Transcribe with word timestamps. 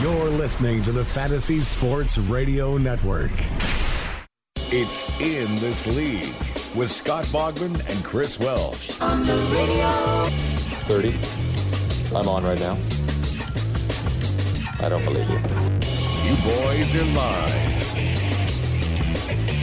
You're 0.00 0.30
listening 0.30 0.82
to 0.84 0.92
the 0.92 1.04
Fantasy 1.04 1.60
Sports 1.60 2.16
Radio 2.16 2.78
Network. 2.78 3.32
It's 4.72 5.10
In 5.20 5.56
This 5.56 5.86
League 5.88 6.32
with 6.74 6.90
Scott 6.90 7.26
Bogman 7.26 7.86
and 7.86 8.02
Chris 8.02 8.38
Welsh. 8.38 8.98
On 9.02 9.20
the 9.26 9.36
radio. 9.52 10.30
30. 10.88 11.14
I'm 12.16 12.26
on 12.28 12.44
right 12.44 12.58
now. 12.58 12.78
I 14.80 14.88
don't 14.88 15.04
believe 15.04 15.28
you. 15.28 15.36
You 16.24 16.34
boys 16.44 16.96
are 16.96 17.04
live. 17.14 17.98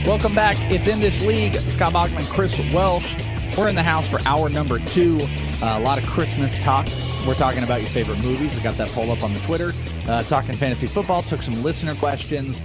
Welcome 0.06 0.36
back. 0.36 0.56
It's 0.70 0.86
in 0.86 1.00
this 1.00 1.20
league. 1.22 1.56
Scott 1.68 1.94
Bogman, 1.94 2.24
Chris 2.30 2.56
Welsh. 2.72 3.16
We're 3.58 3.68
in 3.68 3.74
the 3.74 3.82
house 3.82 4.08
for 4.08 4.20
hour 4.24 4.48
number 4.48 4.78
two. 4.78 5.18
Uh, 5.60 5.78
a 5.78 5.80
lot 5.80 5.98
of 5.98 6.08
Christmas 6.08 6.60
talk. 6.60 6.86
We're 7.26 7.34
talking 7.34 7.64
about 7.64 7.80
your 7.80 7.90
favorite 7.90 8.22
movies. 8.22 8.54
We 8.54 8.62
got 8.62 8.76
that 8.76 8.88
poll 8.90 9.10
up 9.10 9.24
on 9.24 9.34
the 9.34 9.40
Twitter. 9.40 9.72
Uh, 10.06 10.22
talking 10.22 10.54
fantasy 10.54 10.86
football. 10.86 11.22
Took 11.22 11.42
some 11.42 11.60
listener 11.64 11.96
questions. 11.96 12.62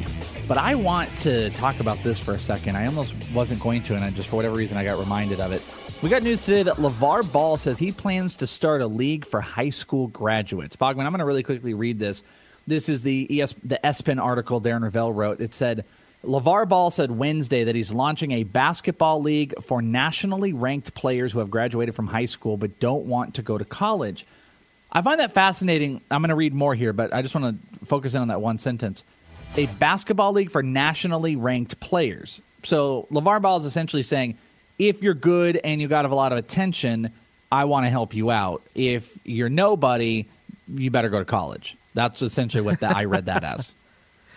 But 0.48 0.60
I 0.60 0.76
want 0.76 1.10
to 1.18 1.50
talk 1.52 1.80
about 1.80 1.98
this 2.04 2.20
for 2.20 2.36
a 2.36 2.40
second. 2.40 2.78
I 2.78 2.86
almost 2.86 3.16
wasn't 3.34 3.60
going 3.60 3.82
to, 3.84 3.96
and 3.96 4.06
I 4.06 4.12
just 4.12 4.30
for 4.30 4.36
whatever 4.36 4.56
reason 4.56 4.78
I 4.78 4.84
got 4.84 5.00
reminded 5.00 5.40
of 5.40 5.52
it. 5.52 5.64
We 6.04 6.12
got 6.12 6.22
news 6.22 6.46
today 6.46 6.62
that 6.62 6.76
LeVar 6.76 7.32
Ball 7.32 7.58
says 7.58 7.80
he 7.80 7.92
plans 7.92 8.36
to 8.36 8.46
start 8.46 8.84
a 8.84 8.88
league 8.88 9.26
for 9.26 9.42
high 9.42 9.70
school 9.70 10.10
graduates. 10.10 10.76
Bogman, 10.76 11.06
I'm 11.06 11.12
going 11.12 11.20
to 11.20 11.26
really 11.26 11.42
quickly 11.42 11.74
read 11.74 11.98
this. 11.98 12.22
This 12.68 12.88
is 12.88 13.02
the 13.02 13.42
ES, 13.42 13.56
the 13.64 13.80
ESPN 13.84 14.22
article 14.22 14.62
Darren 14.62 14.88
Rovell 14.88 15.12
wrote. 15.12 15.42
It 15.42 15.56
said 15.56 15.86
LeVar 16.24 16.70
Ball 16.70 16.90
said 16.90 17.12
Wednesday 17.12 17.66
that 17.66 17.76
he's 17.76 17.92
launching 17.92 18.32
a 18.32 18.44
basketball 18.44 19.22
league 19.22 19.54
for 19.62 19.82
nationally 19.82 20.54
ranked 20.54 20.94
players 20.94 21.34
who 21.34 21.40
have 21.40 21.52
graduated 21.52 21.96
from 21.96 22.08
high 22.08 22.26
school 22.26 22.56
but 22.56 22.80
don't 22.80 23.06
want 23.06 23.36
to 23.36 23.42
go 23.42 23.58
to 23.58 23.66
college. 23.66 24.26
I 24.92 25.02
find 25.02 25.20
that 25.20 25.34
fascinating. 25.34 26.00
I'm 26.10 26.22
going 26.22 26.30
to 26.30 26.36
read 26.36 26.54
more 26.54 26.76
here, 26.76 26.94
but 26.94 27.14
I 27.14 27.22
just 27.22 27.36
want 27.36 27.60
to 27.60 27.86
focus 27.86 28.14
in 28.14 28.22
on 28.22 28.30
that 28.30 28.40
one 28.40 28.58
sentence. 28.58 29.04
A 29.58 29.66
basketball 29.66 30.32
league 30.32 30.50
for 30.50 30.64
nationally 30.64 31.36
ranked 31.36 31.80
players. 31.82 32.40
So 32.64 33.06
LeVar 33.12 33.42
Ball 33.42 33.58
is 33.58 33.66
essentially 33.66 34.04
saying, 34.04 34.38
if 34.80 35.02
you're 35.04 35.14
good 35.14 35.58
and 35.58 35.82
you 35.82 35.90
got 35.90 36.06
a 36.06 36.16
lot 36.16 36.32
of 36.32 36.38
attention, 36.38 37.12
I 37.52 37.66
want 37.66 37.86
to 37.86 37.90
help 37.90 38.14
you 38.14 38.32
out. 38.32 38.64
If 38.76 39.18
you're 39.26 39.50
nobody, 39.50 40.26
you 40.74 40.90
better 40.90 41.10
go 41.10 41.20
to 41.20 41.26
college. 41.26 41.76
That's 41.94 42.22
essentially 42.22 42.62
what 42.62 42.80
that, 42.80 42.96
I 42.96 43.06
read 43.06 43.26
that 43.26 43.44
as. 43.44 43.72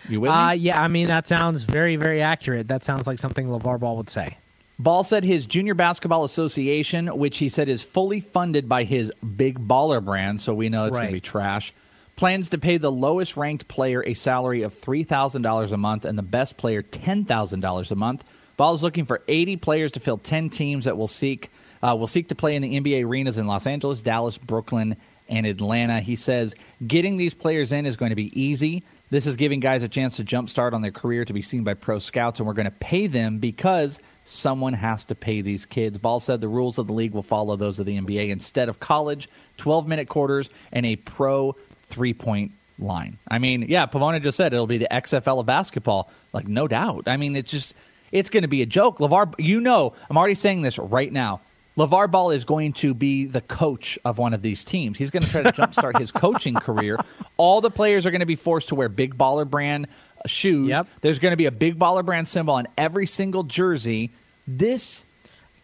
You 0.09 0.21
with 0.21 0.31
Uh, 0.31 0.49
me? 0.51 0.55
yeah, 0.57 0.81
I 0.81 0.87
mean, 0.87 1.07
that 1.07 1.27
sounds 1.27 1.63
very, 1.63 1.95
very 1.95 2.21
accurate. 2.21 2.67
That 2.67 2.83
sounds 2.85 3.07
like 3.07 3.19
something 3.19 3.47
LeVar 3.47 3.79
Ball 3.79 3.97
would 3.97 4.09
say. 4.09 4.37
Ball 4.79 5.03
said 5.03 5.23
his 5.23 5.47
Junior 5.47 5.73
Basketball 5.73 6.23
Association, 6.23 7.07
which 7.07 7.39
he 7.39 7.49
said 7.49 7.67
is 7.67 7.81
fully 7.81 8.19
funded 8.21 8.69
by 8.69 8.83
his 8.83 9.11
Big 9.35 9.59
Baller 9.67 10.03
brand, 10.03 10.39
so 10.39 10.53
we 10.53 10.69
know 10.69 10.85
it's 10.85 10.95
going 10.95 11.07
to 11.07 11.13
be 11.13 11.19
trash, 11.19 11.73
plans 12.15 12.49
to 12.49 12.59
pay 12.59 12.77
the 12.77 12.91
lowest 12.91 13.35
ranked 13.37 13.67
player 13.67 14.03
a 14.05 14.13
salary 14.13 14.61
of 14.61 14.79
$3,000 14.79 15.71
a 15.71 15.77
month 15.77 16.05
and 16.05 16.17
the 16.17 16.23
best 16.23 16.57
player 16.57 16.83
$10,000 16.83 17.91
a 17.91 17.95
month. 17.95 18.23
Ball 18.55 18.73
is 18.75 18.83
looking 18.83 19.05
for 19.05 19.21
80 19.27 19.57
players 19.57 19.91
to 19.93 19.99
fill 19.99 20.17
10 20.17 20.49
teams 20.49 20.85
that 20.85 20.97
will 20.97 21.07
seek 21.07 21.51
uh, 21.83 21.95
will 21.95 22.07
seek 22.07 22.27
to 22.29 22.33
play 22.35 22.55
in 22.55 22.63
the 22.63 22.79
NBA 22.79 23.05
arenas 23.05 23.37
in 23.37 23.45
Los 23.45 23.67
Angeles, 23.67 24.01
Dallas, 24.01 24.39
Brooklyn, 24.39 24.95
and 25.29 25.45
Atlanta. 25.45 25.99
He 25.99 26.15
says 26.15 26.55
getting 26.87 27.17
these 27.17 27.35
players 27.35 27.71
in 27.71 27.85
is 27.85 27.95
going 27.95 28.09
to 28.09 28.15
be 28.15 28.31
easy. 28.39 28.83
This 29.09 29.25
is 29.25 29.37
giving 29.37 29.61
guys 29.61 29.83
a 29.83 29.87
chance 29.87 30.17
to 30.17 30.25
jumpstart 30.25 30.73
on 30.73 30.81
their 30.81 30.91
career 30.91 31.23
to 31.23 31.33
be 31.33 31.41
seen 31.41 31.63
by 31.63 31.75
pro 31.75 31.99
scouts, 31.99 32.39
and 32.39 32.47
we're 32.47 32.53
going 32.53 32.65
to 32.65 32.71
pay 32.71 33.07
them 33.07 33.39
because 33.39 34.01
someone 34.25 34.73
has 34.73 35.05
to 35.05 35.15
pay 35.15 35.39
these 35.39 35.65
kids. 35.65 35.97
Ball 35.97 36.19
said 36.19 36.41
the 36.41 36.49
rules 36.49 36.77
of 36.77 36.87
the 36.87 36.93
league 36.93 37.13
will 37.13 37.23
follow 37.23 37.55
those 37.55 37.79
of 37.79 37.85
the 37.85 37.97
NBA 37.97 38.29
instead 38.29 38.67
of 38.67 38.81
college, 38.81 39.29
12 39.57 39.87
minute 39.87 40.09
quarters, 40.09 40.49
and 40.73 40.85
a 40.85 40.97
pro 40.97 41.55
three 41.89 42.13
point 42.13 42.51
line. 42.79 43.17
I 43.27 43.39
mean, 43.39 43.67
yeah, 43.69 43.85
Pavona 43.85 44.21
just 44.21 44.35
said 44.35 44.53
it'll 44.53 44.67
be 44.67 44.77
the 44.77 44.89
XFL 44.91 45.39
of 45.39 45.45
basketball. 45.45 46.11
Like, 46.33 46.47
no 46.49 46.67
doubt. 46.67 47.07
I 47.07 47.15
mean, 47.15 47.37
it's 47.37 47.49
just, 47.49 47.73
it's 48.11 48.29
going 48.29 48.43
to 48.43 48.49
be 48.49 48.61
a 48.61 48.65
joke. 48.65 48.97
LeVar, 48.99 49.35
you 49.37 49.61
know, 49.61 49.93
I'm 50.09 50.17
already 50.17 50.35
saying 50.35 50.63
this 50.63 50.77
right 50.77 51.11
now. 51.11 51.39
LeVar 51.77 52.09
Ball 52.09 52.31
is 52.31 52.43
going 52.43 52.73
to 52.73 52.93
be 52.93 53.25
the 53.25 53.41
coach 53.41 53.99
of 54.03 54.17
one 54.17 54.33
of 54.33 54.41
these 54.41 54.65
teams. 54.65 54.97
He's 54.97 55.11
going 55.11 55.23
to 55.23 55.29
try 55.29 55.43
to 55.43 55.51
jumpstart 55.51 55.99
his 55.99 56.11
coaching 56.13 56.55
career. 56.55 56.97
All 57.37 57.61
the 57.61 57.69
players 57.69 58.05
are 58.05 58.11
going 58.11 58.21
to 58.21 58.25
be 58.25 58.35
forced 58.35 58.69
to 58.69 58.75
wear 58.75 58.89
Big 58.89 59.17
Baller 59.17 59.47
brand 59.47 59.87
uh, 60.17 60.27
shoes. 60.27 60.69
Yep. 60.69 60.87
There's 61.01 61.19
going 61.19 61.33
to 61.33 61.37
be 61.37 61.45
a 61.45 61.51
Big 61.51 61.77
Baller 61.77 62.03
brand 62.03 62.27
symbol 62.27 62.55
on 62.55 62.67
every 62.77 63.05
single 63.05 63.43
jersey. 63.43 64.11
This. 64.47 65.05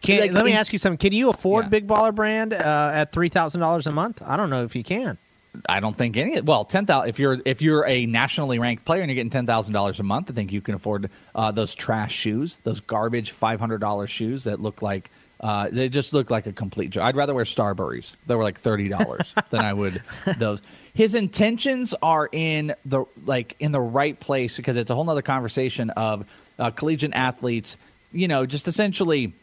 Can, 0.02 0.20
like, 0.20 0.32
let 0.32 0.44
me 0.44 0.52
ask 0.52 0.72
you 0.72 0.78
something. 0.78 0.98
Can 0.98 1.12
you 1.12 1.30
afford 1.30 1.64
Yeah. 1.64 1.68
Big 1.70 1.86
Baller 1.88 2.14
Brand 2.14 2.52
uh, 2.52 2.90
at 2.92 3.10
three 3.10 3.30
thousand 3.30 3.62
dollars 3.62 3.86
a 3.86 3.92
month? 3.92 4.22
I 4.22 4.36
don't 4.36 4.50
know 4.50 4.62
if 4.64 4.76
you 4.76 4.84
can. 4.84 5.16
I 5.66 5.80
don't 5.80 5.96
think 5.96 6.16
any. 6.18 6.40
Well, 6.42 6.64
ten 6.66 6.84
thousand. 6.84 7.08
If 7.08 7.18
you're 7.18 7.40
if 7.46 7.62
you're 7.62 7.86
a 7.86 8.04
nationally 8.04 8.58
ranked 8.58 8.84
player 8.84 9.00
and 9.00 9.08
you're 9.10 9.14
getting 9.14 9.30
ten 9.30 9.46
thousand 9.46 9.72
dollars 9.72 10.00
a 10.00 10.02
month, 10.02 10.30
I 10.30 10.34
think 10.34 10.52
you 10.52 10.60
can 10.60 10.74
afford 10.74 11.08
uh, 11.34 11.52
those 11.52 11.74
trash 11.74 12.12
shoes, 12.12 12.58
those 12.64 12.80
garbage 12.80 13.30
five 13.30 13.60
hundred 13.60 13.78
dollars 13.78 14.10
shoes 14.10 14.44
that 14.44 14.60
look 14.60 14.82
like 14.82 15.10
uh, 15.44 15.68
they 15.70 15.90
just 15.90 16.14
look 16.14 16.30
like 16.30 16.46
a 16.46 16.52
complete 16.52 16.88
joke. 16.88 17.04
I'd 17.04 17.16
rather 17.16 17.34
wear 17.34 17.44
Starburys. 17.44 18.16
They 18.26 18.34
were 18.34 18.42
like 18.42 18.58
thirty 18.58 18.88
dollars 18.88 19.34
than 19.50 19.60
I 19.60 19.74
would 19.74 20.02
those. 20.38 20.62
His 20.94 21.14
intentions 21.14 21.94
are 22.02 22.30
in 22.32 22.74
the 22.86 23.04
like 23.26 23.54
in 23.60 23.70
the 23.70 23.80
right 23.80 24.18
place 24.18 24.56
because 24.56 24.78
it's 24.78 24.90
a 24.90 24.94
whole 24.94 25.04
nother 25.04 25.20
conversation 25.20 25.90
of 25.90 26.24
uh, 26.58 26.70
collegiate 26.70 27.12
athletes. 27.12 27.76
You 28.10 28.26
know, 28.26 28.46
just 28.46 28.68
essentially 28.68 29.34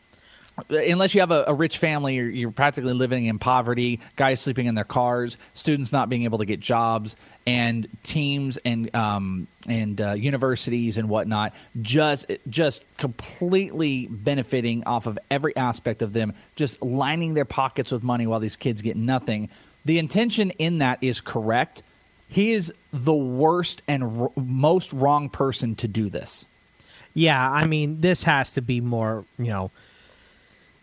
unless 0.70 1.14
you 1.14 1.22
have 1.22 1.32
a, 1.32 1.46
a 1.48 1.54
rich 1.54 1.78
family, 1.78 2.16
you're, 2.16 2.30
you're 2.30 2.52
practically 2.52 2.94
living 2.94 3.26
in 3.26 3.40
poverty. 3.40 4.00
Guys 4.16 4.42
sleeping 4.42 4.66
in 4.66 4.76
their 4.76 4.84
cars, 4.84 5.38
students 5.54 5.92
not 5.92 6.10
being 6.10 6.24
able 6.24 6.38
to 6.38 6.46
get 6.46 6.60
jobs, 6.60 7.16
and 7.48 7.88
teams 8.04 8.58
and 8.58 8.94
um, 8.96 9.48
and 9.68 10.00
uh, 10.00 10.12
universities 10.14 10.98
and 10.98 11.10
whatnot 11.10 11.54
just 11.82 12.32
just 12.50 12.84
completely 12.98 14.08
benefiting 14.08 14.84
off 14.86 15.08
of 15.08 15.18
every 15.30 15.56
aspect 15.56 16.02
of 16.02 16.14
them, 16.14 16.34
just 16.56 16.82
lining 16.82 17.34
their 17.34 17.46
pockets 17.46 17.92
with 17.92 18.04
money 18.04 18.28
while 18.28 18.40
these 18.40 18.56
kids 18.56 18.82
get 18.82 18.96
nothing. 18.96 19.50
The 19.86 19.98
intention 19.98 20.52
in 20.52 20.80
that 20.80 21.00
is 21.02 21.22
correct. 21.22 21.84
He 22.28 22.52
is 22.52 22.72
the 22.94 23.14
worst 23.14 23.82
and 23.88 24.22
r- 24.22 24.32
most 24.36 24.94
wrong 24.94 25.30
person 25.30 25.76
to 25.76 25.88
do 25.88 26.10
this. 26.10 26.46
Yeah, 27.14 27.50
I 27.52 27.66
mean, 27.66 28.00
this 28.00 28.24
has 28.24 28.54
to 28.54 28.62
be 28.62 28.80
more. 28.80 29.26
You 29.38 29.48
know, 29.48 29.72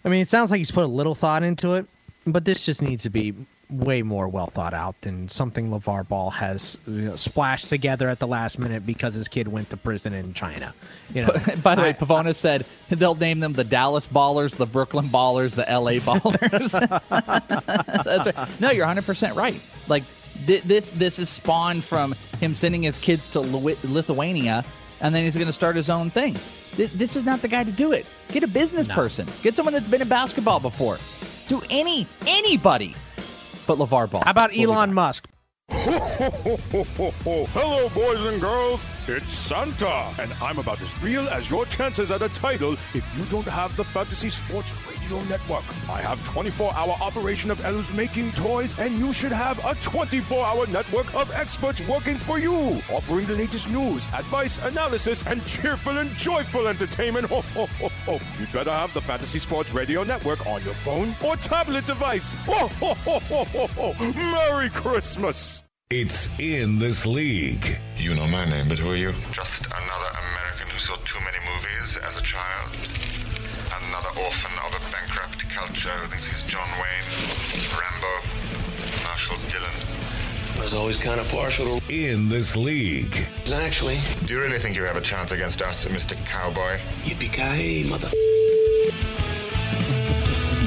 I 0.08 0.10
mean, 0.10 0.22
it 0.22 0.28
sounds 0.28 0.50
like 0.50 0.56
he's 0.56 0.70
put 0.70 0.84
a 0.84 0.88
little 0.88 1.14
thought 1.14 1.42
into 1.42 1.74
it, 1.74 1.84
but 2.26 2.46
this 2.46 2.64
just 2.64 2.80
needs 2.80 3.02
to 3.02 3.10
be 3.10 3.34
way 3.68 4.00
more 4.00 4.26
well 4.26 4.46
thought 4.46 4.72
out 4.72 4.98
than 5.02 5.28
something 5.28 5.68
LeVar 5.68 6.08
Ball 6.08 6.30
has 6.30 6.78
you 6.86 7.02
know, 7.02 7.16
splashed 7.16 7.68
together 7.68 8.08
at 8.08 8.18
the 8.18 8.26
last 8.26 8.58
minute 8.58 8.86
because 8.86 9.12
his 9.12 9.28
kid 9.28 9.48
went 9.48 9.68
to 9.68 9.76
prison 9.76 10.14
in 10.14 10.32
China. 10.32 10.72
You 11.12 11.26
know, 11.26 11.32
By 11.62 11.74
the 11.74 11.82
way, 11.82 11.92
Pavona 11.92 12.34
said 12.34 12.64
they'll 12.88 13.16
name 13.16 13.40
them 13.40 13.52
the 13.52 13.64
Dallas 13.64 14.06
Ballers, 14.06 14.56
the 14.56 14.64
Brooklyn 14.64 15.08
Ballers, 15.10 15.54
the 15.54 15.66
LA 15.70 15.92
Ballers. 16.00 16.72
Right. 18.38 18.60
No, 18.60 18.70
you're 18.70 18.86
100 18.86 19.04
percent 19.04 19.36
right. 19.36 19.60
Like 19.88 20.04
thi- 20.46 20.60
this, 20.60 20.92
this 20.92 21.18
is 21.18 21.28
spawned 21.28 21.84
from 21.84 22.14
him 22.40 22.54
sending 22.54 22.82
his 22.82 22.96
kids 22.96 23.30
to 23.32 23.40
Lu- 23.40 23.76
Lithuania, 23.84 24.64
and 25.00 25.14
then 25.14 25.24
he's 25.24 25.34
going 25.34 25.46
to 25.46 25.52
start 25.52 25.76
his 25.76 25.88
own 25.90 26.10
thing. 26.10 26.34
Thi- 26.34 26.86
This 26.86 27.16
is 27.16 27.24
not 27.24 27.40
the 27.42 27.48
guy 27.48 27.64
to 27.64 27.70
do 27.72 27.92
it. 27.92 28.06
Get 28.30 28.42
a 28.42 28.48
business 28.48 28.88
person. 28.88 29.26
Get 29.42 29.54
someone 29.56 29.72
that's 29.72 29.88
been 29.88 30.02
in 30.02 30.08
basketball 30.08 30.60
before. 30.60 30.98
Do 31.48 31.62
any 31.70 32.06
anybody, 32.26 32.94
but 33.66 33.78
LeVar 33.78 34.10
Ball. 34.10 34.22
How 34.24 34.30
about 34.30 34.50
We'll 34.54 34.72
Elon. 34.72 34.92
Musk? 34.94 35.26
Hello, 37.54 37.88
boys 37.90 38.24
and 38.24 38.40
girls. 38.40 38.84
It's 39.10 39.38
Santa, 39.38 40.12
and 40.20 40.30
I'm 40.42 40.58
about 40.58 40.82
as 40.82 41.02
real 41.02 41.26
as 41.30 41.48
your 41.48 41.64
chances 41.64 42.10
at 42.10 42.20
a 42.20 42.28
title 42.28 42.74
if 42.92 43.16
you 43.16 43.24
don't 43.30 43.46
have 43.46 43.74
the 43.74 43.82
Fantasy 43.82 44.28
Sports 44.28 44.70
Radio 44.86 45.22
Network. 45.30 45.64
I 45.88 46.02
have 46.02 46.18
24-hour 46.28 46.94
operation 47.00 47.50
of 47.50 47.64
elves 47.64 47.90
making 47.94 48.32
toys, 48.32 48.78
and 48.78 48.98
you 48.98 49.14
should 49.14 49.32
have 49.32 49.60
a 49.60 49.72
24-hour 49.76 50.66
network 50.66 51.14
of 51.14 51.32
experts 51.32 51.80
working 51.88 52.18
for 52.18 52.38
you, 52.38 52.52
offering 52.92 53.24
the 53.24 53.34
latest 53.34 53.70
news, 53.70 54.04
advice, 54.12 54.58
analysis, 54.58 55.24
and 55.26 55.42
cheerful 55.46 55.96
and 55.96 56.10
joyful 56.10 56.68
entertainment. 56.68 57.28
Ho, 57.28 57.40
ho, 57.54 57.64
ho, 57.64 57.88
ho. 58.04 58.20
You'd 58.38 58.52
better 58.52 58.72
have 58.72 58.92
the 58.92 59.00
Fantasy 59.00 59.38
Sports 59.38 59.72
Radio 59.72 60.04
Network 60.04 60.46
on 60.46 60.62
your 60.64 60.74
phone 60.74 61.14
or 61.24 61.34
tablet 61.36 61.86
device. 61.86 62.34
Ho, 62.44 62.68
ho, 62.68 62.92
ho, 62.92 63.18
ho, 63.20 63.44
ho, 63.44 63.66
ho. 63.68 64.12
Merry 64.12 64.68
Christmas! 64.68 65.62
It's 65.90 66.28
in 66.38 66.78
this 66.78 67.06
league. 67.06 67.78
You 67.96 68.14
know 68.14 68.26
my 68.26 68.44
name, 68.44 68.68
but 68.68 68.78
who 68.78 68.90
are 68.90 68.94
you? 68.94 69.10
Just 69.32 69.64
another 69.64 70.10
American 70.20 70.68
who 70.68 70.76
saw 70.78 70.96
too 70.96 71.18
many 71.24 71.38
movies 71.48 71.98
as 72.04 72.20
a 72.20 72.22
child. 72.22 72.76
Another 73.88 74.10
orphan 74.20 74.52
of 74.66 74.76
a 74.76 74.92
bankrupt 74.92 75.48
culture 75.48 75.88
who 75.88 76.08
thinks 76.08 76.26
he's 76.26 76.42
John 76.42 76.68
Wayne, 76.76 77.08
Rambo, 77.72 79.02
Marshall 79.02 79.38
Dillon. 79.50 79.72
I 80.58 80.60
was 80.60 80.74
always 80.74 81.02
kind 81.02 81.22
of 81.22 81.28
partial 81.30 81.80
to 81.80 81.90
In 81.90 82.28
this 82.28 82.54
league. 82.54 83.26
actually. 83.50 83.98
Do 84.26 84.34
you 84.34 84.42
really 84.42 84.58
think 84.58 84.76
you 84.76 84.84
have 84.84 84.96
a 84.96 85.00
chance 85.00 85.32
against 85.32 85.62
us, 85.62 85.86
Mr. 85.86 86.22
Cowboy? 86.26 86.76
Yippee-ki-yay, 87.04 87.88
mother... 87.88 88.08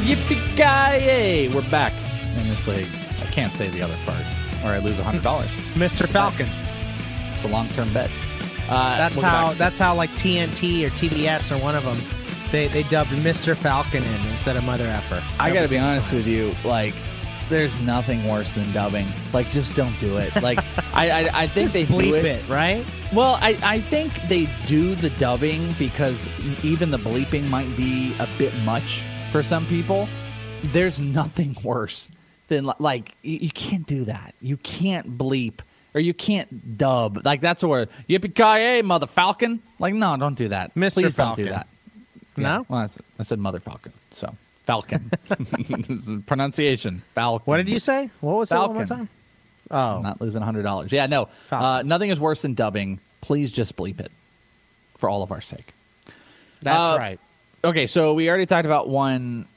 Yippee 0.02 0.42
ki 0.58 1.54
We're 1.56 1.70
back 1.70 1.94
in 2.40 2.48
this 2.50 2.68
league. 2.68 2.88
I 3.22 3.26
can't 3.28 3.54
say 3.54 3.70
the 3.70 3.84
other 3.84 3.98
part, 4.08 4.26
or 4.64 4.70
I 4.70 4.80
lose 4.80 4.98
hundred 5.00 5.24
dollars. 5.24 5.50
Mr. 5.74 6.08
Falcon. 6.08 6.48
It's 7.34 7.44
a 7.44 7.48
long-term 7.48 7.92
bet. 7.94 8.10
Uh, 8.70 8.98
That's 8.98 9.16
we'll 9.16 9.26
how. 9.26 9.54
That's 9.54 9.78
how 9.78 9.96
like 9.96 10.10
TNT 10.12 10.86
or 10.86 10.90
TBS 10.90 11.56
or 11.56 11.62
one 11.62 11.76
of 11.76 11.84
them, 11.84 11.98
they 12.52 12.68
they 12.68 12.84
dubbed 12.84 13.10
Mr. 13.12 13.56
Falcon 13.56 14.04
in 14.04 14.28
instead 14.28 14.56
of 14.56 14.64
Mother 14.64 14.86
Effer. 14.86 15.24
I 15.40 15.54
got 15.54 15.64
to 15.64 15.68
be 15.68 15.78
honest 15.78 16.12
with 16.12 16.28
you. 16.28 16.54
Like, 16.64 16.94
there's 17.50 17.78
nothing 17.82 18.26
worse 18.28 18.56
than 18.56 18.72
dubbing. 18.72 19.06
Like, 19.34 19.50
just 19.52 19.76
don't 19.76 20.00
do 20.00 20.18
it. 20.18 20.34
Like, 20.42 20.58
I, 20.94 21.12
I, 21.12 21.42
I 21.44 21.48
think 21.48 21.72
Just 21.72 21.74
they 21.74 21.86
bleep 21.86 22.14
it. 22.14 22.26
it, 22.26 22.50
right? 22.50 22.86
Well, 23.14 23.38
I, 23.42 23.58
I 23.62 23.82
think 23.82 24.14
they 24.30 24.48
do 24.68 24.96
the 24.96 25.10
dubbing 25.12 25.74
because 25.78 26.30
even 26.64 26.92
the 26.92 26.98
bleeping 26.98 27.50
might 27.50 27.76
be 27.76 28.16
a 28.20 28.28
bit 28.38 28.56
much 28.60 29.04
for 29.32 29.44
some 29.44 29.68
people. 29.68 30.08
There's 30.66 31.00
nothing 31.02 31.58
worse 31.64 32.08
like 32.60 33.16
you, 33.22 33.38
you 33.38 33.50
can't 33.52 33.86
do 33.88 34.06
that. 34.06 34.36
You 34.42 34.58
can't 34.58 35.18
bleep 35.18 35.60
or 35.94 36.02
you 36.02 36.14
can't 36.14 36.78
dub. 36.78 37.26
Like 37.26 37.42
that's 37.42 37.64
a 37.64 37.68
word. 37.68 37.90
Yippee 38.10 38.36
ki 38.36 38.82
mother 38.86 39.08
falcon. 39.08 39.62
Like 39.80 39.94
no, 39.94 40.16
don't 40.18 40.36
do 40.38 40.50
that. 40.50 40.74
Mr. 40.76 40.94
Please 40.94 41.16
Falcon. 41.16 41.46
don't 41.46 41.54
do 41.54 41.54
that. 41.54 41.68
No? 42.38 42.66
Well, 42.70 42.80
I 42.82 42.86
said, 42.86 43.04
I 43.20 43.24
said 43.24 43.40
mother 43.40 43.60
falcon. 43.60 43.92
So 44.12 44.36
falcon 44.66 45.12
pronunciation 46.28 47.02
falcon. 47.16 47.44
What 47.46 47.58
did 47.58 47.70
you 47.70 47.80
say? 47.80 48.10
What 48.22 48.38
was 48.38 48.52
it 48.52 48.56
one 48.56 48.74
more 48.74 48.86
Falcon. 48.86 49.08
time? 49.08 49.10
Oh, 49.70 50.02
Not 50.02 50.20
losing 50.20 50.42
hundred 50.42 50.64
dollars. 50.64 50.92
Yeah, 50.92 51.06
no. 51.08 51.30
Uh, 51.50 51.82
nothing 51.86 52.10
is 52.10 52.20
worse 52.20 52.42
than 52.42 52.54
dubbing. 52.56 53.00
Please 53.22 53.52
just 53.52 53.76
bleep 53.78 54.00
it, 54.02 54.12
for 54.98 55.10
all 55.10 55.24
of 55.24 55.32
our 55.32 55.40
sake. 55.42 55.74
that's 56.62 56.78
uh, 56.78 56.96
right. 57.00 57.20
Okay, 57.64 57.88
so 57.88 58.14
we 58.14 58.28
already 58.28 58.46
talked 58.48 58.66
about 58.66 58.90
one, 58.90 59.48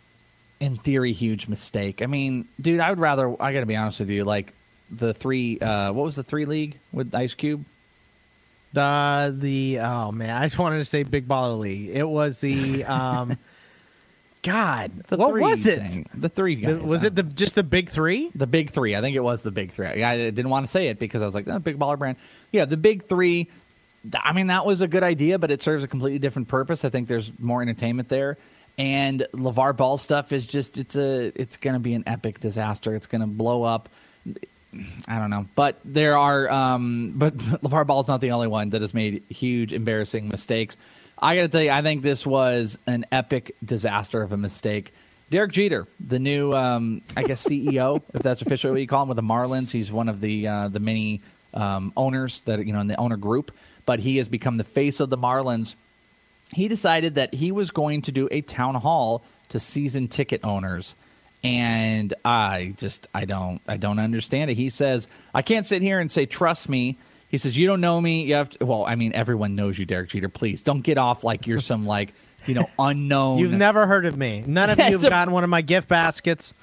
in 0.61 0.77
theory, 0.77 1.12
huge 1.12 1.49
mistake. 1.49 2.03
I 2.03 2.06
mean, 2.06 2.47
dude, 2.61 2.81
I 2.81 2.91
would 2.91 2.99
rather. 3.01 3.31
I 3.43 3.53
got 3.53 3.61
to 3.61 3.67
be 3.67 3.77
honest 3.77 4.01
with 4.01 4.11
you. 4.11 4.25
Like 4.25 4.53
the 4.91 5.12
three. 5.15 5.59
Uh, 5.59 5.93
what 5.93 6.05
was 6.05 6.17
the 6.17 6.23
three 6.23 6.45
league 6.47 6.79
with 6.93 7.15
Ice 7.15 7.35
Cube? 7.35 7.65
The 8.73 9.35
the 9.39 9.79
oh 9.81 10.11
man, 10.12 10.31
I 10.31 10.47
just 10.47 10.59
wanted 10.59 10.79
to 10.79 10.85
say 10.85 11.03
Big 11.05 11.29
Baller 11.29 11.59
League. 11.59 11.91
It 11.91 12.09
was 12.09 12.39
the 12.39 12.85
um, 12.85 13.37
God, 14.43 14.91
The 15.09 15.17
what 15.17 15.31
three 15.31 15.43
was 15.43 15.67
it? 15.67 15.81
thing. 15.93 16.09
The 16.15 16.29
three 16.29 16.65
The- 16.65 16.77
was 16.79 17.03
it 17.05 17.15
the 17.15 17.23
just 17.23 17.55
the 17.55 17.62
big 17.62 17.89
three? 17.91 18.31
The 18.35 18.47
big 18.49 18.71
three. 18.71 18.97
I 18.97 19.01
think 19.01 19.15
it 19.17 19.21
was 19.21 19.43
the 19.43 19.53
big 19.53 19.71
three. 19.71 20.03
I, 20.03 20.12
I 20.12 20.17
didn't 20.31 20.51
want 20.51 20.67
to 20.67 20.71
say 20.71 20.89
it 20.89 20.99
because 20.99 21.23
I 21.23 21.27
was 21.27 21.35
like, 21.37 21.47
oh, 21.49 21.59
big 21.61 21.79
baller 21.79 21.99
brand. 21.99 22.17
Yeah, 22.51 22.65
the 22.65 22.77
big 22.77 23.05
three. 23.05 23.49
I 24.12 24.33
mean, 24.35 24.49
that 24.49 24.67
was 24.67 24.81
a 24.83 24.89
good 24.89 25.03
idea, 25.05 25.39
but 25.39 25.51
it 25.51 25.62
serves 25.62 25.83
a 25.85 25.89
completely 25.89 26.19
different 26.19 26.49
purpose. 26.49 26.85
I 26.85 26.91
think 26.91 27.09
there's 27.09 27.33
more 27.39 27.62
entertainment 27.62 28.09
there. 28.11 28.37
And 28.76 29.26
LeVar 29.32 29.76
Ball 29.76 29.99
stuff 29.99 30.32
is 30.32 30.47
just 30.47 30.79
it's 30.79 30.97
a 30.97 31.32
it's 31.41 31.56
going 31.56 31.75
to 31.75 31.81
be 31.81 31.94
an 31.94 32.05
epic 32.06 32.41
disaster. 32.41 32.94
It's 32.94 33.06
going 33.06 33.21
to 33.21 33.26
blow 33.26 33.62
up. 33.62 33.88
I 35.06 35.21
don't 35.21 35.31
know, 35.31 35.47
but 35.55 35.79
there 35.85 36.19
are. 36.19 36.50
Um, 36.50 37.12
but 37.15 37.37
LeVar 37.38 37.87
Ball's 37.87 38.09
not 38.09 38.21
the 38.21 38.32
only 38.32 38.49
one 38.49 38.71
that 38.71 38.81
has 38.81 38.93
made 38.93 39.23
huge, 39.29 39.73
embarrassing 39.73 40.29
mistakes. 40.29 40.76
I 41.19 41.37
got 41.37 41.43
to 41.43 41.49
tell 41.49 41.62
you, 41.62 41.71
I 41.71 41.82
think 41.82 42.03
this 42.03 42.26
was 42.26 42.76
an 42.87 43.06
epic 43.12 43.55
disaster 43.65 44.21
of 44.21 44.32
a 44.32 44.37
mistake. 44.37 44.93
Derek 45.31 45.53
Jeter, 45.53 45.87
the 46.00 46.19
new, 46.19 46.53
um, 46.53 47.03
I 47.17 47.23
guess 47.23 47.44
CEO, 47.49 48.03
if 48.12 48.23
that's 48.23 48.43
officially 48.43 48.73
what 48.73 48.81
you 48.81 48.87
call 48.88 49.03
him, 49.03 49.09
with 49.09 49.17
the 49.17 49.23
Marlins. 49.23 49.70
He's 49.70 49.93
one 49.93 50.09
of 50.09 50.20
the 50.20 50.49
uh, 50.49 50.69
the 50.69 50.81
many 50.81 51.20
um, 51.53 51.93
owners 51.97 52.41
that 52.43 52.67
you 52.67 52.73
know 52.73 52.81
in 52.81 52.88
the 52.88 52.97
owner 52.97 53.17
group, 53.17 53.53
but 53.87 54.00
he 54.00 54.17
has 54.17 54.29
become 54.29 54.56
the 54.56 54.65
face 54.65 54.99
of 54.99 55.11
the 55.11 55.19
Marlins 55.19 55.77
he 56.55 56.69
decided 56.69 57.17
that 57.17 57.35
he 57.35 57.53
was 57.53 57.71
going 57.71 58.03
to 58.03 58.12
do 58.12 58.29
a 58.31 58.41
town 58.41 58.75
hall 58.75 59.25
to 59.51 59.61
season 59.61 60.09
ticket 60.09 60.41
owners. 60.45 60.95
And 61.43 62.15
i 62.25 62.75
just 62.79 63.06
i 63.15 63.27
don't 63.27 63.61
i 63.69 63.77
don't 63.77 63.99
understand 63.99 64.51
it. 64.51 64.55
He 64.56 64.71
says 64.71 65.06
i 65.35 65.43
can't 65.43 65.67
sit 65.67 65.83
here 65.83 65.99
and 66.01 66.11
say 66.11 66.25
trust 66.27 66.69
me. 66.71 66.97
He 67.29 67.37
says 67.39 67.55
you 67.56 67.67
don't 67.67 67.81
know 67.83 68.01
me. 68.01 68.25
You 68.25 68.35
have 68.37 68.49
to 68.51 68.65
well 68.65 68.85
i 68.87 68.95
mean 68.95 69.12
everyone 69.12 69.55
knows 69.55 69.79
you 69.79 69.85
derek 69.85 70.09
jeter. 70.11 70.31
Please 70.31 70.62
don't 70.62 70.81
get 70.81 70.97
off 70.97 71.23
like 71.23 71.47
you're 71.47 71.61
some 71.61 71.85
like 71.87 72.15
you 72.47 72.55
know 72.55 72.69
unknown 72.79 73.41
You've 73.41 73.53
never 73.53 73.87
heard 73.87 74.06
of 74.06 74.17
me. 74.17 74.43
None 74.47 74.71
of 74.71 74.79
you 74.79 74.85
have 74.85 75.05
a- 75.05 75.11
gotten 75.11 75.35
one 75.35 75.45
of 75.45 75.51
my 75.51 75.61
gift 75.61 75.87
baskets. 75.89 76.55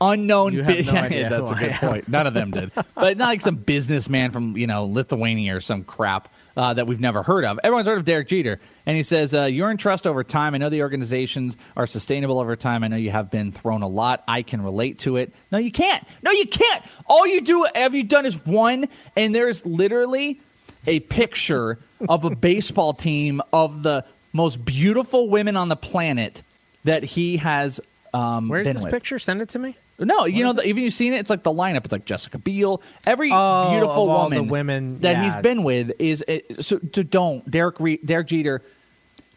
unknown 0.00 0.54
You 0.54 0.62
have 0.64 0.66
bi- 0.66 0.82
no 0.82 0.92
Yeah, 0.94 1.02
idea 1.04 1.28
that's 1.30 1.50
a 1.50 1.54
good 1.54 1.72
point. 1.74 2.08
none 2.08 2.26
of 2.26 2.34
them 2.34 2.50
did. 2.50 2.72
But 2.94 3.16
not 3.16 3.28
like 3.28 3.42
some 3.42 3.56
businessman 3.56 4.32
from 4.32 4.56
you 4.56 4.66
know 4.66 4.86
lithuania 4.86 5.54
or 5.56 5.60
some 5.60 5.84
crap 5.84 6.28
uh, 6.56 6.74
that 6.74 6.86
we've 6.86 7.00
never 7.00 7.22
heard 7.22 7.44
of. 7.44 7.58
Everyone's 7.62 7.86
heard 7.88 7.98
of 7.98 8.04
derek 8.04 8.28
jeter. 8.28 8.60
And 8.86 8.96
he 8.96 9.02
says 9.02 9.32
uh, 9.34 9.44
you're 9.44 9.70
in 9.70 9.76
trust 9.76 10.06
over 10.06 10.24
time. 10.24 10.54
I 10.54 10.58
know 10.58 10.68
the 10.68 10.82
organizations 10.82 11.56
are 11.76 11.86
sustainable 11.86 12.38
over 12.38 12.56
time. 12.56 12.84
I 12.84 12.88
know 12.88 12.96
you 12.96 13.10
have 13.10 13.30
been 13.30 13.52
thrown 13.52 13.82
a 13.82 13.88
lot. 13.88 14.24
I 14.28 14.42
can 14.42 14.62
relate 14.62 14.98
to 15.00 15.16
it. 15.16 15.32
No 15.52 15.58
you 15.58 15.70
can't. 15.70 16.06
No 16.22 16.30
you 16.30 16.46
can't. 16.46 16.82
All 17.06 17.26
you 17.26 17.40
do 17.40 17.66
have 17.74 17.94
you 17.94 18.02
done 18.02 18.26
is 18.26 18.34
one 18.46 18.88
and 19.16 19.34
there's 19.34 19.64
literally 19.64 20.40
a 20.86 21.00
picture 21.00 21.78
of 22.08 22.24
a 22.24 22.30
baseball 22.34 22.94
team 22.94 23.42
of 23.52 23.82
the 23.82 24.04
most 24.32 24.64
beautiful 24.64 25.28
women 25.28 25.56
on 25.56 25.68
the 25.68 25.76
planet 25.76 26.42
that 26.84 27.02
he 27.02 27.36
has 27.38 27.80
um, 28.14 28.48
Where's 28.48 28.66
this 28.66 28.82
with. 28.82 28.90
picture? 28.92 29.18
Send 29.18 29.42
it 29.42 29.50
to 29.50 29.58
me. 29.58 29.76
No, 30.00 30.24
you 30.24 30.42
know, 30.44 30.54
the, 30.54 30.64
even 30.66 30.82
you've 30.82 30.92
seen 30.94 31.12
it. 31.12 31.18
It's 31.20 31.30
like 31.30 31.42
the 31.42 31.52
lineup. 31.52 31.84
It's 31.84 31.92
like 31.92 32.04
Jessica 32.06 32.38
Biel. 32.38 32.80
Every 33.06 33.30
Oh, 33.32 33.70
beautiful 33.70 34.04
of 34.04 34.08
all 34.10 34.28
the 34.30 34.36
woman 34.36 34.48
women, 34.50 35.00
that 35.00 35.12
yeah. 35.16 35.34
he's 35.34 35.42
been 35.42 35.62
with 35.62 35.92
is 35.98 36.24
uh, 36.26 36.38
so. 36.60 36.80
so 36.92 37.02
don't 37.02 37.48
Derek 37.50 37.78
Re- 37.78 38.00
Derek 38.04 38.28
Jeter 38.28 38.62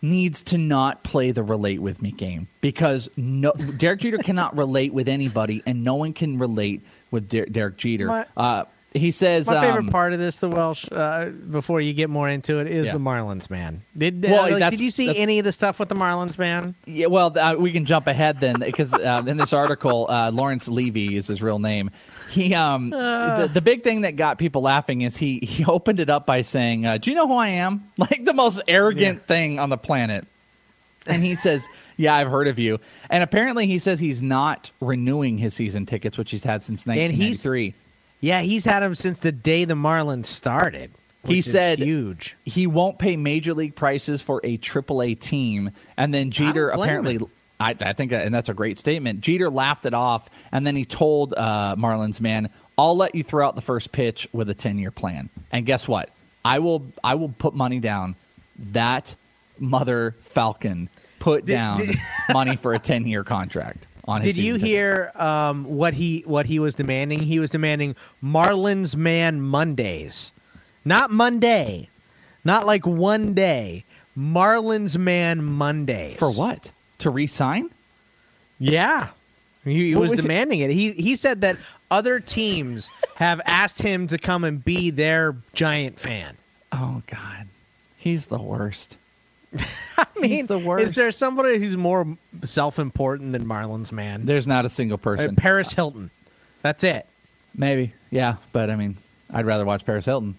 needs 0.01 0.41
to 0.41 0.57
not 0.57 1.03
play 1.03 1.31
the 1.31 1.43
relate 1.43 1.81
with 1.81 2.01
me 2.01 2.11
game 2.11 2.47
because 2.61 3.09
no 3.17 3.51
Derek 3.53 4.01
Jeter 4.01 4.17
cannot 4.17 4.57
relate 4.57 4.93
with 4.93 5.07
anybody, 5.07 5.61
and 5.65 5.83
no 5.83 5.95
one 5.95 6.13
can 6.13 6.39
relate 6.39 6.81
with 7.11 7.29
Der- 7.29 7.45
Derek 7.45 7.77
Jeter. 7.77 8.07
My- 8.07 8.25
uh, 8.37 8.63
he 8.93 9.11
says 9.11 9.47
My 9.47 9.59
favorite 9.61 9.79
um, 9.85 9.87
part 9.89 10.13
of 10.13 10.19
this, 10.19 10.37
the 10.37 10.49
Welsh, 10.49 10.85
uh, 10.91 11.25
before 11.25 11.81
you 11.81 11.93
get 11.93 12.09
more 12.09 12.29
into 12.29 12.59
it, 12.59 12.67
is 12.67 12.85
Yeah. 12.87 12.93
the 12.93 12.99
Marlins, 12.99 13.49
man. 13.49 13.81
Did 13.97 14.23
Well, 14.23 14.45
uh, 14.53 14.59
like, 14.59 14.71
did 14.71 14.79
you 14.79 14.91
see 14.91 15.17
any 15.17 15.39
of 15.39 15.45
the 15.45 15.51
stuff 15.51 15.79
with 15.79 15.89
the 15.89 15.95
Marlins, 15.95 16.37
man? 16.37 16.75
Yeah, 16.85 17.07
well, 17.07 17.37
uh, 17.37 17.55
we 17.57 17.71
can 17.71 17.85
jump 17.85 18.07
ahead 18.07 18.39
then 18.39 18.59
because 18.59 18.93
uh, 18.93 19.23
in 19.25 19.37
this 19.37 19.53
article, 19.53 20.05
uh, 20.09 20.31
Laurence 20.31 20.67
Leavy 20.67 21.13
is 21.15 21.27
his 21.27 21.41
real 21.41 21.59
name. 21.59 21.89
He, 22.29 22.53
um, 22.55 22.89
the, 22.91 23.49
the 23.53 23.61
big 23.61 23.83
thing 23.83 24.01
that 24.01 24.15
got 24.15 24.37
people 24.37 24.61
laughing 24.61 25.01
is 25.01 25.17
he 25.17 25.39
he 25.39 25.65
opened 25.65 25.99
it 25.99 26.09
up 26.09 26.25
by 26.25 26.41
saying, 26.41 26.85
uh, 26.85 26.97
"Do 26.97 27.09
you 27.11 27.15
know 27.15 27.27
who 27.27 27.35
I 27.35 27.49
am?" 27.49 27.89
Like 27.97 28.25
the 28.25 28.33
most 28.33 28.61
arrogant 28.67 29.27
thing 29.27 29.59
on 29.59 29.69
the 29.69 29.77
planet. 29.77 30.25
And 31.05 31.21
he 31.23 31.35
says, 31.35 31.65
"Yeah, 31.97 32.15
I've 32.15 32.29
heard 32.29 32.47
of 32.47 32.57
you." 32.57 32.79
And 33.09 33.23
apparently, 33.23 33.67
he 33.67 33.77
says 33.77 33.99
he's 33.99 34.23
not 34.23 34.71
renewing 34.79 35.37
his 35.37 35.53
season 35.53 35.85
tickets, 35.85 36.17
which 36.17 36.31
he's 36.31 36.43
had 36.43 36.63
since 36.63 36.85
And 36.85 36.95
he's- 36.95 37.43
1993. 37.43 37.73
Yeah, 38.23 38.39
he's 38.39 38.63
had 38.63 38.79
them 38.79 38.95
since 38.95 39.19
the 39.19 39.33
day 39.33 39.65
the 39.65 39.73
Marlins 39.73 40.27
started. 40.27 40.91
He 41.25 41.41
said 41.41 41.79
huge. 41.79 42.37
he 42.45 42.67
won't 42.67 42.97
pay 42.97 43.17
major 43.17 43.53
league 43.53 43.75
prices 43.75 44.21
for 44.21 44.39
a 44.45 44.57
AAA 44.57 45.19
team. 45.19 45.71
And 45.97 46.13
then 46.13 46.31
Jeter 46.31 46.69
apparently, 46.69 47.15
him. 47.15 47.29
I, 47.59 47.75
I 47.81 47.91
think, 47.91 48.13
and 48.13 48.33
that's 48.33 48.47
a 48.47 48.53
great 48.53 48.79
statement. 48.79 49.19
Jeter 49.19 49.49
laughed 49.49 49.85
it 49.85 49.93
off, 49.93 50.29
and 50.53 50.65
then 50.65 50.77
he 50.77 50.85
told 50.85 51.33
uh, 51.33 51.75
Marlins 51.77 52.21
man, 52.21 52.49
"I'll 52.77 52.95
let 52.95 53.13
you 53.13 53.23
throw 53.23 53.45
out 53.45 53.55
the 53.55 53.61
first 53.61 53.91
pitch 53.91 54.29
with 54.31 54.49
a 54.49 54.53
ten 54.53 54.77
year 54.77 54.91
plan." 54.91 55.29
And 55.51 55.65
guess 55.65 55.85
what? 55.85 56.09
I 56.45 56.59
will. 56.59 56.85
I 57.03 57.15
will 57.15 57.29
put 57.29 57.53
money 57.53 57.81
down 57.81 58.15
that 58.71 59.17
mother 59.59 60.15
Falcon 60.21 60.87
put 61.19 61.45
down 61.45 61.81
money 62.31 62.55
for 62.55 62.73
a 62.73 62.79
ten 62.79 63.05
year 63.05 63.25
contract 63.25 63.85
on. 64.05 64.21
Did 64.21 64.37
you 64.37 64.55
hear 64.55 65.11
um, 65.15 65.63
what 65.65 65.93
he 65.93 66.23
what 66.25 66.45
he 66.45 66.59
was 66.59 66.75
demanding? 66.75 67.19
He 67.19 67.39
was 67.39 67.49
demanding 67.49 67.95
Marlins 68.23 68.95
Man 68.95 69.41
Mondays, 69.41 70.31
not 70.85 71.11
Monday, 71.11 71.89
not 72.43 72.65
like 72.65 72.85
one 72.85 73.33
day. 73.33 73.85
Marlins 74.17 74.97
Man 74.97 75.43
Mondays 75.43 76.17
for 76.17 76.31
what? 76.31 76.71
To 76.99 77.09
re-sign? 77.09 77.71
Yeah, 78.59 79.09
he, 79.63 79.89
he 79.89 79.95
was, 79.95 80.11
was 80.11 80.19
it? 80.19 80.21
demanding 80.21 80.59
it. 80.59 80.69
He 80.69 80.91
he 80.91 81.15
said 81.15 81.41
that 81.41 81.57
other 81.89 82.19
teams 82.19 82.89
have 83.15 83.41
asked 83.45 83.81
him 83.81 84.07
to 84.07 84.17
come 84.17 84.43
and 84.43 84.63
be 84.63 84.89
their 84.91 85.35
giant 85.53 85.99
fan. 85.99 86.37
Oh 86.71 87.01
God, 87.07 87.47
he's 87.97 88.27
the 88.27 88.41
worst. 88.41 88.97
I 89.97 90.05
mean, 90.19 90.31
He's 90.31 90.47
the 90.47 90.59
worst. 90.59 90.85
Is 90.87 90.95
there 90.95 91.11
somebody 91.11 91.57
who's 91.59 91.77
more 91.77 92.17
self-important 92.43 93.33
than 93.33 93.45
Marlins 93.45 93.91
Man? 93.91 94.25
There's 94.25 94.47
not 94.47 94.65
a 94.65 94.69
single 94.69 94.95
Uh, 94.95 95.03
person. 95.03 95.35
Paris 95.35 95.71
Hilton. 95.73 96.09
That's 96.61 96.83
it. 96.83 97.05
Maybe. 97.55 97.93
Yeah, 98.09 98.37
but 98.51 98.69
I 98.69 98.75
mean, 98.75 98.97
I'd 99.31 99.45
rather 99.45 99.65
watch 99.65 99.85
Paris 99.85 100.05
Hilton. 100.05 100.35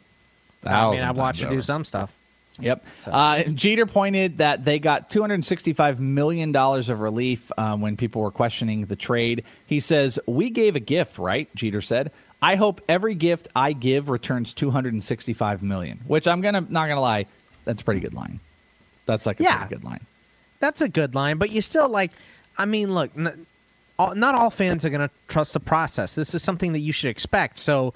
I 0.65 0.91
mean, 0.91 1.01
I 1.01 1.07
Thousand 1.07 1.17
watched 1.17 1.41
times 1.41 1.51
her 1.51 1.57
do 1.57 1.63
some 1.63 1.85
stuff. 1.85 2.13
Yep. 2.61 2.85
Uh, 3.07 3.43
Jeter 3.45 3.85
pointed 3.85 4.39
that 4.39 4.65
they 4.65 4.79
got 4.79 5.11
$265 5.11 5.99
million 5.99 6.55
of 6.55 7.01
relief 7.01 7.51
um, 7.59 7.81
when 7.81 7.97
people 7.97 8.23
were 8.23 8.31
questioning 8.31 8.87
the 8.87 8.95
trade. 8.97 9.45
He 9.67 9.81
says, 9.81 10.19
We 10.27 10.51
gave 10.51 10.77
a 10.77 10.81
gift, 10.81 11.19
right? 11.19 11.53
Jeter 11.57 11.81
said. 11.83 12.13
I 12.41 12.55
hope 12.57 12.81
every 12.89 13.15
gift 13.15 13.49
I 13.57 13.73
give 13.73 14.09
returns 14.09 14.55
$265 14.55 15.63
million, 15.63 16.01
which 16.07 16.29
I'm 16.29 16.43
gonna 16.43 16.61
not 16.61 16.87
going 16.87 16.97
to 16.97 17.01
lie, 17.01 17.27
that's 17.65 17.83
a 17.83 17.85
pretty 17.85 18.01
good 18.01 18.15
line. 18.15 18.39
That's 19.07 19.27
like 19.27 19.41
a 19.41 19.43
Yeah. 19.43 19.67
good 19.69 19.85
line. 19.85 20.01
That's 20.61 20.81
a 20.81 20.89
good 20.89 21.15
line, 21.15 21.37
but 21.39 21.51
you 21.51 21.61
still 21.61 21.89
like. 21.89 22.11
I 22.57 22.65
mean, 22.67 22.93
look, 22.95 23.11
n- 23.19 23.47
all, 23.99 24.15
not 24.15 24.35
all 24.37 24.49
fans 24.51 24.85
are 24.85 24.91
going 24.91 25.07
to 25.07 25.11
trust 25.29 25.53
the 25.55 25.61
process. 25.61 26.15
This 26.15 26.35
is 26.35 26.43
something 26.43 26.73
that 26.73 26.79
you 26.81 26.93
should 26.93 27.11
expect. 27.11 27.59
So, 27.59 27.93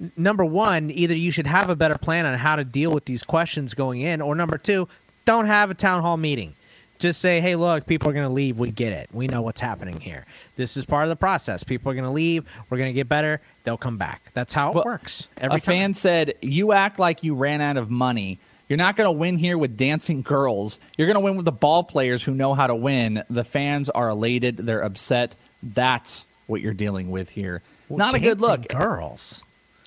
n- 0.00 0.10
number 0.16 0.44
one, 0.44 0.90
either 0.90 1.14
you 1.16 1.30
should 1.30 1.46
have 1.46 1.70
a 1.70 1.76
better 1.76 1.96
plan 1.96 2.26
on 2.26 2.36
how 2.36 2.56
to 2.56 2.64
deal 2.64 2.90
with 2.90 3.04
these 3.04 3.22
questions 3.22 3.72
going 3.74 4.00
in, 4.00 4.20
or 4.20 4.34
number 4.34 4.58
two, 4.58 4.88
don't 5.24 5.46
have 5.46 5.70
a 5.70 5.74
town 5.74 6.02
hall 6.02 6.16
meeting. 6.16 6.52
Just 6.98 7.20
say, 7.20 7.40
hey, 7.40 7.56
look, 7.56 7.86
people 7.86 8.08
are 8.10 8.12
going 8.12 8.26
to 8.26 8.32
leave. 8.32 8.58
We 8.58 8.70
get 8.72 8.92
it. 8.92 9.08
We 9.12 9.26
know 9.28 9.40
what's 9.42 9.60
happening 9.60 9.98
here. 10.00 10.24
This 10.56 10.76
is 10.76 10.84
part 10.84 11.04
of 11.04 11.08
the 11.08 11.16
process. 11.16 11.64
People 11.64 11.90
are 11.90 11.94
going 11.94 12.04
to 12.04 12.10
leave. 12.10 12.44
We're 12.70 12.78
going 12.78 12.90
to 12.90 12.94
get 12.94 13.08
better. 13.08 13.40
They'll 13.64 13.76
come 13.76 13.96
back. 13.96 14.20
That's 14.34 14.52
how 14.54 14.70
it 14.70 14.74
Well, 14.76 14.84
works. 14.84 15.26
Every 15.38 15.56
a 15.56 15.60
time. 15.60 15.74
fan 15.74 15.94
said, 15.94 16.34
"You 16.42 16.72
act 16.72 16.98
like 17.00 17.22
you 17.24 17.34
ran 17.34 17.60
out 17.60 17.76
of 17.76 17.90
money. 17.90 18.38
You're 18.72 18.78
not 18.78 18.96
going 18.96 19.04
to 19.06 19.12
win 19.12 19.36
here 19.36 19.58
with 19.58 19.76
dancing 19.76 20.22
girls. 20.22 20.78
You're 20.96 21.06
going 21.06 21.16
to 21.16 21.20
win 21.20 21.36
with 21.36 21.44
the 21.44 21.52
ball 21.52 21.84
players 21.84 22.22
who 22.22 22.32
know 22.32 22.54
how 22.54 22.68
to 22.68 22.74
win. 22.74 23.22
The 23.28 23.44
fans 23.44 23.90
are 23.90 24.08
elated. 24.08 24.56
They're 24.56 24.80
upset. 24.80 25.36
That's 25.62 26.24
what 26.46 26.62
you're 26.62 26.72
dealing 26.72 27.10
with 27.10 27.28
here. 27.28 27.60
not 27.90 28.14
a 28.14 28.18
good 28.18 28.40
look. 28.40 28.66
Girls. 28.68 29.42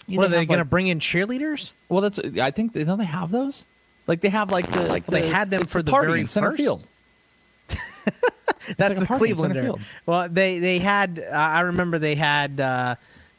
You 0.06 0.20
what 0.20 0.27
are 0.27 0.30
they 0.30 0.46
going 0.46 0.60
to 0.60 0.65
bring 0.65 0.86
in 0.86 1.00
cheerleaders? 1.00 1.72
Well, 1.89 2.01
that's. 2.01 2.20
I 2.39 2.51
think 2.51 2.74
they 2.74 2.84
don't 2.84 3.00
they 3.00 3.06
have 3.06 3.32
those. 3.32 3.65
Like 4.06 4.22
they 4.22 4.30
have 4.30 4.51
like 4.51 4.72
the 4.72 4.84
like 4.84 5.08
Well, 5.08 5.20
they 5.20 5.30
had 5.30 5.50
them 5.50 5.65
for 5.65 5.82
the 5.82 5.89
party 5.89 6.06
very 6.10 6.20
in 6.20 6.27
center 6.27 6.51
first- 6.51 6.58
field. 6.62 6.84
That's 8.77 8.89
like 8.89 9.00
the 9.00 9.06
party 9.08 9.32
in 9.32 9.38
center 9.38 9.63
Clevelander. 9.63 9.80
Well, 10.06 10.30
they 10.30 10.60
they 10.60 10.77
had. 10.77 11.25
Uh, 11.27 11.34
I 11.36 11.62
remember 11.62 11.98
they 11.98 12.13
had. 12.13 12.60
Uh, 12.60 12.96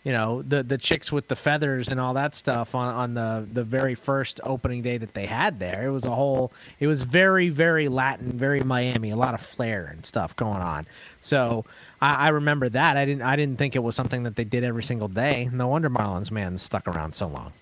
you 0.06 0.12
know 0.12 0.40
the 0.42 0.62
the 0.62 0.78
chicks 0.78 1.10
with 1.10 1.26
the 1.26 1.34
feathers 1.34 1.88
and 1.88 1.98
all 1.98 2.14
that 2.14 2.36
stuff 2.36 2.76
on 2.76 2.94
on 2.94 3.14
the 3.14 3.44
the 3.52 3.64
very 3.64 3.96
first 3.96 4.40
opening 4.44 4.80
day 4.80 4.98
that 4.98 5.14
they 5.14 5.26
had 5.26 5.58
there. 5.58 5.84
It 5.84 5.90
was 5.90 6.04
a 6.04 6.12
whole. 6.12 6.52
It 6.78 6.86
was 6.86 7.02
very 7.02 7.48
very 7.48 7.88
Latin, 7.88 8.38
very 8.38 8.60
Miami. 8.60 9.10
A 9.10 9.16
lot 9.16 9.34
of 9.34 9.40
flair 9.40 9.86
and 9.92 10.06
stuff 10.06 10.36
going 10.36 10.62
on. 10.62 10.86
So 11.22 11.64
I, 12.00 12.26
I 12.26 12.28
remember 12.28 12.68
that. 12.68 12.96
I 12.96 13.04
didn't 13.04 13.22
I 13.22 13.34
didn't 13.34 13.58
think 13.58 13.74
it 13.74 13.80
was 13.80 13.96
something 13.96 14.22
that 14.22 14.36
they 14.36 14.44
did 14.44 14.62
every 14.62 14.84
single 14.84 15.08
day. 15.08 15.50
No 15.52 15.66
wonder 15.66 15.90
Marlins 15.90 16.30
man 16.30 16.56
stuck 16.56 16.86
around 16.86 17.16
so 17.16 17.26
long. 17.26 17.52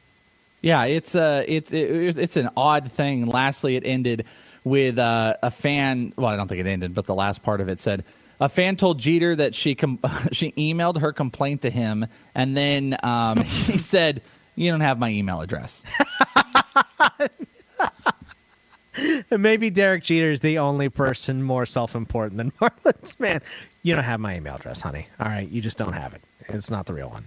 Yeah, 0.60 0.84
it's 0.84 1.14
uh, 1.14 1.44
it's 1.48 1.72
it, 1.72 2.18
it's 2.18 2.36
an 2.36 2.50
odd 2.58 2.92
thing. 2.92 3.24
Lastly, 3.24 3.76
it 3.76 3.84
ended 3.86 4.26
with 4.64 4.98
uh, 4.98 5.36
a 5.42 5.50
fan. 5.50 6.12
Well, 6.16 6.26
I 6.26 6.36
don't 6.36 6.48
think 6.48 6.60
it 6.60 6.66
ended, 6.66 6.94
but 6.94 7.06
the 7.06 7.14
last 7.14 7.42
part 7.42 7.62
of 7.62 7.70
it 7.70 7.80
said 7.80 8.04
a 8.44 8.48
fan 8.48 8.76
told 8.76 8.98
Jeter 8.98 9.34
that 9.36 9.54
she 9.54 9.74
com- 9.74 9.98
she 10.32 10.52
emailed 10.52 11.00
her 11.00 11.12
complaint 11.14 11.62
to 11.62 11.70
him, 11.70 12.06
and 12.34 12.54
then 12.56 12.98
um, 13.02 13.38
he 13.42 13.78
said, 13.78 14.20
"You 14.54 14.70
don't 14.70 14.82
have 14.82 14.98
my 14.98 15.08
email 15.10 15.40
address." 15.40 15.82
Maybe 19.30 19.70
Derek 19.70 20.04
Jeter 20.04 20.30
is 20.30 20.38
the 20.40 20.58
only 20.58 20.88
person 20.88 21.42
more 21.42 21.66
self-important 21.66 22.36
than 22.36 22.52
Marlins 22.52 23.18
man. 23.18 23.40
You 23.82 23.96
don't 23.96 24.04
have 24.04 24.20
my 24.20 24.36
email 24.36 24.54
address, 24.54 24.80
honey. 24.80 25.08
All 25.18 25.26
right, 25.26 25.48
you 25.48 25.60
just 25.60 25.76
don't 25.78 25.94
have 25.94 26.14
it. 26.14 26.22
It's 26.48 26.70
not 26.70 26.86
the 26.86 26.94
real 26.94 27.08
one. 27.10 27.26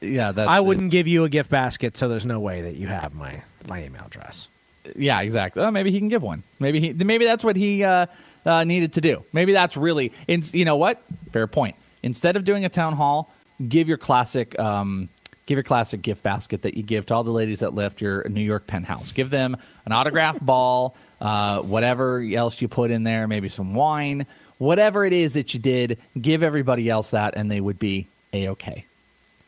Yeah, 0.00 0.32
that's. 0.32 0.48
I 0.48 0.60
wouldn't 0.60 0.92
give 0.92 1.06
you 1.08 1.24
a 1.24 1.28
gift 1.28 1.50
basket, 1.50 1.96
so 1.96 2.08
there's 2.08 2.24
no 2.24 2.38
way 2.38 2.62
that 2.62 2.76
you 2.76 2.86
have 2.86 3.14
my 3.14 3.42
my 3.66 3.84
email 3.84 4.04
address. 4.06 4.48
Yeah, 4.94 5.20
exactly. 5.20 5.62
Oh, 5.62 5.72
maybe 5.72 5.90
he 5.90 5.98
can 5.98 6.08
give 6.08 6.22
one. 6.22 6.44
Maybe 6.60 6.78
he. 6.78 6.92
Maybe 6.92 7.24
that's 7.24 7.42
what 7.42 7.56
he 7.56 7.82
uh, 7.82 8.06
uh, 8.46 8.64
needed 8.64 8.92
to 8.94 9.00
do. 9.00 9.24
Maybe 9.32 9.52
that's 9.52 9.76
really. 9.76 10.12
In, 10.28 10.42
you 10.52 10.64
know 10.64 10.76
what? 10.76 11.02
Fair 11.32 11.46
point. 11.46 11.76
Instead 12.02 12.36
of 12.36 12.44
doing 12.44 12.64
a 12.64 12.68
town 12.68 12.94
hall, 12.94 13.30
give 13.68 13.88
your 13.88 13.98
classic. 13.98 14.58
Um, 14.58 15.08
give 15.46 15.56
your 15.56 15.62
classic 15.62 16.02
gift 16.02 16.22
basket 16.22 16.62
that 16.62 16.76
you 16.76 16.82
give 16.82 17.06
to 17.06 17.14
all 17.14 17.22
the 17.22 17.30
ladies 17.30 17.60
that 17.60 17.74
left 17.74 18.00
your 18.00 18.28
New 18.28 18.42
York 18.42 18.66
penthouse. 18.66 19.12
Give 19.12 19.30
them 19.30 19.56
an 19.84 19.92
autograph 19.92 20.40
ball, 20.44 20.96
uh, 21.20 21.60
whatever 21.60 22.20
else 22.20 22.60
you 22.60 22.68
put 22.68 22.90
in 22.90 23.04
there, 23.04 23.28
maybe 23.28 23.48
some 23.48 23.74
wine, 23.74 24.26
whatever 24.58 25.04
it 25.04 25.12
is 25.12 25.34
that 25.34 25.54
you 25.54 25.60
did. 25.60 25.98
Give 26.20 26.42
everybody 26.42 26.88
else 26.90 27.10
that, 27.10 27.36
and 27.36 27.50
they 27.50 27.60
would 27.60 27.78
be 27.78 28.08
a 28.32 28.48
okay. 28.48 28.84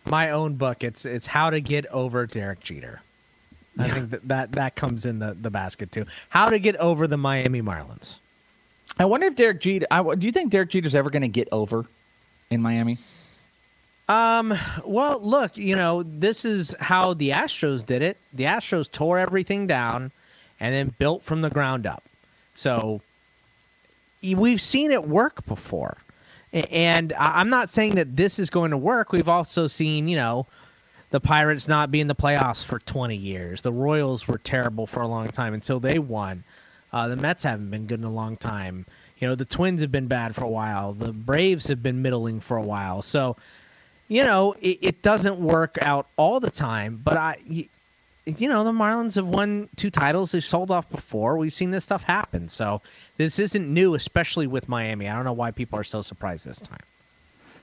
My 0.06 0.30
own 0.30 0.54
book. 0.54 0.82
It's 0.82 1.04
it's 1.04 1.26
how 1.26 1.50
to 1.50 1.60
get 1.60 1.86
over 1.86 2.26
Derek 2.26 2.60
Jeter. 2.60 3.00
I 3.78 3.88
think 3.90 4.10
that, 4.10 4.28
that 4.28 4.52
that 4.52 4.74
comes 4.74 5.04
in 5.04 5.18
the 5.18 5.36
the 5.40 5.50
basket 5.50 5.92
too. 5.92 6.06
How 6.30 6.48
to 6.48 6.58
get 6.58 6.76
over 6.76 7.06
the 7.06 7.18
Miami 7.18 7.62
Marlins. 7.62 8.16
I 8.98 9.04
wonder 9.04 9.26
if 9.26 9.36
Derek 9.36 9.60
Jeter. 9.60 9.86
I, 9.90 10.02
do 10.14 10.26
you 10.26 10.32
think 10.32 10.50
Derek 10.50 10.70
Jeter's 10.70 10.94
ever 10.94 11.10
going 11.10 11.22
to 11.22 11.28
get 11.28 11.48
over 11.52 11.86
in 12.50 12.60
Miami? 12.60 12.98
Um. 14.08 14.58
Well, 14.84 15.20
look. 15.20 15.56
You 15.56 15.76
know, 15.76 16.02
this 16.02 16.44
is 16.44 16.74
how 16.80 17.14
the 17.14 17.30
Astros 17.30 17.84
did 17.84 18.02
it. 18.02 18.16
The 18.32 18.44
Astros 18.44 18.90
tore 18.90 19.18
everything 19.18 19.66
down, 19.66 20.10
and 20.60 20.74
then 20.74 20.94
built 20.98 21.22
from 21.22 21.42
the 21.42 21.50
ground 21.50 21.86
up. 21.86 22.02
So 22.54 23.00
we've 24.22 24.60
seen 24.60 24.90
it 24.90 25.08
work 25.08 25.44
before, 25.46 25.96
and 26.52 27.12
I'm 27.12 27.50
not 27.50 27.70
saying 27.70 27.94
that 27.96 28.16
this 28.16 28.38
is 28.38 28.50
going 28.50 28.70
to 28.70 28.78
work. 28.78 29.12
We've 29.12 29.28
also 29.28 29.66
seen, 29.66 30.08
you 30.08 30.16
know, 30.16 30.46
the 31.10 31.20
Pirates 31.20 31.68
not 31.68 31.90
be 31.90 32.00
in 32.00 32.08
the 32.08 32.14
playoffs 32.14 32.64
for 32.64 32.78
20 32.80 33.14
years. 33.14 33.62
The 33.62 33.72
Royals 33.72 34.26
were 34.26 34.38
terrible 34.38 34.86
for 34.86 35.00
a 35.02 35.06
long 35.06 35.28
time 35.28 35.54
until 35.54 35.80
they 35.80 35.98
won. 35.98 36.42
Uh, 36.92 37.08
the 37.08 37.16
Mets 37.16 37.42
haven't 37.42 37.70
been 37.70 37.86
good 37.86 38.00
in 38.00 38.04
a 38.04 38.10
long 38.10 38.36
time. 38.36 38.86
You 39.18 39.28
know, 39.28 39.34
the 39.34 39.44
Twins 39.44 39.80
have 39.80 39.92
been 39.92 40.06
bad 40.06 40.34
for 40.34 40.44
a 40.44 40.48
while. 40.48 40.92
The 40.92 41.12
Braves 41.12 41.66
have 41.66 41.82
been 41.82 42.02
middling 42.02 42.40
for 42.40 42.56
a 42.56 42.62
while. 42.62 43.02
So, 43.02 43.36
you 44.08 44.22
know, 44.24 44.54
it, 44.60 44.78
it 44.80 45.02
doesn't 45.02 45.38
work 45.38 45.76
out 45.82 46.06
all 46.16 46.40
the 46.40 46.50
time. 46.50 47.00
But 47.02 47.16
I, 47.16 47.36
you 47.44 48.48
know, 48.48 48.64
the 48.64 48.72
Marlins 48.72 49.16
have 49.16 49.26
won 49.26 49.68
two 49.76 49.90
titles. 49.90 50.32
They've 50.32 50.44
sold 50.44 50.70
off 50.70 50.88
before. 50.90 51.36
We've 51.36 51.52
seen 51.52 51.70
this 51.70 51.84
stuff 51.84 52.02
happen. 52.02 52.48
So 52.48 52.80
this 53.16 53.38
isn't 53.38 53.72
new, 53.72 53.94
especially 53.94 54.46
with 54.46 54.68
Miami. 54.68 55.08
I 55.08 55.14
don't 55.14 55.24
know 55.24 55.32
why 55.32 55.50
people 55.50 55.78
are 55.78 55.84
so 55.84 56.02
surprised 56.02 56.46
this 56.46 56.60
time. 56.60 56.78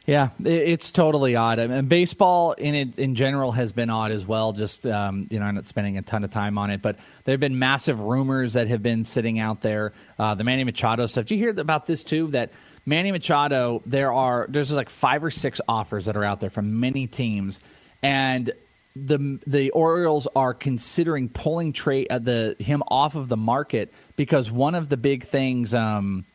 Yeah, 0.06 0.30
it's 0.44 0.92
totally 0.92 1.36
odd. 1.36 1.58
I 1.58 1.66
mean, 1.66 1.88
baseball 1.88 2.52
in 2.54 2.76
it, 2.76 3.00
in 3.00 3.16
general 3.16 3.52
has 3.54 3.72
been 3.72 3.90
odd 3.90 4.12
as 4.12 4.26
well. 4.26 4.52
Just 4.52 4.86
um, 4.86 5.26
you 5.32 5.40
know, 5.40 5.46
I'm 5.46 5.56
not 5.56 5.66
spending 5.66 5.98
a 5.98 6.04
ton 6.04 6.24
of 6.24 6.32
time 6.32 6.60
on 6.60 6.70
it, 6.70 6.84
but 6.84 6.98
there 7.24 7.34
have 7.34 7.40
been 7.40 7.58
massive 7.58 8.00
rumors 8.00 8.54
that 8.54 8.68
have 8.68 8.84
been 8.84 9.04
sitting 9.04 9.40
out 9.40 9.62
there. 9.62 9.94
Uh, 10.20 10.36
the 10.36 10.44
Manny 10.44 10.64
Machado 10.64 11.08
stuff. 11.08 11.26
Did 11.26 11.36
you 11.36 11.40
hear 11.40 11.60
about 11.60 11.88
this 11.88 12.04
too? 12.04 12.28
That 12.28 12.52
Manny 12.86 13.12
Machado, 13.12 13.82
there 13.88 14.14
are 14.14 14.46
there's 14.48 14.72
like 14.72 14.92
five 14.92 15.24
or 15.24 15.32
six 15.32 15.60
offers 15.68 16.06
that 16.06 16.16
are 16.16 16.24
out 16.24 16.40
there 16.40 16.52
from 16.52 16.80
many 16.80 17.08
teams, 17.08 17.60
and 18.04 18.52
the 18.96 19.40
the 19.48 19.72
Orioles 19.72 20.28
are 20.36 20.54
considering 20.54 21.30
pulling 21.30 21.74
trade 21.74 22.08
uh, 22.12 22.20
the 22.20 22.56
him 22.60 22.84
off 22.90 23.16
of 23.16 23.28
the 23.28 23.38
market 23.38 23.92
because 24.18 24.52
one 24.52 24.76
of 24.76 24.88
the 24.88 24.98
big 24.98 25.24
things. 25.26 25.74
Um, 25.74 26.26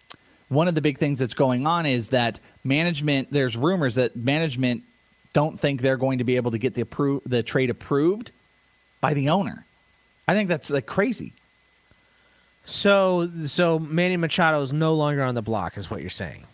one 0.51 0.69
of 0.69 0.75
the 0.75 0.83
big 0.83 0.99
things 0.99 1.19
that's 1.21 1.33
going 1.33 1.67
on 1.67 1.87
is 1.87 2.11
that 2.11 2.39
management 2.65 3.29
there's 3.31 3.57
rumors 3.57 3.95
that 3.95 4.15
management 4.17 4.83
don't 5.33 5.59
think 5.59 5.81
they're 5.81 5.97
going 5.97 6.19
to 6.19 6.25
be 6.25 6.37
able 6.37 6.51
to 6.51 6.59
get 6.59 6.75
the 6.75 6.85
appro- 6.85 7.23
the 7.25 7.43
trade 7.43 7.71
approved 7.71 8.33
by 9.01 9.15
the 9.15 9.31
owner. 9.31 9.65
I 10.29 10.35
think 10.35 10.49
that's 10.49 10.69
like 10.69 10.87
crazy. 10.87 11.33
So, 12.65 13.31
so 13.47 13.79
Manny 13.79 14.17
Machado 14.17 14.61
is 14.63 14.73
no 14.73 14.93
longer 14.95 15.23
on 15.23 15.35
the 15.35 15.43
block, 15.43 15.79
is 15.79 15.91
what 15.91 16.03
you're 16.03 16.11
saying. 16.11 16.45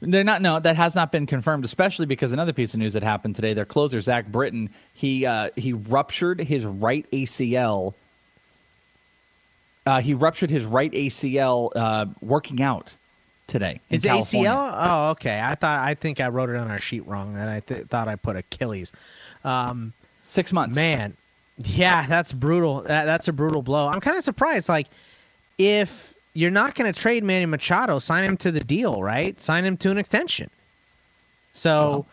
They're 0.00 0.24
not. 0.24 0.42
No, 0.42 0.58
that 0.58 0.76
has 0.76 0.94
not 0.94 1.12
been 1.12 1.26
confirmed. 1.26 1.64
Especially 1.64 2.06
because 2.06 2.32
another 2.32 2.52
piece 2.52 2.74
of 2.74 2.80
news 2.80 2.94
that 2.94 3.02
happened 3.02 3.36
today, 3.36 3.54
their 3.54 3.64
closer 3.64 4.00
Zach 4.00 4.26
Britton, 4.26 4.70
he 4.92 5.24
uh, 5.24 5.50
he 5.56 5.72
ruptured 5.72 6.40
his 6.40 6.66
right 6.66 7.06
ACL. 7.12 7.94
Uh, 9.86 10.00
he 10.00 10.14
ruptured 10.14 10.50
his 10.50 10.64
right 10.64 10.92
ACL 10.92 11.70
uh, 11.76 12.06
working 12.20 12.62
out 12.62 12.92
today. 13.46 13.80
His 13.88 14.02
California. 14.02 14.50
ACL? 14.50 14.78
Oh, 14.78 15.10
okay. 15.10 15.40
I 15.42 15.54
thought 15.54 15.80
I 15.80 15.94
think 15.94 16.20
I 16.20 16.28
wrote 16.28 16.50
it 16.50 16.56
on 16.56 16.70
our 16.70 16.80
sheet 16.80 17.06
wrong. 17.06 17.36
And 17.36 17.50
I 17.50 17.60
th- 17.60 17.86
thought 17.86 18.08
I 18.08 18.16
put 18.16 18.36
Achilles. 18.36 18.92
Um, 19.44 19.92
Six 20.22 20.52
months. 20.52 20.74
Man, 20.74 21.14
yeah, 21.58 22.06
that's 22.06 22.32
brutal. 22.32 22.80
That, 22.82 23.04
that's 23.04 23.28
a 23.28 23.32
brutal 23.32 23.62
blow. 23.62 23.86
I'm 23.88 24.00
kind 24.00 24.16
of 24.18 24.24
surprised. 24.24 24.68
Like, 24.68 24.88
if 25.58 26.14
you're 26.32 26.50
not 26.50 26.74
going 26.74 26.92
to 26.92 26.98
trade 26.98 27.22
Manny 27.22 27.46
Machado, 27.46 27.98
sign 27.98 28.24
him 28.24 28.36
to 28.38 28.50
the 28.50 28.60
deal, 28.60 29.02
right? 29.02 29.40
Sign 29.40 29.64
him 29.64 29.76
to 29.78 29.90
an 29.90 29.98
extension. 29.98 30.50
So, 31.52 32.06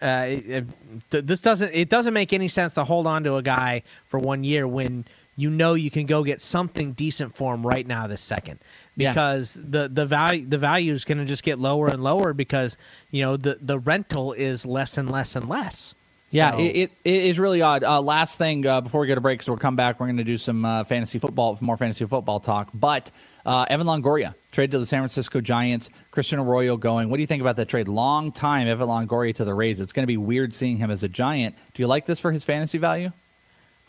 uh, 0.00 0.26
it, 0.28 0.66
it- 1.10 1.26
this 1.26 1.40
doesn't 1.40 1.70
it 1.72 1.88
doesn't 1.88 2.12
make 2.14 2.32
any 2.32 2.48
sense 2.48 2.74
to 2.74 2.84
hold 2.84 3.06
on 3.06 3.22
to 3.24 3.36
a 3.36 3.42
guy 3.42 3.82
for 4.06 4.18
one 4.18 4.42
year 4.42 4.66
when 4.66 5.04
you 5.36 5.48
know 5.48 5.74
you 5.74 5.90
can 5.90 6.06
go 6.06 6.24
get 6.24 6.40
something 6.40 6.92
decent 6.92 7.34
for 7.34 7.54
him 7.54 7.64
right 7.66 7.86
now 7.86 8.06
this 8.06 8.20
second 8.20 8.58
Yeah. 8.96 9.12
because 9.12 9.54
the 9.54 9.88
the 9.88 10.04
value 10.04 10.46
the 10.46 10.58
value 10.58 10.92
is 10.92 11.04
going 11.04 11.18
to 11.18 11.24
just 11.24 11.42
get 11.42 11.58
lower 11.58 11.88
and 11.88 12.02
lower 12.02 12.32
because 12.34 12.76
you 13.10 13.22
know 13.22 13.36
the 13.38 13.58
the 13.60 13.78
rental 13.78 14.32
is 14.34 14.66
less 14.66 14.98
and 14.98 15.10
less 15.10 15.34
and 15.36 15.48
less. 15.48 15.94
Yeah, 16.30 16.52
So- 16.52 16.60
it, 16.60 16.64
it, 16.76 16.90
it 17.04 17.22
is 17.24 17.38
really 17.38 17.60
odd. 17.60 17.84
Uh, 17.84 18.00
last 18.00 18.38
thing 18.38 18.66
uh, 18.66 18.80
before 18.80 19.02
we 19.02 19.06
go 19.06 19.14
to 19.14 19.20
break, 19.20 19.38
because 19.38 19.48
we'll 19.50 19.58
come 19.58 19.76
back, 19.76 20.00
we're 20.00 20.06
going 20.06 20.16
to 20.16 20.24
do 20.24 20.38
some 20.38 20.64
uh, 20.64 20.82
fantasy 20.84 21.18
football, 21.18 21.58
more 21.60 21.76
fantasy 21.76 22.06
football 22.06 22.40
talk. 22.40 22.70
But 22.72 23.10
uh, 23.44 23.66
Evan 23.68 23.86
Longoria 23.86 24.34
traded 24.50 24.70
to 24.72 24.78
the 24.78 24.86
San 24.86 25.00
Francisco 25.00 25.42
Giants. 25.42 25.90
Christian 26.10 26.38
Arroyo 26.38 26.78
going. 26.78 27.10
What 27.10 27.16
do 27.18 27.20
you 27.20 27.26
think 27.26 27.42
about 27.42 27.56
that 27.56 27.68
trade? 27.68 27.86
Long 27.86 28.32
time 28.32 28.66
Evan 28.66 28.88
Longoria 28.88 29.34
to 29.36 29.44
the 29.44 29.52
Rays. 29.52 29.78
It's 29.78 29.92
going 29.92 30.04
to 30.04 30.06
be 30.06 30.16
weird 30.16 30.54
seeing 30.54 30.78
him 30.78 30.90
as 30.90 31.02
a 31.02 31.08
Giant. 31.08 31.54
Do 31.74 31.82
you 31.82 31.86
like 31.86 32.06
this 32.06 32.18
for 32.18 32.32
his 32.32 32.44
fantasy 32.44 32.78
value? 32.78 33.12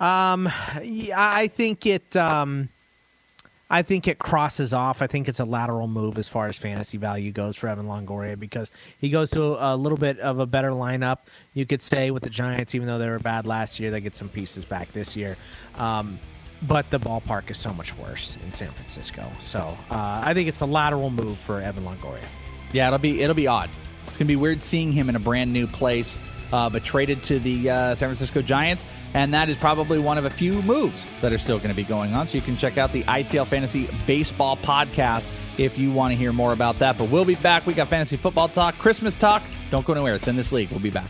Um, 0.01 0.51
yeah, 0.81 1.15
I 1.33 1.47
think 1.47 1.85
it. 1.85 2.13
Um, 2.17 2.67
I 3.73 3.81
think 3.81 4.07
it 4.07 4.19
crosses 4.19 4.71
off. 4.71 5.01
I 5.01 5.07
think 5.07 5.27
it's 5.27 5.39
a 5.39 5.45
lateral 5.45 5.87
move 5.87 6.19
as 6.19 6.29
far 6.29 6.45
as 6.45 6.55
fantasy 6.55 6.99
value 6.99 7.31
goes 7.31 7.57
for 7.57 7.67
Evan 7.67 7.87
Longoria 7.87 8.39
because 8.39 8.69
he 8.99 9.09
goes 9.09 9.31
to 9.31 9.57
a 9.59 9.75
little 9.75 9.97
bit 9.97 10.19
of 10.19 10.37
a 10.37 10.45
better 10.45 10.69
lineup. 10.69 11.21
You 11.55 11.65
could 11.65 11.81
say 11.81 12.11
with 12.11 12.21
the 12.21 12.29
Giants, 12.29 12.75
even 12.75 12.87
though 12.87 12.99
they 12.99 13.09
were 13.09 13.17
bad 13.17 13.47
last 13.47 13.79
year, 13.79 13.89
they 13.89 13.99
get 13.99 14.15
some 14.15 14.29
pieces 14.29 14.63
back 14.63 14.91
this 14.91 15.17
year. 15.17 15.37
Um, 15.79 16.19
but 16.67 16.87
the 16.91 16.99
ballpark 16.99 17.49
is 17.49 17.57
so 17.57 17.73
much 17.73 17.97
worse 17.97 18.37
in 18.43 18.51
San 18.51 18.69
Francisco. 18.69 19.27
So 19.41 19.75
uh, 19.89 20.21
I 20.23 20.35
think 20.35 20.47
it's 20.47 20.61
a 20.61 20.67
lateral 20.67 21.09
move 21.09 21.39
for 21.39 21.59
Evan 21.59 21.83
Longoria. 21.83 22.21
Yeah, 22.73 22.85
it'll 22.89 22.99
be 22.99 23.21
it'll 23.21 23.35
be 23.35 23.47
odd. 23.47 23.71
It's 24.05 24.17
gonna 24.17 24.27
be 24.27 24.35
weird 24.35 24.61
seeing 24.61 24.91
him 24.91 25.09
in 25.09 25.15
a 25.15 25.19
brand 25.19 25.51
new 25.51 25.65
place, 25.65 26.19
uh, 26.51 26.69
but 26.69 26.83
traded 26.83 27.23
to 27.23 27.39
the 27.39 27.69
uh, 27.69 27.95
San 27.95 28.09
Francisco 28.09 28.41
Giants, 28.41 28.83
and 29.13 29.33
that 29.33 29.49
is 29.49 29.57
probably 29.57 29.99
one 29.99 30.17
of 30.17 30.25
a 30.25 30.29
few 30.29 30.61
moves 30.63 31.05
that 31.21 31.31
are 31.33 31.37
still 31.37 31.57
going 31.57 31.69
to 31.69 31.75
be 31.75 31.83
going 31.83 32.13
on. 32.13 32.27
So 32.27 32.35
you 32.35 32.41
can 32.41 32.57
check 32.57 32.77
out 32.77 32.91
the 32.91 33.03
ITL 33.03 33.47
Fantasy 33.47 33.89
Baseball 34.05 34.57
podcast 34.57 35.29
if 35.57 35.77
you 35.77 35.91
want 35.91 36.11
to 36.11 36.17
hear 36.17 36.33
more 36.33 36.53
about 36.53 36.77
that. 36.77 36.97
But 36.97 37.09
we'll 37.09 37.25
be 37.25 37.35
back. 37.35 37.65
We 37.65 37.73
got 37.73 37.87
fantasy 37.89 38.17
football 38.17 38.49
talk, 38.49 38.77
Christmas 38.77 39.15
talk. 39.15 39.43
Don't 39.71 39.85
go 39.85 39.93
anywhere. 39.93 40.15
It's 40.15 40.27
in 40.27 40.35
this 40.35 40.51
league. 40.51 40.69
We'll 40.69 40.79
be 40.79 40.89
back. 40.89 41.09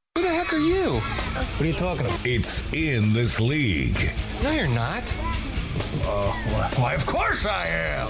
Who 0.21 0.27
the 0.27 0.33
heck 0.35 0.53
are 0.53 0.59
you? 0.59 0.99
What 0.99 1.61
are 1.61 1.65
you 1.65 1.73
talking 1.73 2.05
about? 2.05 2.23
It's 2.23 2.71
in 2.73 3.11
this 3.11 3.39
league. 3.39 4.11
No, 4.43 4.51
you're 4.51 4.67
not. 4.67 5.17
Uh, 6.05 6.31
Why, 6.77 6.93
of 6.93 7.07
course 7.07 7.47
I 7.47 7.65
am. 7.65 8.07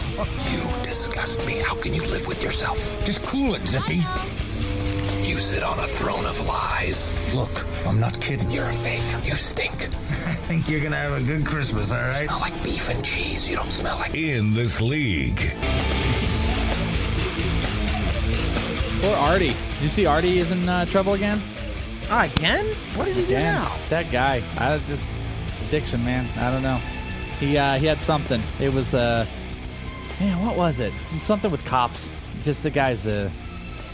You 0.52 0.84
disgust 0.84 1.46
me. 1.48 1.60
How 1.60 1.74
can 1.76 1.94
you 1.94 2.02
live 2.02 2.28
with 2.28 2.44
yourself? 2.44 2.78
Just 3.06 3.24
cool 3.26 3.56
it, 3.56 3.66
Zippy. 3.66 4.02
You 5.26 5.40
sit 5.40 5.64
on 5.64 5.80
a 5.80 5.84
throne 5.84 6.26
of 6.26 6.46
lies. 6.46 7.10
Look, 7.34 7.66
I'm 7.88 8.02
not 8.02 8.20
kidding. 8.20 8.52
You're 8.52 8.68
a 8.68 8.74
fake. 8.74 9.26
You 9.26 9.36
stink. 9.36 9.84
I 9.86 10.36
think 10.36 10.68
you're 10.68 10.82
gonna 10.82 10.98
have 10.98 11.14
a 11.14 11.24
good 11.24 11.46
Christmas, 11.46 11.94
all 11.94 11.98
right? 12.02 12.24
You 12.24 12.28
smell 12.28 12.40
like 12.42 12.62
beef 12.62 12.90
and 12.90 13.06
cheese. 13.06 13.50
You 13.50 13.56
don't 13.56 13.72
smell 13.72 13.96
like. 14.00 14.14
In 14.14 14.54
this 14.54 14.82
league. 14.82 15.54
Or 19.06 19.16
Artie. 19.16 19.56
Did 19.76 19.84
you 19.84 19.88
see 19.88 20.06
Artie 20.06 20.40
is 20.40 20.52
in 20.52 20.68
uh, 20.68 20.84
trouble 20.84 21.14
again? 21.14 21.42
Ah, 22.14 22.26
again? 22.26 22.66
What 22.96 23.06
did 23.06 23.16
he 23.16 23.22
do 23.22 23.28
Again. 23.36 23.62
now? 23.62 23.76
That 23.90 24.12
guy. 24.12 24.44
I 24.58 24.78
just 24.80 25.08
addiction, 25.68 26.04
man. 26.04 26.28
I 26.38 26.52
don't 26.52 26.62
know. 26.62 26.76
He 27.40 27.58
uh, 27.58 27.80
he 27.80 27.86
had 27.86 28.00
something. 28.02 28.44
It 28.60 28.74
was 28.74 28.94
uh, 28.94 29.26
man, 30.20 30.46
what 30.46 30.58
was 30.58 30.80
it? 30.80 30.92
Something 31.22 31.50
with 31.52 31.64
cops. 31.66 32.10
Just 32.44 32.64
the 32.64 32.70
guy's 32.70 33.08
a 33.08 33.32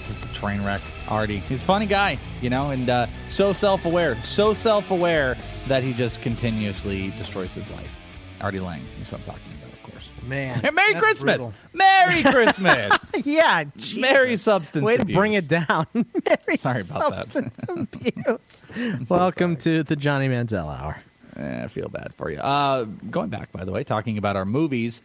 just 0.06 0.24
a 0.24 0.34
train 0.34 0.64
wreck. 0.64 0.82
Artie. 1.08 1.40
He's 1.40 1.62
a 1.62 1.66
funny 1.66 1.86
guy, 1.86 2.18
you 2.42 2.50
know, 2.50 2.72
and 2.72 2.90
uh, 2.90 3.08
so 3.30 3.54
self-aware, 3.54 4.22
so 4.24 4.54
self-aware 4.54 5.38
that 5.68 5.82
he 5.82 5.94
just 5.94 6.22
continuously 6.22 7.12
destroys 7.12 7.54
his 7.54 7.70
life. 7.72 7.97
Artie 8.42 8.60
Lange. 8.60 8.84
That's 9.00 9.12
what 9.12 9.22
I'm 9.22 9.26
talking 9.26 9.52
about, 9.58 9.74
of 9.74 9.84
course. 9.92 10.10
Man. 10.28 10.62
And 10.64 10.76
Merry 10.76 10.94
Christmas. 10.96 11.38
brutal. 11.38 11.54
Merry 11.74 12.24
Christmas. 12.24 12.98
yeah, 13.26 13.64
Jesus. 13.78 14.00
Merry 14.02 14.38
substance 14.38 14.84
Way 14.84 14.98
to 14.98 15.06
bring 15.06 15.34
it 15.34 15.48
down. 15.48 15.88
Merry 15.94 16.58
Sorry 16.58 16.82
about 16.82 17.12
that. 17.12 17.52
abuse. 17.68 19.10
Welcome 19.10 19.58
to 19.58 19.84
the 19.84 19.96
Johnny 19.96 20.28
Manziel 20.28 20.68
Hour. 20.68 20.98
Eh, 21.36 21.64
I 21.64 21.68
feel 21.68 21.90
bad 21.90 22.14
for 22.14 22.30
you. 22.30 22.38
Uh, 22.38 22.84
going 23.10 23.30
back, 23.30 23.52
by 23.52 23.64
the 23.64 23.72
way, 23.72 23.84
talking 23.84 24.18
about 24.18 24.36
our 24.36 24.46
movies, 24.46 25.02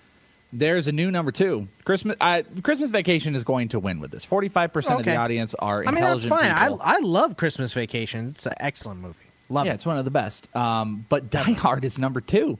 there's 0.53 0.87
a 0.87 0.93
new 0.93 1.11
number 1.11 1.33
two. 1.33 1.69
Christmas 1.85 2.17
uh, 2.21 2.43
Christmas 2.63 2.91
Vacation 2.91 3.35
is 3.35 3.45
going 3.45 3.69
to 3.69 3.79
win 3.79 4.01
with 4.01 4.11
this. 4.11 4.25
Forty-five 4.25 4.73
percent 4.73 5.01
of 5.01 5.07
the 5.07 5.17
audience 5.17 5.55
are 5.55 5.83
intelligent. 5.83 6.33
I 6.33 6.37
mean, 6.37 6.51
that's 6.51 6.69
fine. 6.69 6.81
I. 6.83 6.97
I 6.97 6.99
love 7.01 7.37
Christmas 7.37 7.73
Vacation. 7.73 8.29
It's 8.29 8.47
an 8.47 8.55
excellent 8.61 9.01
movie. 9.01 9.17
Love 9.49 9.67
yeah, 9.67 9.73
it. 9.73 9.77
it's 9.77 9.87
one 9.87 9.99
of 9.99 10.05
the 10.05 10.11
best. 10.11 10.55
Um, 10.57 11.05
but 11.09 11.31
Die 11.31 11.53
Hard 11.53 11.85
is 11.85 11.99
number 11.99 12.21
two. 12.21 12.59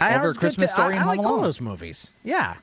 Die 0.00 0.16
over 0.16 0.34
Christmas 0.34 0.70
too. 0.70 0.74
Story 0.76 0.94
I, 0.94 0.96
and 0.96 1.00
I 1.00 1.02
Home 1.04 1.16
like 1.18 1.26
all 1.26 1.40
those 1.40 1.60
movies. 1.60 2.10
Yeah. 2.24 2.54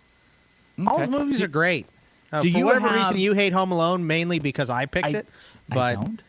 All 0.88 0.96
Okay. 0.96 1.06
the 1.06 1.12
movies 1.12 1.40
Do- 1.40 1.46
are 1.46 1.50
great. 1.50 1.88
Uh, 2.32 2.42
do 2.42 2.52
for 2.52 2.58
you 2.58 2.66
whatever 2.66 2.88
have- 2.90 2.98
reason, 2.98 3.18
you 3.18 3.34
hate 3.34 3.54
Home 3.54 3.72
Alone 3.72 4.06
mainly 4.08 4.40
because 4.40 4.70
I 4.70 4.86
picked 4.86 5.08
I- 5.08 5.12
it. 5.12 5.28
I 5.72 5.76
But 5.76 5.96
don't. 5.96 6.24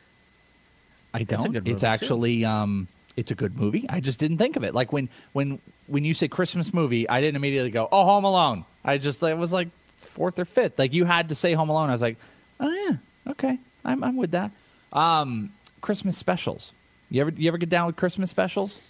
I 1.14 1.19
It's 1.21 1.33
a 1.33 1.37
don't. 1.37 1.57
It's 1.57 1.64
movie, 1.66 1.81
too. 1.81 1.87
actually 1.87 2.45
um, 2.45 2.88
it's 3.16 3.31
a 3.31 3.35
good 3.35 3.57
movie. 3.57 3.87
I 3.88 4.01
just 4.01 4.19
didn't 4.19 4.38
think 4.38 4.57
of 4.57 4.64
it. 4.64 4.75
Like 4.75 4.92
when 4.92 5.09
when 5.33 5.59
when 5.87 6.05
you 6.05 6.14
say 6.14 6.29
Christmas 6.29 6.73
movie, 6.75 7.09
I 7.09 7.21
didn't 7.21 7.37
immediately 7.37 7.71
go, 7.71 7.88
"Oh, 7.90 8.05
Home 8.05 8.25
Alone." 8.25 8.64
I 8.85 8.99
just 8.99 9.23
it 9.23 9.37
was 9.38 9.53
like 9.53 9.69
fourth 9.97 10.38
or 10.38 10.45
fifth. 10.45 10.79
Like 10.79 10.92
you 10.92 11.05
had 11.05 11.29
to 11.31 11.35
say 11.35 11.53
Home 11.55 11.69
Alone. 11.71 11.88
I 11.88 11.92
was 11.92 12.03
like, 12.03 12.19
"Oh 12.61 12.71
yeah, 12.71 12.97
okay, 13.33 13.59
I'm 13.85 14.05
I'm 14.05 14.16
with 14.16 14.33
that." 14.33 14.51
Um, 14.92 15.53
Christmas 15.81 16.16
specials. 16.16 16.73
You 17.11 17.21
ever 17.23 17.31
you 17.37 17.49
ever 17.49 17.59
get 17.59 17.69
down 17.71 17.87
with 17.87 17.97
Christmas 17.97 18.31
specials? 18.31 18.81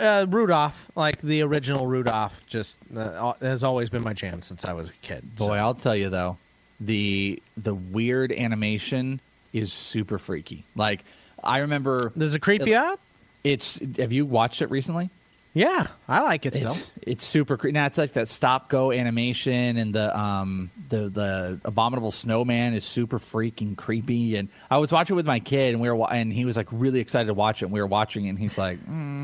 Uh, 0.00 0.26
Rudolph, 0.28 0.90
like 0.96 1.20
the 1.20 1.42
original 1.42 1.86
Rudolph, 1.86 2.40
just 2.46 2.76
uh, 2.96 3.34
has 3.40 3.62
always 3.62 3.90
been 3.90 4.02
my 4.02 4.12
jam 4.14 4.42
since 4.42 4.64
I 4.64 4.72
was 4.72 4.88
a 4.88 4.92
kid. 5.02 5.24
So- 5.36 5.48
Boy, 5.48 5.56
I'll 5.56 5.74
tell 5.74 5.94
you 5.96 6.08
though, 6.08 6.36
the 6.80 7.42
the 7.56 7.74
weird 7.74 8.32
animation 8.32 9.20
is 9.52 9.72
super 9.72 10.18
freaky. 10.18 10.64
Like 10.76 11.04
I 11.42 11.58
remember. 11.58 12.12
Does 12.16 12.34
it 12.34 12.40
creep 12.40 12.66
you 12.66 12.76
out? 12.76 13.00
It's. 13.44 13.80
Have 13.98 14.12
you 14.12 14.26
watched 14.26 14.62
it 14.62 14.70
recently? 14.70 15.10
Yeah, 15.52 15.88
I 16.08 16.20
like 16.20 16.46
it 16.46 16.54
still. 16.54 16.74
It's, 16.74 16.90
it's 17.02 17.24
super 17.26 17.56
creepy. 17.56 17.72
Now 17.72 17.86
it's 17.86 17.98
like 17.98 18.12
that 18.12 18.28
stop 18.28 18.68
go 18.68 18.92
animation, 18.92 19.78
and 19.78 19.92
the 19.92 20.16
um 20.16 20.70
the 20.90 21.08
the 21.08 21.60
abominable 21.64 22.12
snowman 22.12 22.72
is 22.74 22.84
super 22.84 23.18
freaking 23.18 23.76
creepy. 23.76 24.36
And 24.36 24.48
I 24.70 24.78
was 24.78 24.92
watching 24.92 25.14
it 25.14 25.16
with 25.16 25.26
my 25.26 25.40
kid, 25.40 25.72
and 25.72 25.80
we 25.82 25.88
were 25.88 25.96
wa- 25.96 26.06
and 26.06 26.32
he 26.32 26.44
was 26.44 26.56
like 26.56 26.68
really 26.70 27.00
excited 27.00 27.26
to 27.26 27.34
watch 27.34 27.62
it. 27.62 27.64
And 27.64 27.72
we 27.74 27.80
were 27.80 27.88
watching 27.88 28.26
it, 28.26 28.28
and 28.28 28.38
he's 28.38 28.56
like, 28.58 28.78
mm, 28.78 29.19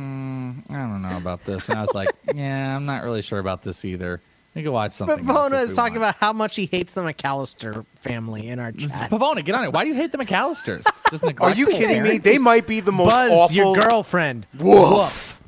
I 0.68 0.74
don't 0.74 1.02
know 1.02 1.16
about 1.16 1.44
this. 1.44 1.68
And 1.68 1.79
I 1.79 1.83
was 1.83 1.94
like, 1.94 2.09
Yeah, 2.35 2.74
I'm 2.74 2.87
not 2.87 3.05
really 3.05 3.22
sure 3.22 3.38
about 3.38 3.62
this 3.62 3.85
either. 3.85 4.20
We 4.55 4.62
could 4.62 4.72
watch 4.72 4.92
something. 4.92 5.22
But 5.24 5.52
else 5.52 5.70
is 5.70 5.76
talking 5.76 6.00
want." 6.00 6.11
about 6.11 6.16
how 6.16 6.33
much 6.33 6.57
he 6.57 6.64
hates 6.64 6.94
the 6.94 7.02
McAllister 7.02 7.85
family 8.00 8.48
in 8.48 8.59
our 8.59 8.72
chat. 8.72 9.11
Pavona, 9.11 9.44
get 9.44 9.55
on 9.55 9.64
it. 9.64 9.72
Why 9.72 9.85
do 9.85 9.90
you 9.90 9.94
hate 9.94 10.12
the 10.12 10.18
McAllisters? 10.18 10.83
Just 11.11 11.22
Are 11.22 11.29
you 11.29 11.66
neglectful 11.66 11.72
kidding 11.79 12.02
me? 12.02 12.18
They 12.18 12.38
might 12.38 12.66
be 12.66 12.81
the 12.81 12.90
most 12.90 13.12
Buzz, 13.12 13.31
awful. 13.31 13.55
your 13.55 13.76
girlfriend. 13.76 14.46
Woof. 14.59 15.38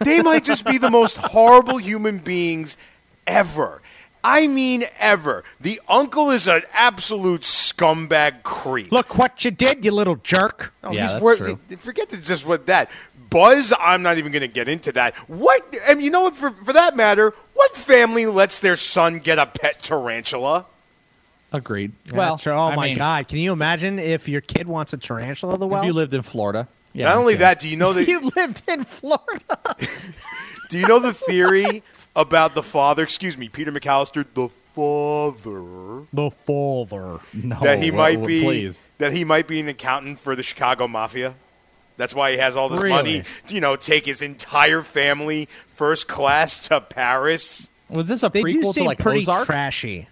they 0.00 0.22
might 0.22 0.44
just 0.44 0.66
be 0.66 0.76
the 0.76 0.90
most 0.90 1.16
horrible 1.16 1.78
human 1.78 2.18
beings 2.18 2.76
ever. 3.26 3.80
I 4.22 4.46
mean, 4.46 4.84
ever. 4.98 5.44
The 5.60 5.80
uncle 5.88 6.30
is 6.30 6.46
an 6.48 6.62
absolute 6.72 7.42
scumbag 7.42 8.42
creep. 8.42 8.92
Look 8.92 9.16
what 9.16 9.44
you 9.44 9.50
did, 9.50 9.84
you 9.84 9.92
little 9.92 10.16
jerk. 10.16 10.72
No, 10.82 10.92
Yeah, 10.92 11.02
he's 11.02 11.12
that's 11.12 11.22
wor- 11.22 11.36
true. 11.36 11.58
Forget 11.78 12.10
the- 12.10 12.18
just 12.18 12.44
what 12.46 12.66
that. 12.66 12.90
Buzz, 13.30 13.72
I'm 13.78 14.02
not 14.02 14.18
even 14.18 14.32
going 14.32 14.42
to 14.42 14.48
get 14.48 14.68
into 14.68 14.90
that. 14.92 15.14
What? 15.28 15.64
And 15.88 16.02
you 16.02 16.10
know 16.10 16.22
what? 16.22 16.34
For, 16.36 16.50
for 16.50 16.72
that 16.72 16.96
matter, 16.96 17.32
what 17.54 17.74
family 17.76 18.26
lets 18.26 18.58
their 18.58 18.74
son 18.76 19.20
get 19.20 19.38
a 19.38 19.46
pet 19.46 19.82
tarantula? 19.82 20.66
Agreed. 21.52 21.92
Yeah, 22.06 22.16
well, 22.16 22.38
sure. 22.38 22.52
oh 22.52 22.68
I 22.68 22.76
my 22.76 22.86
mean, 22.88 22.96
God, 22.98 23.28
can 23.28 23.38
you 23.38 23.52
imagine 23.52 23.98
if 23.98 24.28
your 24.28 24.40
kid 24.40 24.66
wants 24.68 24.92
a 24.92 24.96
tarantula? 24.98 25.58
The 25.58 25.66
If 25.66 25.70
well, 25.72 25.84
you 25.84 25.92
lived 25.92 26.12
in 26.14 26.22
Florida, 26.22 26.68
yeah, 26.92 27.06
Not 27.08 27.16
only 27.18 27.34
okay. 27.34 27.40
that, 27.40 27.60
do 27.60 27.68
you 27.68 27.76
know 27.76 27.92
that? 27.94 28.06
you 28.08 28.20
lived 28.36 28.62
in 28.68 28.84
Florida. 28.84 29.76
do 30.70 30.78
you 30.78 30.86
know 30.86 30.98
the 30.98 31.12
theory 31.14 31.82
about 32.16 32.54
the 32.54 32.62
father? 32.62 33.02
Excuse 33.02 33.36
me, 33.38 33.48
Peter 33.48 33.72
McAllister, 33.72 34.24
the 34.34 34.48
father. 34.74 36.06
the 36.12 36.30
father. 36.30 37.20
no, 37.34 37.60
that 37.60 37.82
he 37.82 37.90
uh, 37.90 37.94
might 37.94 38.24
be 38.24 38.42
Please. 38.42 38.82
that 38.98 39.12
he 39.12 39.24
might 39.24 39.46
be 39.46 39.60
an 39.60 39.68
accountant 39.68 40.20
for 40.20 40.34
the 40.36 40.42
Chicago 40.42 40.86
Mafia. 40.88 41.34
That's 41.96 42.14
why 42.14 42.32
he 42.32 42.38
has 42.38 42.56
all 42.56 42.68
this 42.70 42.80
money 42.80 43.12
Really? 43.18 43.24
to, 43.48 43.54
you 43.54 43.60
know, 43.60 43.76
take 43.76 44.06
his 44.06 44.22
entire 44.22 44.82
family 44.82 45.48
first 45.74 46.08
class 46.08 46.66
to 46.68 46.80
Paris. 46.80 47.70
Was 47.90 48.08
this 48.08 48.22
a 48.22 48.30
They 48.30 48.42
do 48.42 48.60
prequel 48.62 48.74
to 48.74 48.84
like 48.84 48.98
pretty 48.98 49.20
Ozark? 49.20 49.44
trashy. 49.46 50.08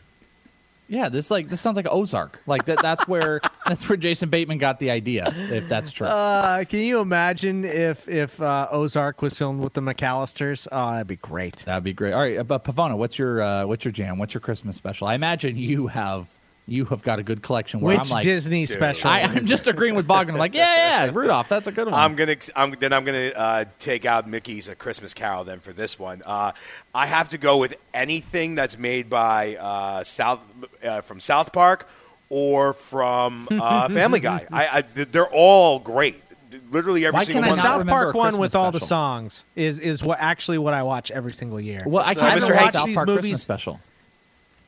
Yeah, 0.88 1.10
this 1.10 1.30
like 1.30 1.48
this 1.48 1.60
sounds 1.60 1.76
like 1.76 1.86
Ozark. 1.90 2.40
Like 2.46 2.64
that. 2.64 2.80
That's 2.80 3.06
where 3.06 3.40
that's 3.66 3.88
where 3.88 3.96
Jason 3.96 4.30
Bateman 4.30 4.58
got 4.58 4.78
the 4.78 4.90
idea. 4.90 5.32
If 5.50 5.68
that's 5.68 5.92
true. 5.92 6.06
Uh, 6.06 6.64
can 6.64 6.80
you 6.80 7.00
imagine 7.00 7.64
if 7.64 8.08
if 8.08 8.40
uh, 8.40 8.68
Ozark 8.70 9.20
was 9.20 9.36
filmed 9.36 9.62
with 9.62 9.74
the 9.74 9.82
McAllisters? 9.82 10.66
Oh, 10.72 10.92
that'd 10.92 11.06
be 11.06 11.16
great. 11.16 11.56
That'd 11.66 11.84
be 11.84 11.92
great. 11.92 12.12
All 12.14 12.20
right, 12.20 12.46
but 12.46 12.64
Pavona, 12.64 12.96
what's 12.96 13.18
your 13.18 13.42
uh, 13.42 13.66
what's 13.66 13.84
your 13.84 13.92
jam? 13.92 14.18
What's 14.18 14.32
your 14.32 14.40
Christmas 14.40 14.76
special? 14.76 15.06
I 15.06 15.14
imagine 15.14 15.56
you 15.56 15.86
have 15.88 16.26
you 16.68 16.84
have 16.84 17.02
got 17.02 17.18
a 17.18 17.22
good 17.22 17.42
collection. 17.42 17.80
Where 17.80 17.96
Which 17.96 18.04
I'm 18.06 18.10
like 18.10 18.22
Disney 18.24 18.66
special? 18.66 19.08
I, 19.10 19.20
I'm 19.22 19.46
just 19.46 19.66
agreeing 19.66 19.94
with 19.94 20.06
Bogman. 20.06 20.32
I'm 20.32 20.36
like, 20.36 20.54
yeah, 20.54 21.04
yeah, 21.06 21.10
Rudolph. 21.12 21.48
That's 21.48 21.66
a 21.66 21.72
good 21.72 21.86
one. 21.86 21.94
I'm 21.94 22.14
gonna. 22.14 22.36
I'm, 22.54 22.72
then 22.72 22.92
I'm 22.92 23.04
gonna 23.04 23.32
uh, 23.34 23.64
take 23.78 24.04
out 24.04 24.28
Mickey's 24.28 24.68
A 24.68 24.74
Christmas 24.74 25.14
Carol. 25.14 25.44
Then 25.44 25.60
for 25.60 25.72
this 25.72 25.98
one, 25.98 26.22
uh, 26.26 26.52
I 26.94 27.06
have 27.06 27.30
to 27.30 27.38
go 27.38 27.56
with 27.56 27.76
anything 27.94 28.54
that's 28.54 28.78
made 28.78 29.08
by 29.08 29.56
uh, 29.56 30.04
South 30.04 30.40
uh, 30.84 31.00
from 31.00 31.20
South 31.20 31.52
Park 31.52 31.88
or 32.28 32.74
from 32.74 33.48
uh, 33.50 33.88
Family 33.92 34.20
Guy. 34.20 34.46
I, 34.52 34.68
I, 34.68 34.80
they're 34.82 35.26
all 35.32 35.78
great. 35.78 36.22
Literally 36.70 37.06
every 37.06 37.16
Why 37.18 37.24
single 37.24 37.42
can 37.44 37.50
one. 37.50 37.56
not 37.58 37.62
South 37.62 37.86
Park 37.86 38.14
one 38.14 38.24
Christmas 38.32 38.40
with 38.40 38.54
all 38.56 38.72
the 38.72 38.80
songs 38.80 39.44
is 39.56 39.78
is 39.78 40.02
what 40.02 40.18
actually 40.20 40.58
what 40.58 40.74
I 40.74 40.82
watch 40.82 41.10
every 41.10 41.32
single 41.32 41.60
year. 41.60 41.84
well, 41.86 42.04
I 42.06 42.14
can't 42.14 42.34
Mr. 42.34 42.48
remember 42.48 42.54
Hanky. 42.54 42.72
South 42.72 42.86
these 42.86 42.94
Park 42.96 43.06
movies- 43.08 43.22
Christmas 43.22 43.42
special. 43.42 43.80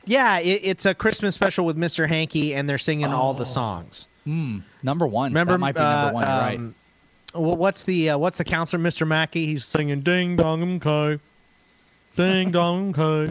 Yeah, 0.05 0.39
it, 0.39 0.61
it's 0.63 0.85
a 0.85 0.93
Christmas 0.93 1.35
special 1.35 1.65
with 1.65 1.77
Mr. 1.77 2.07
Hanky, 2.07 2.55
and 2.55 2.67
they're 2.69 2.77
singing 2.77 3.07
all 3.07 3.33
the 3.33 3.45
songs. 3.45 4.07
Number 4.25 5.07
one. 5.07 5.31
Remember, 5.31 5.53
that 5.53 5.59
might 5.59 5.75
be 5.75 5.81
number 5.81 6.09
uh, 6.09 6.13
one. 6.13 6.23
You're 6.23 6.37
right. 6.37 6.57
um, 6.59 6.75
Well, 7.33 7.55
what's 7.55 7.83
the 7.83 8.11
uh, 8.11 8.17
what's 8.17 8.37
the 8.37 8.43
counselor, 8.43 8.81
Mr. 8.81 9.07
Mackey? 9.07 9.45
He's 9.45 9.65
singing 9.65 10.01
"Ding 10.01 10.35
Dong 10.35 10.61
um 10.61 10.79
Ko, 10.79 11.19
Ding 12.15 12.51
Dong 12.57 12.93
Ko." 12.93 13.29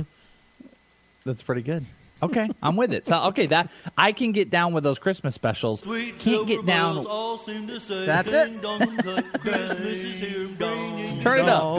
That's 1.24 1.42
pretty 1.42 1.62
good. 1.62 1.84
Okay, 2.22 2.50
I'm 2.62 2.76
with 2.76 2.92
it. 2.92 3.06
So 3.06 3.22
okay, 3.28 3.46
that 3.46 3.70
I 3.96 4.12
can 4.12 4.32
get 4.32 4.50
down 4.50 4.74
with 4.74 4.84
those 4.84 4.98
Christmas 4.98 5.34
specials. 5.34 5.80
Can't 6.18 6.46
get 6.46 6.66
down. 6.66 7.04
That's 8.06 8.28
it. 8.30 8.62
Turn 11.22 11.38
it 11.38 11.48
up. 11.48 11.78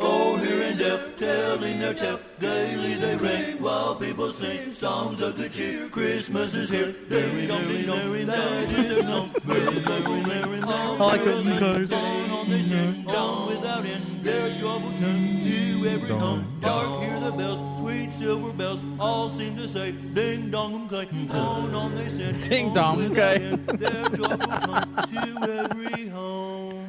Telling 0.81 1.79
their 1.79 1.93
tale. 1.93 2.19
Gaily 2.39 2.95
they 2.95 3.15
ring 3.15 3.61
while 3.61 3.95
people 3.95 4.31
sing 4.31 4.71
songs 4.71 5.21
of 5.21 5.35
good 5.35 5.51
cheer. 5.51 5.87
Christmas 5.89 6.55
is 6.55 6.71
here. 6.71 6.95
Merry, 7.07 7.45
merry, 7.45 7.85
merry, 7.85 8.23
their 8.25 9.03
song. 9.03 9.29
Merry, 9.45 9.63
merry, 9.63 10.21
merry, 10.23 10.61
I 10.63 10.95
like 10.97 11.21
it, 11.21 11.45
you 11.45 11.59
guys. 11.59 11.87
Going 11.87 12.31
on 12.31 12.49
they 12.49 12.61
sing, 12.63 13.03
down 13.03 13.47
without 13.47 13.85
end. 13.85 14.23
Their 14.23 14.49
joyful 14.57 14.89
tune 14.97 15.81
to 15.81 15.89
every 15.89 16.17
home. 16.17 16.57
Dark 16.61 17.03
hear 17.03 17.19
the 17.19 17.31
bells, 17.31 17.79
sweet 17.79 18.11
silver 18.11 18.51
bells, 18.51 18.81
all 18.99 19.29
seem 19.29 19.55
to 19.57 19.67
say, 19.67 19.91
ding 19.91 20.49
dong 20.49 20.73
um, 20.73 20.87
okay. 20.87 21.07
On 21.29 21.75
on 21.75 21.93
they 21.93 22.09
sing, 22.09 22.39
Ding 22.41 22.67
on 22.69 22.73
dong, 22.73 22.95
um, 22.95 23.09
without 23.09 23.35
okay. 23.35 23.55
Their 23.77 24.09
joyful 24.09 25.03
tune 25.11 25.41
to 25.41 25.53
every 25.63 26.07
home. 26.07 26.80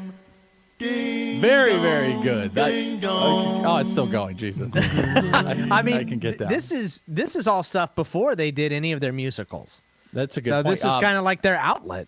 Very, 1.43 1.77
very 1.79 2.13
good. 2.23 2.55
That- 2.55 2.71
oh, 3.05 3.77
it's 3.79 3.91
still 3.91 4.07
going. 4.07 4.37
Jesus. 4.37 4.71
I, 4.75 5.69
I 5.73 5.83
mean, 5.83 5.97
I 5.97 6.05
can 6.05 6.19
get 6.19 6.39
that. 6.39 6.49
this 6.49 6.71
is 6.71 7.01
this 7.09 7.35
is 7.37 7.47
all 7.49 7.63
stuff 7.63 7.95
before 7.97 8.37
they 8.37 8.51
did 8.51 8.73
any 8.73 8.93
of 8.93 9.01
their 9.01 9.13
musicals. 9.13 9.83
That's 10.13 10.37
a 10.37 10.41
good 10.41 10.51
So 10.51 10.63
point. 10.63 10.67
this 10.77 10.81
is 10.81 10.95
Um, 10.97 11.01
kind 11.01 11.17
of 11.17 11.25
like 11.25 11.43
their 11.43 11.57
outlet. 11.57 12.07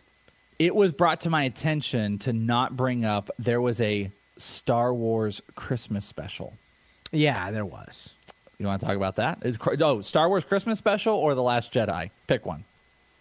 It 0.58 0.74
was 0.74 0.92
brought 0.92 1.20
to 1.22 1.30
my 1.30 1.42
attention 1.44 2.18
to 2.20 2.32
not 2.32 2.76
bring 2.76 3.04
up 3.04 3.28
there 3.38 3.60
was 3.60 3.80
a 3.80 4.10
Star 4.36 4.94
Wars 4.94 5.42
Christmas 5.56 6.04
special. 6.04 6.52
Yeah, 7.10 7.50
there 7.50 7.64
was. 7.64 8.14
You 8.58 8.66
want 8.66 8.80
to 8.80 8.86
talk 8.86 8.96
about 8.96 9.16
that? 9.16 9.38
Is, 9.44 9.58
oh, 9.80 10.00
Star 10.00 10.28
Wars 10.28 10.44
Christmas 10.44 10.78
special 10.78 11.14
or 11.16 11.34
The 11.34 11.42
Last 11.42 11.72
Jedi? 11.72 12.10
Pick 12.28 12.46
one. 12.46 12.64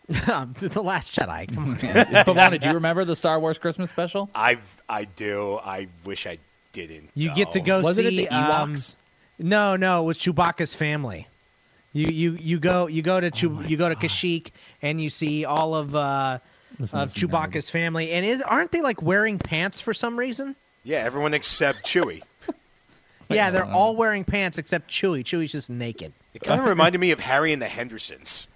the 0.07 0.81
Last 0.83 1.13
Jedi. 1.13 1.53
Come 1.53 1.71
on. 1.71 1.77
Pavona, 1.77 2.59
do 2.59 2.67
you 2.67 2.73
remember 2.73 3.05
the 3.05 3.15
Star 3.15 3.39
Wars 3.39 3.57
Christmas 3.57 3.89
special? 3.89 4.29
I 4.35 4.57
I 4.89 5.05
do. 5.05 5.59
I 5.63 5.87
wish 6.03 6.27
I 6.27 6.39
didn't. 6.73 7.09
You 7.15 7.33
get 7.33 7.53
to 7.53 7.61
go 7.61 7.81
Was 7.81 7.95
see. 7.95 8.03
it 8.03 8.07
at 8.07 8.29
the 8.29 8.35
um, 8.35 8.73
Ewoks? 8.75 8.95
no, 9.39 9.75
no, 9.75 10.03
it 10.03 10.05
was 10.05 10.17
Chewbacca's 10.17 10.75
family. 10.75 11.27
You 11.93 12.07
you 12.07 12.37
you 12.41 12.59
go 12.59 12.87
you 12.87 13.01
go 13.01 13.21
to 13.21 13.27
Oh 13.27 13.61
you 13.61 13.77
go 13.77 13.87
to 13.87 13.95
Kashyyyk 13.95 14.51
and 14.81 14.99
you 14.99 15.09
see 15.09 15.45
all 15.45 15.73
of 15.73 15.95
uh, 15.95 16.39
Listen, 16.79 16.99
of 16.99 17.13
this 17.13 17.23
is 17.23 17.29
Chewbacca's 17.29 17.69
family. 17.69 18.11
And 18.11 18.25
is, 18.25 18.41
aren't 18.41 18.71
they 18.71 18.81
like 18.81 19.01
wearing 19.01 19.37
pants 19.37 19.79
for 19.79 19.93
some 19.93 20.17
reason? 20.17 20.55
Yeah, 20.83 20.97
everyone 20.97 21.33
except 21.33 21.85
Chewie. 21.85 22.21
yeah, 23.29 23.51
they're 23.51 23.65
all 23.65 23.95
wearing 23.95 24.25
pants 24.25 24.57
except 24.57 24.89
Chewie. 24.89 25.23
Chewie's 25.23 25.51
just 25.51 25.69
naked. 25.69 26.11
It 26.33 26.41
kind 26.41 26.59
of 26.59 26.67
reminded 26.67 26.99
me 26.99 27.11
of 27.11 27.19
Harry 27.19 27.53
and 27.53 27.61
the 27.61 27.67
Hendersons. 27.67 28.47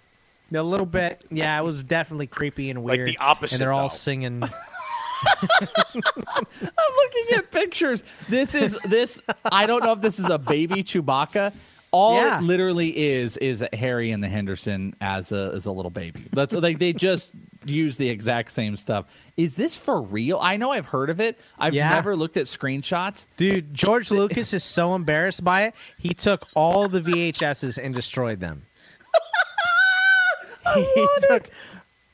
A 0.54 0.62
little 0.64 0.86
bit. 0.86 1.26
Yeah, 1.30 1.60
it 1.60 1.64
was 1.64 1.84
definitely 1.84 2.28
creepy 2.28 2.70
and 2.70 2.84
weird. 2.84 3.00
Like 3.00 3.06
weird. 3.06 3.10
the 3.10 3.18
opposite, 3.18 3.56
And 3.56 3.62
they're 3.62 3.74
all 3.74 3.90
though. 3.90 3.96
singing. 3.96 4.44
I'm 5.44 6.94
looking 6.96 7.38
at 7.38 7.52
pictures. 7.52 8.04
This 8.30 8.56
is 8.56 8.78
this. 8.86 9.22
I 9.46 9.66
don't 9.66 9.84
know 9.84 9.94
if 9.94 10.02
this 10.02 10.20
is 10.20 10.30
a 10.30 10.38
baby 10.38 10.84
Chewbacca. 10.84 11.54
All 11.92 12.16
Yeah. 12.22 12.40
it 12.40 12.44
literally 12.44 12.96
is 12.98 13.38
is 13.38 13.64
Harry 13.74 14.12
and 14.12 14.24
the 14.24 14.28
Henderson 14.28 14.94
as 15.02 15.32
a 15.32 15.52
as 15.56 15.66
a 15.66 15.72
little 15.72 15.90
baby. 15.92 16.26
That's 16.34 16.54
like 16.54 16.80
they 16.80 16.94
just 16.94 17.32
use 17.66 17.98
the 17.98 18.10
exact 18.10 18.52
same 18.52 18.78
stuff. 18.78 19.06
Is 19.38 19.56
this 19.56 19.76
for 19.76 20.02
real? 20.02 20.38
I 20.42 20.58
know 20.58 20.72
I've 20.72 20.86
heard 20.86 21.10
of 21.10 21.20
it. 21.20 21.40
I've 21.58 21.74
Yeah. 21.74 21.90
never 21.90 22.16
looked 22.16 22.38
at 22.38 22.46
screenshots. 22.46 23.26
Dude, 23.38 23.74
George 23.74 24.12
Lucas 24.12 24.54
is 24.54 24.64
so 24.64 24.96
embarrassed 24.96 25.44
by 25.44 25.64
it. 25.64 25.74
He 25.98 26.14
took 26.14 26.46
all 26.56 26.88
the 26.88 27.02
VHSs 27.02 27.78
and 27.84 27.96
destroyed 27.96 28.40
them. 28.40 28.64
he 30.96 31.08
took 31.28 31.50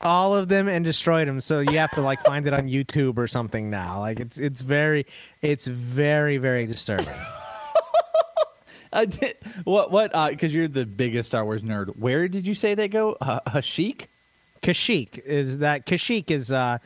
all 0.02 0.36
of 0.36 0.50
them 0.50 0.68
and 0.68 0.84
destroyed 0.84 1.28
them. 1.28 1.42
So 1.42 1.60
you 1.60 1.78
have 1.78 1.92
to 1.92 2.02
like 2.02 2.20
find 2.24 2.46
it 2.48 2.54
on 2.54 2.68
YouTube 2.68 3.18
or 3.18 3.28
something 3.28 3.70
now. 3.70 4.00
Like 4.00 4.20
it's 4.20 4.38
it's 4.38 4.62
very 4.62 5.06
it's 5.42 5.68
very 5.68 6.38
very 6.38 6.66
disturbing. 6.66 7.08
I 8.94 9.06
did, 9.06 9.38
what 9.63 9.92
what? 9.92 10.12
Because 10.30 10.54
you're 10.54 10.68
the 10.68 10.86
biggest 10.86 11.28
Star 11.28 11.44
Wars 11.44 11.62
nerd. 11.62 11.98
Where 11.98 12.28
did 12.28 12.46
you 12.46 12.54
say 12.54 12.76
they 12.76 12.88
go? 12.88 13.18
Uh, 13.20 13.39
Hashik? 13.48 14.08
Kashyyyk 14.62 15.20
is 15.26 15.58
that 15.60 15.86
Kashyyyk 15.86 16.32
is 16.32 16.52
uh 16.52 16.78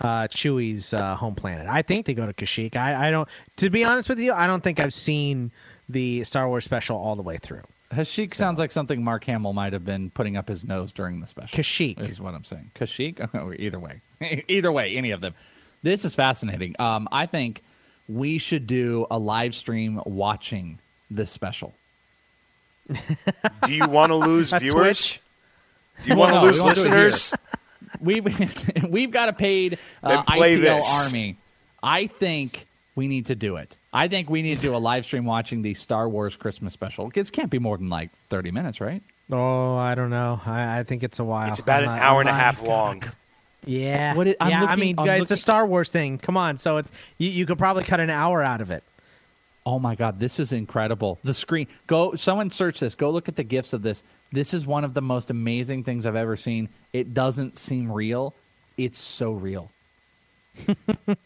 uh 0.00 0.28
Chewie's 0.28 0.94
uh, 0.94 1.16
home 1.16 1.34
planet. 1.34 1.66
I 1.68 1.82
think 1.82 2.06
they 2.06 2.14
go 2.14 2.26
to 2.26 2.32
Kashyyyk. 2.32 2.76
I 2.76 3.08
I 3.08 3.10
don't 3.10 3.28
to 3.56 3.70
be 3.70 3.84
honest 3.84 4.08
with 4.08 4.20
you, 4.20 4.32
I 4.32 4.46
don't 4.46 4.62
think 4.62 4.78
I've 4.78 4.94
seen 4.94 5.50
the 5.88 6.24
Star 6.24 6.48
Wars 6.48 6.64
special 6.64 6.96
all 6.96 7.16
the 7.16 7.22
way 7.22 7.38
through. 7.38 7.62
Hashik 7.94 8.34
sounds 8.34 8.58
like 8.58 8.72
something 8.72 9.02
Mark 9.02 9.24
Hamill 9.24 9.52
might 9.52 9.72
have 9.72 9.84
been 9.84 10.10
putting 10.10 10.36
up 10.36 10.48
his 10.48 10.64
nose 10.64 10.92
during 10.92 11.20
the 11.20 11.26
special. 11.26 11.56
Kashyyyk. 11.56 12.08
is 12.08 12.20
what 12.20 12.34
I'm 12.34 12.44
saying. 12.44 12.70
Kashyyyk. 12.74 13.56
Either 13.60 13.78
way, 13.78 14.00
either 14.48 14.72
way, 14.72 14.96
any 14.96 15.10
of 15.10 15.20
them. 15.20 15.34
This 15.82 16.04
is 16.04 16.14
fascinating. 16.14 16.74
Um, 16.78 17.08
I 17.12 17.26
think 17.26 17.62
we 18.08 18.38
should 18.38 18.66
do 18.66 19.06
a 19.10 19.18
live 19.18 19.54
stream 19.54 20.00
watching 20.06 20.78
this 21.10 21.30
special. 21.30 21.74
Do 22.88 23.72
you 23.74 23.88
want 23.88 24.10
to 24.10 24.16
lose 24.16 24.50
viewers? 24.58 25.18
Do 26.02 26.10
you 26.10 26.16
Well, 26.16 26.30
want 26.32 26.32
to 26.34 26.40
no, 26.40 26.46
lose 26.46 26.62
won't 26.62 26.74
do 26.74 26.80
it 26.82 26.86
here. 26.92 27.04
listeners? 27.06 27.34
We've 28.00 28.84
we've 28.90 29.10
got 29.10 29.28
a 29.28 29.32
paid 29.32 29.78
uh, 30.02 30.08
Then 30.08 30.24
ITL 30.24 30.60
this. 30.60 31.06
army. 31.06 31.36
I 31.82 32.06
think 32.08 32.66
we 32.96 33.08
need 33.08 33.26
to 33.26 33.34
do 33.34 33.56
it. 33.56 33.76
I 33.94 34.08
think 34.08 34.28
we 34.28 34.42
need 34.42 34.56
to 34.56 34.62
do 34.62 34.74
a 34.74 34.78
live 34.78 35.04
stream 35.04 35.24
watching 35.24 35.62
the 35.62 35.72
Star 35.74 36.08
Wars 36.08 36.34
Christmas 36.36 36.72
special. 36.72 37.10
It 37.14 37.32
can't 37.32 37.50
be 37.50 37.60
more 37.60 37.78
than 37.78 37.88
like 37.88 38.10
30 38.28 38.50
minutes, 38.50 38.80
right? 38.80 39.02
Oh, 39.30 39.76
I 39.76 39.94
don't 39.94 40.10
know. 40.10 40.40
I, 40.44 40.80
I 40.80 40.82
think 40.82 41.02
it's 41.04 41.20
a 41.20 41.24
while. 41.24 41.48
It's 41.48 41.60
about 41.60 41.84
I'm 41.84 41.88
an 41.90 41.96
not- 41.96 42.02
hour 42.02 42.20
and 42.20 42.28
a 42.28 42.32
oh 42.32 42.34
not- 42.34 42.42
half 42.42 42.62
long. 42.62 43.02
Yeah. 43.64 44.14
What 44.14 44.26
it- 44.26 44.36
I'm 44.40 44.50
yeah, 44.50 44.64
I 44.64 44.76
mean, 44.76 44.96
I'm 44.98 45.08
it's 45.08 45.20
looking- 45.20 45.34
a 45.34 45.36
Star 45.38 45.64
Wars 45.64 45.88
thing. 45.90 46.18
Come 46.18 46.36
on. 46.36 46.58
So 46.58 46.78
it's 46.78 46.90
you, 47.18 47.30
you 47.30 47.46
could 47.46 47.56
probably 47.58 47.84
cut 47.84 48.00
an 48.00 48.10
hour 48.10 48.42
out 48.42 48.60
of 48.60 48.70
it. 48.70 48.82
Oh 49.66 49.78
my 49.78 49.94
god, 49.94 50.20
this 50.20 50.38
is 50.38 50.52
incredible. 50.52 51.18
The 51.24 51.32
screen. 51.32 51.68
Go 51.86 52.16
someone 52.16 52.50
search 52.50 52.80
this. 52.80 52.94
Go 52.94 53.10
look 53.10 53.28
at 53.30 53.36
the 53.36 53.44
gifts 53.44 53.72
of 53.72 53.80
this. 53.80 54.02
This 54.32 54.52
is 54.52 54.66
one 54.66 54.84
of 54.84 54.92
the 54.92 55.00
most 55.00 55.30
amazing 55.30 55.84
things 55.84 56.04
I've 56.04 56.16
ever 56.16 56.36
seen. 56.36 56.68
It 56.92 57.14
doesn't 57.14 57.56
seem 57.58 57.90
real. 57.90 58.34
It's 58.76 58.98
so 58.98 59.30
real. 59.32 59.70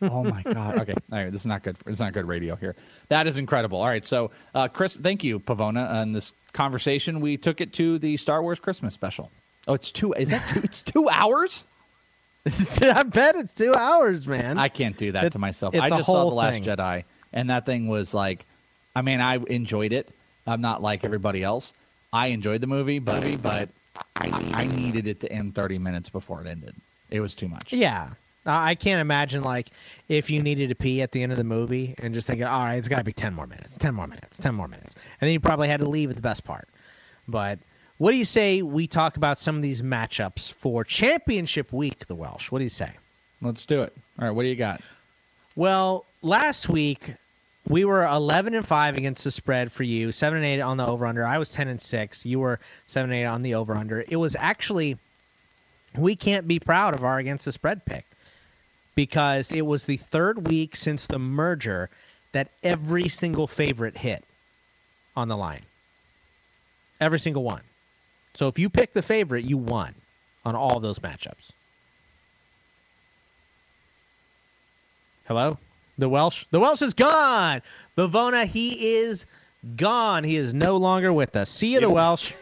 Oh 0.03 0.25
my 0.25 0.43
god. 0.43 0.79
Okay. 0.81 0.95
All 1.13 1.19
right, 1.19 1.31
this 1.31 1.43
is 1.43 1.47
not 1.47 1.63
good. 1.63 1.77
It's 1.87 2.01
not 2.01 2.13
good 2.13 2.27
radio 2.27 2.57
here. 2.57 2.75
That 3.09 3.27
is 3.27 3.39
incredible. 3.39 3.81
All 3.81 3.87
right. 3.87 4.07
So, 4.07 4.31
uh, 4.55 4.69
Chris, 4.69 4.97
thank 4.97 5.23
you, 5.25 5.39
Pavona, 5.41 5.89
on 5.91 6.13
this 6.13 6.33
conversation. 6.53 7.21
We 7.21 7.37
took 7.37 7.61
it 7.61 7.73
to 7.75 7.99
the 7.99 8.17
Star 8.17 8.43
Wars 8.43 8.59
Christmas 8.59 8.95
special. 8.95 9.31
Oh, 9.67 9.75
it's 9.75 9.93
two. 9.93 10.13
Is 10.15 10.31
that 10.31 10.49
two? 10.49 10.61
it's 10.65 10.83
two 10.83 11.09
hours. 11.09 11.67
I 12.83 13.03
bet 13.03 13.37
it's 13.37 13.53
two 13.53 13.75
hours, 13.75 14.27
man. 14.27 14.59
I 14.59 14.69
can't 14.69 14.97
do 14.97 15.13
that 15.13 15.25
It- 15.25 15.33
to 15.33 15.39
myself. 15.39 15.75
I 15.75 15.89
just 15.91 16.07
saw 16.07 16.29
the 16.29 16.35
Last 16.35 16.55
thing. 16.55 16.65
Jedi, 16.65 17.05
and 17.33 17.51
that 17.51 17.67
thing 17.67 17.89
was 17.89 18.15
like, 18.15 18.47
I 18.97 19.03
mean, 19.03 19.21
I 19.21 19.37
enjoyed 19.37 19.93
it. 19.93 20.09
I'm 20.47 20.61
not 20.63 20.81
like 20.81 21.05
everybody 21.05 21.43
else. 21.43 21.75
I 22.13 22.29
enjoyed 22.29 22.63
the 22.63 22.67
movie, 22.67 23.01
but 23.01 23.43
but 23.43 23.69
I, 24.17 24.51
I 24.55 24.65
needed 24.67 25.07
it 25.07 25.21
to 25.21 25.31
end 25.31 25.55
30 25.55 25.79
minutes 25.79 26.09
before 26.09 26.41
it 26.41 26.47
ended. 26.47 26.75
It 27.11 27.21
was 27.21 27.35
too 27.35 27.49
much. 27.49 27.73
Yeah. 27.73 28.11
I 28.49 28.75
can't 28.75 29.01
imagine 29.01 29.43
like 29.43 29.71
if 30.09 30.31
you 30.31 30.43
needed 30.43 30.71
to 30.71 30.75
pee 30.75 31.03
at 31.03 31.13
the 31.13 31.23
end 31.23 31.33
of 31.33 31.39
the 31.39 31.45
movie 31.45 31.95
and 31.99 32.15
just 32.15 32.27
thinking, 32.27 32.47
all 32.47 32.65
right, 32.65 32.77
it's 32.77 32.89
got 32.89 32.99
to 32.99 33.05
be 33.05 33.13
ten 33.13 33.35
more 33.35 33.47
minutes, 33.47 33.77
ten 33.79 33.95
more 33.95 34.07
minutes, 34.07 34.39
ten 34.39 34.55
more 34.55 34.69
minutes, 34.69 34.95
and 35.21 35.27
then 35.27 35.33
you 35.33 35.41
probably 35.41 35.69
had 35.69 35.81
to 35.81 35.89
leave 35.89 36.11
at 36.11 36.17
the 36.17 36.23
best 36.23 36.45
part. 36.45 36.69
But 37.29 37.59
what 37.99 38.13
do 38.13 38.17
you 38.17 38.25
say 38.25 38.63
we 38.63 38.87
talk 38.87 39.17
about 39.17 39.39
some 39.39 39.57
of 39.57 39.63
these 39.63 39.83
matchups 39.83 40.53
for 40.53 40.85
championship 40.85 41.73
week? 41.73 42.07
The 42.07 42.15
Welsh. 42.15 42.51
What 42.51 42.59
do 42.59 42.65
you 42.65 42.71
say? 42.71 42.91
Let's 43.43 43.67
do 43.67 43.83
it. 43.83 43.95
All 44.19 44.27
right, 44.27 44.35
what 44.35 44.43
do 44.43 44.49
you 44.49 44.57
got? 44.57 44.81
Well, 45.55 46.07
last 46.23 46.69
week 46.69 47.13
we 47.69 47.85
were 47.85 48.05
11 48.07 48.55
and 48.55 48.67
5 48.67 48.97
against 48.97 49.25
the 49.25 49.31
spread 49.31 49.71
for 49.71 49.83
you, 49.83 50.11
7 50.11 50.37
and 50.37 50.47
8 50.47 50.61
on 50.61 50.77
the 50.77 50.87
over 50.87 51.07
under. 51.07 51.27
I 51.27 51.39
was 51.39 51.51
10 51.51 51.69
and 51.69 51.81
6. 51.81 52.25
You 52.25 52.41
were 52.41 52.61
7 52.87 53.11
and 53.11 53.21
8 53.21 53.25
on 53.27 53.43
the 53.43 53.55
over 53.55 53.75
under. 53.75 54.05
It 54.09 54.17
was 54.17 54.37
actually 54.39 54.97
we 55.97 56.15
can't 56.15 56.47
be 56.47 56.61
proud 56.61 56.95
of 56.95 57.05
our 57.05 57.19
against 57.19 57.45
the 57.45 57.53
spread 57.53 57.85
pick 57.85 58.05
because 58.99 59.53
it 59.53 59.65
was 59.65 59.85
the 59.85 59.97
third 59.97 60.49
week 60.49 60.75
since 60.75 61.07
the 61.07 61.21
merger 61.21 61.89
that 62.33 62.49
every 62.65 63.09
single 63.09 63.47
favorite 63.47 63.97
hit 63.97 64.25
on 65.15 65.29
the 65.29 65.37
line. 65.37 65.63
Every 67.01 67.21
single 67.21 67.45
one. 67.45 67.61
So 68.35 68.49
if 68.49 68.59
you 68.59 68.69
pick 68.69 68.93
the 68.93 69.01
favorite, 69.01 69.45
you 69.45 69.57
won 69.57 69.95
on 70.45 70.57
all 70.57 70.81
those 70.81 70.99
matchups. 70.99 71.51
Hello? 75.29 75.57
The 75.99 76.09
Welsh? 76.09 76.45
The 76.51 76.59
Welsh 76.59 76.83
is 76.83 76.93
gone. 76.93 77.63
Pavona, 77.97 78.47
he 78.47 78.97
is 78.97 79.27
gone. 79.77 80.25
He 80.25 80.35
is 80.35 80.53
no 80.53 80.77
longer 80.77 81.13
with 81.13 81.37
us. 81.37 81.51
See 81.51 81.69
you, 81.69 81.79
the 81.79 81.89
Welsh. 81.89 82.33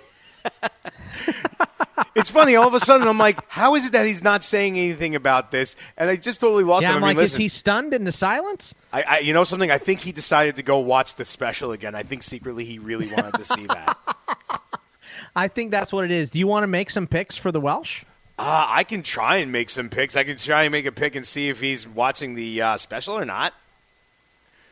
It's 2.14 2.30
funny. 2.30 2.56
All 2.56 2.66
of 2.66 2.74
a 2.74 2.80
sudden, 2.80 3.06
I'm 3.08 3.18
like, 3.18 3.38
how 3.48 3.74
is 3.74 3.86
it 3.86 3.92
that 3.92 4.06
he's 4.06 4.22
not 4.22 4.42
saying 4.42 4.78
anything 4.78 5.14
about 5.14 5.50
this? 5.50 5.76
And 5.96 6.10
I 6.10 6.16
just 6.16 6.40
totally 6.40 6.64
lost 6.64 6.82
yeah, 6.82 6.90
him. 6.90 6.96
I'm 6.96 7.04
I 7.04 7.08
mean, 7.08 7.16
like, 7.16 7.24
is 7.24 7.36
he 7.36 7.48
stunned 7.48 7.94
into 7.94 8.12
silence? 8.12 8.74
I, 8.92 9.02
I, 9.02 9.18
you 9.20 9.32
know 9.32 9.44
something? 9.44 9.70
I 9.70 9.78
think 9.78 10.00
he 10.00 10.12
decided 10.12 10.56
to 10.56 10.62
go 10.62 10.78
watch 10.78 11.14
the 11.14 11.24
special 11.24 11.72
again. 11.72 11.94
I 11.94 12.02
think 12.02 12.22
secretly 12.22 12.64
he 12.64 12.78
really 12.78 13.06
wanted 13.08 13.34
to 13.34 13.44
see 13.44 13.66
that. 13.66 13.96
I 15.36 15.48
think 15.48 15.70
that's 15.70 15.92
what 15.92 16.04
it 16.04 16.10
is. 16.10 16.30
Do 16.30 16.38
you 16.38 16.46
want 16.46 16.62
to 16.62 16.68
make 16.68 16.90
some 16.90 17.06
picks 17.06 17.36
for 17.36 17.52
the 17.52 17.60
Welsh? 17.60 18.04
Uh, 18.38 18.66
I 18.68 18.84
can 18.84 19.02
try 19.02 19.36
and 19.36 19.50
make 19.50 19.70
some 19.70 19.88
picks. 19.88 20.16
I 20.16 20.24
can 20.24 20.36
try 20.36 20.64
and 20.64 20.72
make 20.72 20.86
a 20.86 20.92
pick 20.92 21.14
and 21.14 21.26
see 21.26 21.48
if 21.48 21.60
he's 21.60 21.88
watching 21.88 22.34
the 22.34 22.60
uh, 22.60 22.76
special 22.76 23.14
or 23.14 23.24
not. 23.24 23.54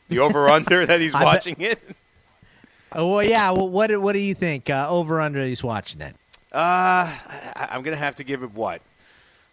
The 0.08 0.18
over 0.18 0.48
under 0.48 0.84
that 0.84 1.00
he's 1.00 1.12
bet- 1.14 1.22
watching 1.22 1.56
it. 1.60 1.80
Oh, 2.92 3.14
well, 3.14 3.22
yeah. 3.22 3.50
Well, 3.50 3.68
what 3.68 4.00
what 4.00 4.12
do 4.12 4.20
you 4.20 4.34
think? 4.34 4.70
Uh, 4.70 4.86
over 4.88 5.20
under? 5.20 5.44
He's 5.44 5.64
watching 5.64 6.00
it. 6.00 6.14
Uh, 6.54 7.10
I, 7.56 7.68
I'm 7.72 7.82
gonna 7.82 7.96
have 7.96 8.14
to 8.16 8.24
give 8.24 8.42
it 8.44 8.52
what? 8.54 8.80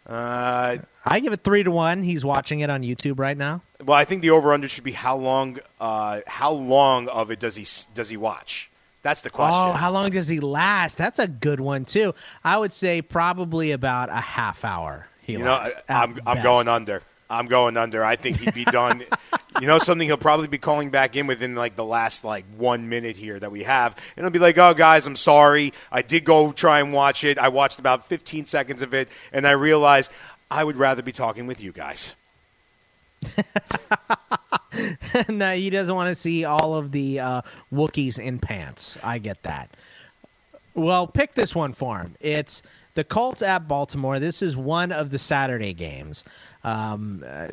Uh, 0.08 0.78
I 1.06 1.20
give 1.20 1.34
it 1.34 1.44
three 1.44 1.64
to 1.64 1.72
one. 1.72 2.04
He's 2.04 2.24
watching 2.24 2.60
it 2.60 2.70
on 2.70 2.84
YouTube 2.84 3.20
right 3.20 3.38
now. 3.38 3.62
well, 3.84 3.98
I 3.98 4.06
think 4.06 4.22
the 4.22 4.30
over 4.32 4.54
under 4.54 4.68
should 4.68 4.84
be 4.84 4.92
how 4.92 5.18
long. 5.18 5.60
Uh, 5.80 6.22
how 6.28 6.52
long 6.52 7.08
of 7.10 7.32
it 7.32 7.40
does 7.40 7.56
he 7.56 7.66
does 7.94 8.10
he 8.10 8.18
watch? 8.18 8.70
That's 9.04 9.22
the 9.22 9.32
question. 9.32 9.60
Oh, 9.60 9.72
how 9.72 9.90
long 9.90 10.12
does 10.12 10.28
he 10.28 10.40
last? 10.40 10.98
That's 10.98 11.18
a 11.18 11.28
good 11.28 11.60
one 11.60 11.86
too. 11.86 12.14
I 12.44 12.58
would 12.58 12.72
say 12.72 13.02
probably 13.02 13.72
about 13.72 14.10
a 14.10 14.22
half 14.22 14.64
hour. 14.64 15.08
He 15.22 15.34
you 15.34 15.40
know, 15.40 15.54
I, 15.54 15.72
I'm 15.90 16.20
I'm 16.28 16.44
going 16.44 16.68
under. 16.68 17.02
I'm 17.32 17.48
going 17.48 17.78
under. 17.78 18.04
I 18.04 18.16
think 18.16 18.40
he'd 18.40 18.54
be 18.54 18.66
done. 18.66 19.04
you 19.62 19.68
know, 19.68 19.80
something 19.80 20.08
he'll 20.08 20.18
probably 20.18 20.48
be 20.48 20.58
calling 20.58 20.90
back 20.90 21.16
in 21.16 21.28
within 21.28 21.56
like 21.56 21.76
the 21.76 21.86
last 21.86 22.24
like 22.24 22.46
one 22.58 22.90
minute 22.90 23.16
here 23.16 23.40
that 23.40 23.52
we 23.52 23.64
have, 23.64 23.96
and 24.16 24.24
he'll 24.24 24.32
be 24.32 24.40
like, 24.40 24.58
"Oh, 24.58 24.74
guys, 24.74 25.08
I'm 25.08 25.16
sorry. 25.16 25.74
I 25.92 26.02
did 26.02 26.26
go 26.26 26.52
try 26.52 26.80
and 26.80 26.94
watch 26.94 27.24
it. 27.24 27.38
I 27.38 27.48
watched 27.48 27.80
about 27.80 28.06
15 28.06 28.46
seconds 28.46 28.82
of 28.82 28.94
it, 28.94 29.10
and 29.32 29.48
I 29.48 29.52
realized 29.52 30.12
I 30.50 30.64
would 30.64 30.78
rather 30.78 31.02
be 31.02 31.12
talking 31.12 31.48
with 31.48 31.62
you 31.62 31.72
guys." 31.72 32.16
no, 35.30 35.54
he 35.54 35.70
doesn't 35.70 35.96
want 35.96 36.10
to 36.10 36.20
see 36.20 36.44
all 36.44 36.76
of 36.76 36.92
the 36.92 37.20
uh, 37.20 37.42
Wookiees 37.72 38.20
in 38.20 38.40
pants. 38.40 38.98
I 39.04 39.20
get 39.20 39.42
that. 39.44 39.70
Well, 40.74 41.08
pick 41.08 41.36
this 41.36 41.54
one 41.54 41.74
for 41.74 42.00
him. 42.00 42.16
It's 42.20 42.64
the 42.94 43.04
Colts 43.04 43.42
at 43.42 43.68
Baltimore. 43.68 44.20
This 44.20 44.42
is 44.42 44.56
one 44.56 44.92
of 44.92 45.12
the 45.12 45.20
Saturday 45.20 45.74
games. 45.74 46.24
Um, 46.64 47.24
uh, 47.28 47.48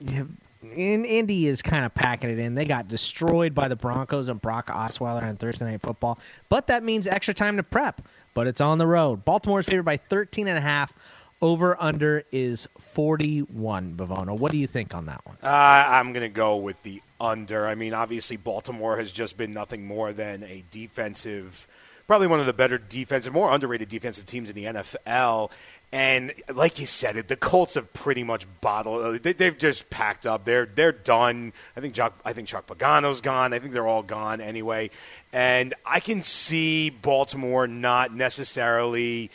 in 0.00 1.04
Indy 1.04 1.46
is 1.46 1.62
kind 1.62 1.84
of 1.84 1.94
packing 1.94 2.30
it 2.30 2.38
in. 2.38 2.54
They 2.54 2.64
got 2.64 2.88
destroyed 2.88 3.54
by 3.54 3.68
the 3.68 3.76
Broncos 3.76 4.28
and 4.28 4.40
Brock 4.40 4.68
Osweiler 4.68 5.22
on 5.22 5.36
Thursday 5.36 5.64
Night 5.64 5.82
Football, 5.82 6.18
but 6.48 6.66
that 6.66 6.82
means 6.82 7.06
extra 7.06 7.34
time 7.34 7.56
to 7.56 7.62
prep. 7.62 8.02
But 8.34 8.46
it's 8.46 8.60
on 8.60 8.78
the 8.78 8.86
road. 8.86 9.24
Baltimore's 9.24 9.66
favored 9.66 9.84
by 9.84 9.96
13 9.96 10.48
and 10.48 10.58
a 10.58 10.60
half. 10.60 10.92
Over 11.40 11.76
under 11.80 12.24
is 12.32 12.66
41. 12.78 13.94
Pavona, 13.96 14.36
what 14.36 14.50
do 14.50 14.58
you 14.58 14.66
think 14.66 14.92
on 14.92 15.06
that 15.06 15.24
one? 15.24 15.36
Uh, 15.40 15.46
I'm 15.46 16.12
going 16.12 16.24
to 16.24 16.28
go 16.28 16.56
with 16.56 16.82
the 16.82 17.00
under. 17.20 17.66
I 17.66 17.76
mean, 17.76 17.94
obviously, 17.94 18.36
Baltimore 18.36 18.96
has 18.96 19.12
just 19.12 19.36
been 19.36 19.52
nothing 19.52 19.86
more 19.86 20.12
than 20.12 20.42
a 20.42 20.64
defensive, 20.72 21.68
probably 22.08 22.26
one 22.26 22.40
of 22.40 22.46
the 22.46 22.52
better 22.52 22.78
defensive, 22.78 23.32
more 23.32 23.52
underrated 23.52 23.88
defensive 23.88 24.26
teams 24.26 24.50
in 24.50 24.56
the 24.56 24.64
NFL. 24.64 25.52
And 25.92 26.32
like 26.52 26.80
you 26.80 26.86
said, 26.86 27.16
it 27.16 27.28
the 27.28 27.36
Colts 27.36 27.74
have 27.74 27.92
pretty 27.92 28.24
much 28.24 28.46
bottled. 28.60 29.04
Uh, 29.04 29.18
they, 29.22 29.32
they've 29.32 29.56
just 29.56 29.88
packed 29.90 30.26
up. 30.26 30.44
They're 30.44 30.66
they're 30.66 30.92
done. 30.92 31.52
I 31.76 31.80
think 31.80 31.94
Chuck, 31.94 32.18
I 32.24 32.32
think 32.32 32.48
Chuck 32.48 32.66
Pagano's 32.66 33.20
gone. 33.20 33.52
I 33.52 33.58
think 33.58 33.72
they're 33.72 33.86
all 33.86 34.02
gone 34.02 34.40
anyway. 34.40 34.90
And 35.32 35.74
I 35.86 36.00
can 36.00 36.22
see 36.22 36.90
Baltimore 36.90 37.66
not 37.66 38.12
necessarily 38.12 39.30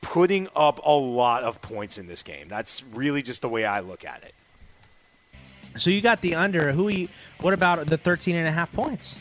putting 0.00 0.48
up 0.54 0.80
a 0.84 0.92
lot 0.92 1.42
of 1.42 1.60
points 1.60 1.98
in 1.98 2.06
this 2.06 2.22
game. 2.22 2.48
That's 2.48 2.84
really 2.94 3.22
just 3.22 3.42
the 3.42 3.48
way 3.48 3.64
I 3.64 3.80
look 3.80 4.04
at 4.04 4.22
it. 4.22 4.34
So 5.78 5.90
you 5.90 6.00
got 6.00 6.20
the 6.20 6.34
under. 6.34 6.72
Who? 6.72 7.08
What 7.40 7.54
about 7.54 7.86
the 7.86 7.96
13 7.96 8.36
and 8.36 8.48
a 8.48 8.50
half 8.50 8.72
points? 8.72 9.16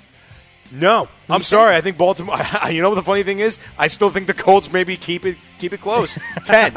No, 0.72 1.08
I'm 1.28 1.44
sorry. 1.44 1.76
I 1.76 1.82
think 1.82 1.98
Baltimore. 1.98 2.38
You 2.70 2.82
know 2.82 2.90
what 2.90 2.96
the 2.96 3.04
funny 3.04 3.24
thing 3.24 3.40
is? 3.40 3.58
I 3.78 3.88
still 3.88 4.10
think 4.10 4.28
the 4.28 4.34
Colts 4.34 4.72
maybe 4.72 4.96
keep 4.96 5.26
it 5.26 5.38
keep 5.58 5.74
it 5.74 5.82
close. 5.82 6.18
Ten. 6.46 6.76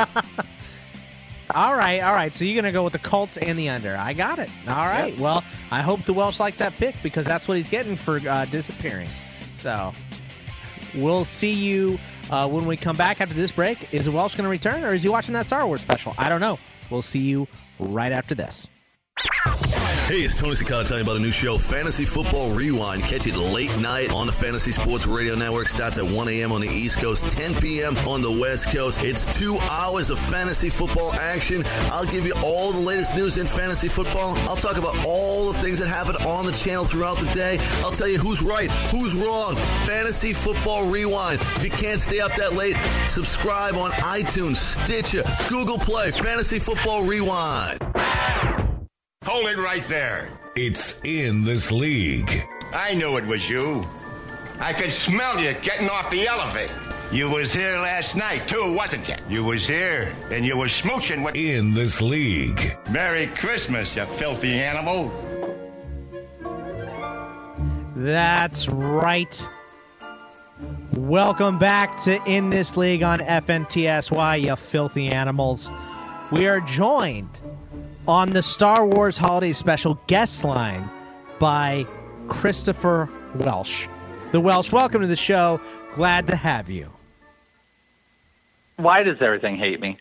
All 1.55 1.77
right, 1.77 2.01
all 2.01 2.15
right. 2.15 2.35
So 2.35 2.45
you're 2.45 2.55
gonna 2.61 2.73
go 2.73 2.83
with 2.83 2.95
the 2.95 2.99
Colts 2.99 3.37
and 3.37 3.59
the 3.59 3.69
under. 3.69 3.95
I 3.97 4.15
got 4.15 4.39
it. 4.39 4.51
All 4.67 4.87
right. 4.87 5.17
Well, 5.19 5.45
I 5.71 5.83
hope 5.83 6.05
the 6.05 6.15
Welsh 6.15 6.41
likes 6.41 6.59
that 6.59 6.75
pick 6.77 6.95
because 7.03 7.27
that's 7.27 7.47
what 7.47 7.59
he's 7.59 7.69
getting 7.69 7.97
for 7.97 8.17
uh, 8.29 8.47
disappearing. 8.47 9.09
So 9.57 9.93
we'll 10.95 11.27
see 11.27 11.53
you 11.53 11.99
uh, 12.31 12.49
when 12.49 12.65
we 12.65 12.77
come 12.79 12.97
back 12.97 13.21
after 13.21 13.35
this 13.35 13.53
break. 13.53 13.93
Is 13.93 14.07
the 14.07 14.13
Welsh 14.13 14.35
gonna 14.35 14.49
return 14.49 14.83
or 14.85 14.95
is 14.95 15.03
he 15.03 15.11
watching 15.11 15.35
that 15.35 15.47
Star 15.47 15.67
Wars 15.67 15.83
special? 15.83 16.15
I 16.17 16.31
don't 16.31 16.41
know. 16.41 16.59
We'll 16.91 17.03
see 17.03 17.19
you 17.21 17.47
right 17.79 18.13
after 18.13 18.35
this. 18.35 18.67
Hey, 20.13 20.25
it's 20.25 20.39
Tony 20.39 20.55
Sakata 20.55 20.89
telling 20.89 21.05
you 21.05 21.11
about 21.11 21.17
a 21.17 21.25
new 21.25 21.31
show, 21.31 21.57
Fantasy 21.57 22.05
Football 22.05 22.51
Rewind. 22.51 23.03
Catch 23.05 23.27
it 23.29 23.37
late 23.37 23.75
night 23.79 24.13
on 24.13 24.27
the 24.27 24.33
Fantasy 24.33 24.73
Sports 24.73 25.07
Radio 25.07 25.35
Network. 25.37 25.69
Starts 25.69 25.97
at 25.97 26.05
1 26.05 26.29
a.m. 26.29 26.53
on 26.53 26.61
the 26.61 26.69
East 26.69 26.99
Coast, 26.99 27.31
10 27.31 27.55
p.m. 27.55 27.97
on 28.07 28.21
the 28.21 28.31
West 28.31 28.71
Coast. 28.73 29.01
It's 29.03 29.25
two 29.39 29.59
hours 29.59 30.11
of 30.11 30.19
fantasy 30.19 30.69
football 30.69 31.15
action. 31.15 31.63
I'll 31.91 32.05
give 32.05 32.27
you 32.27 32.35
all 32.45 32.73
the 32.73 32.81
latest 32.81 33.15
news 33.15 33.39
in 33.39 33.47
fantasy 33.47 33.89
football. 33.89 34.37
I'll 34.49 34.57
talk 34.57 34.77
about 34.77 34.97
all 35.07 35.51
the 35.51 35.59
things 35.61 35.79
that 35.79 35.89
happen 35.89 36.17
on 36.27 36.45
the 36.45 36.53
channel 36.53 36.85
throughout 36.85 37.19
the 37.19 37.31
day. 37.33 37.59
I'll 37.83 37.93
tell 37.93 38.09
you 38.09 38.19
who's 38.19 38.43
right, 38.43 38.71
who's 38.91 39.15
wrong. 39.15 39.57
Fantasy 39.87 40.33
Football 40.35 40.87
Rewind. 40.87 41.41
If 41.41 41.65
you 41.65 41.71
can't 41.71 42.01
stay 42.01 42.21
up 42.21 42.35
that 42.37 42.55
late, 42.55 42.77
subscribe 43.09 43.77
on 43.77 43.93
iTunes, 43.93 44.57
Stitcher, 44.57 45.23
Google 45.49 45.79
Play. 45.79 46.11
Fantasy 46.11 46.59
Football 46.59 47.05
Rewind. 47.05 47.82
Hold 49.35 49.49
it 49.49 49.57
right 49.57 49.83
there. 49.85 50.29
It's 50.57 51.03
in 51.05 51.43
this 51.43 51.73
league. 51.73 52.45
I 52.75 52.93
knew 52.93 53.17
it 53.17 53.25
was 53.25 53.49
you. 53.49 53.83
I 54.61 54.75
could 54.75 54.93
smell 54.93 55.41
you 55.41 55.55
getting 55.63 55.89
off 55.89 56.11
the 56.11 56.27
elevator. 56.27 56.75
You 57.11 57.31
was 57.31 57.51
here 57.51 57.79
last 57.79 58.15
night 58.15 58.47
too, 58.47 58.75
wasn't 58.77 59.09
you? 59.09 59.15
You 59.31 59.43
was 59.43 59.67
here 59.67 60.15
and 60.31 60.45
you 60.45 60.59
was 60.59 60.71
smooching 60.71 61.25
with 61.25 61.35
In 61.35 61.73
this 61.73 62.03
league. 62.03 62.77
Merry 62.91 63.27
Christmas, 63.29 63.97
you 63.97 64.05
filthy 64.05 64.53
animal. 64.53 65.11
That's 67.97 68.69
right. 68.69 69.49
Welcome 70.93 71.59
back 71.59 71.97
to 72.03 72.23
In 72.27 72.51
This 72.51 72.77
League 72.77 73.03
on 73.03 73.21
FNTSY, 73.21 74.43
you 74.43 74.57
filthy 74.57 75.09
animals. 75.09 75.71
We 76.31 76.47
are 76.47 76.61
joined 76.61 77.31
on 78.09 78.31
the 78.31 78.43
Star 78.43 78.87
Wars 78.87 79.17
Holiday 79.17 79.53
Special 79.53 79.99
guest 80.07 80.45
line 80.45 80.89
by 81.39 81.87
Christopher 82.29 83.09
Welsh. 83.37 83.87
The 84.33 84.41
Welsh, 84.41 84.73
welcome 84.73 85.03
to 85.03 85.07
the 85.07 85.17
show. 85.17 85.61
Glad 85.95 86.27
to 86.29 86.37
have 86.37 86.69
you. 86.69 86.91
Why 88.77 89.03
does 89.03 89.21
everything 89.21 89.57
hate 89.57 89.81
me? 89.81 89.99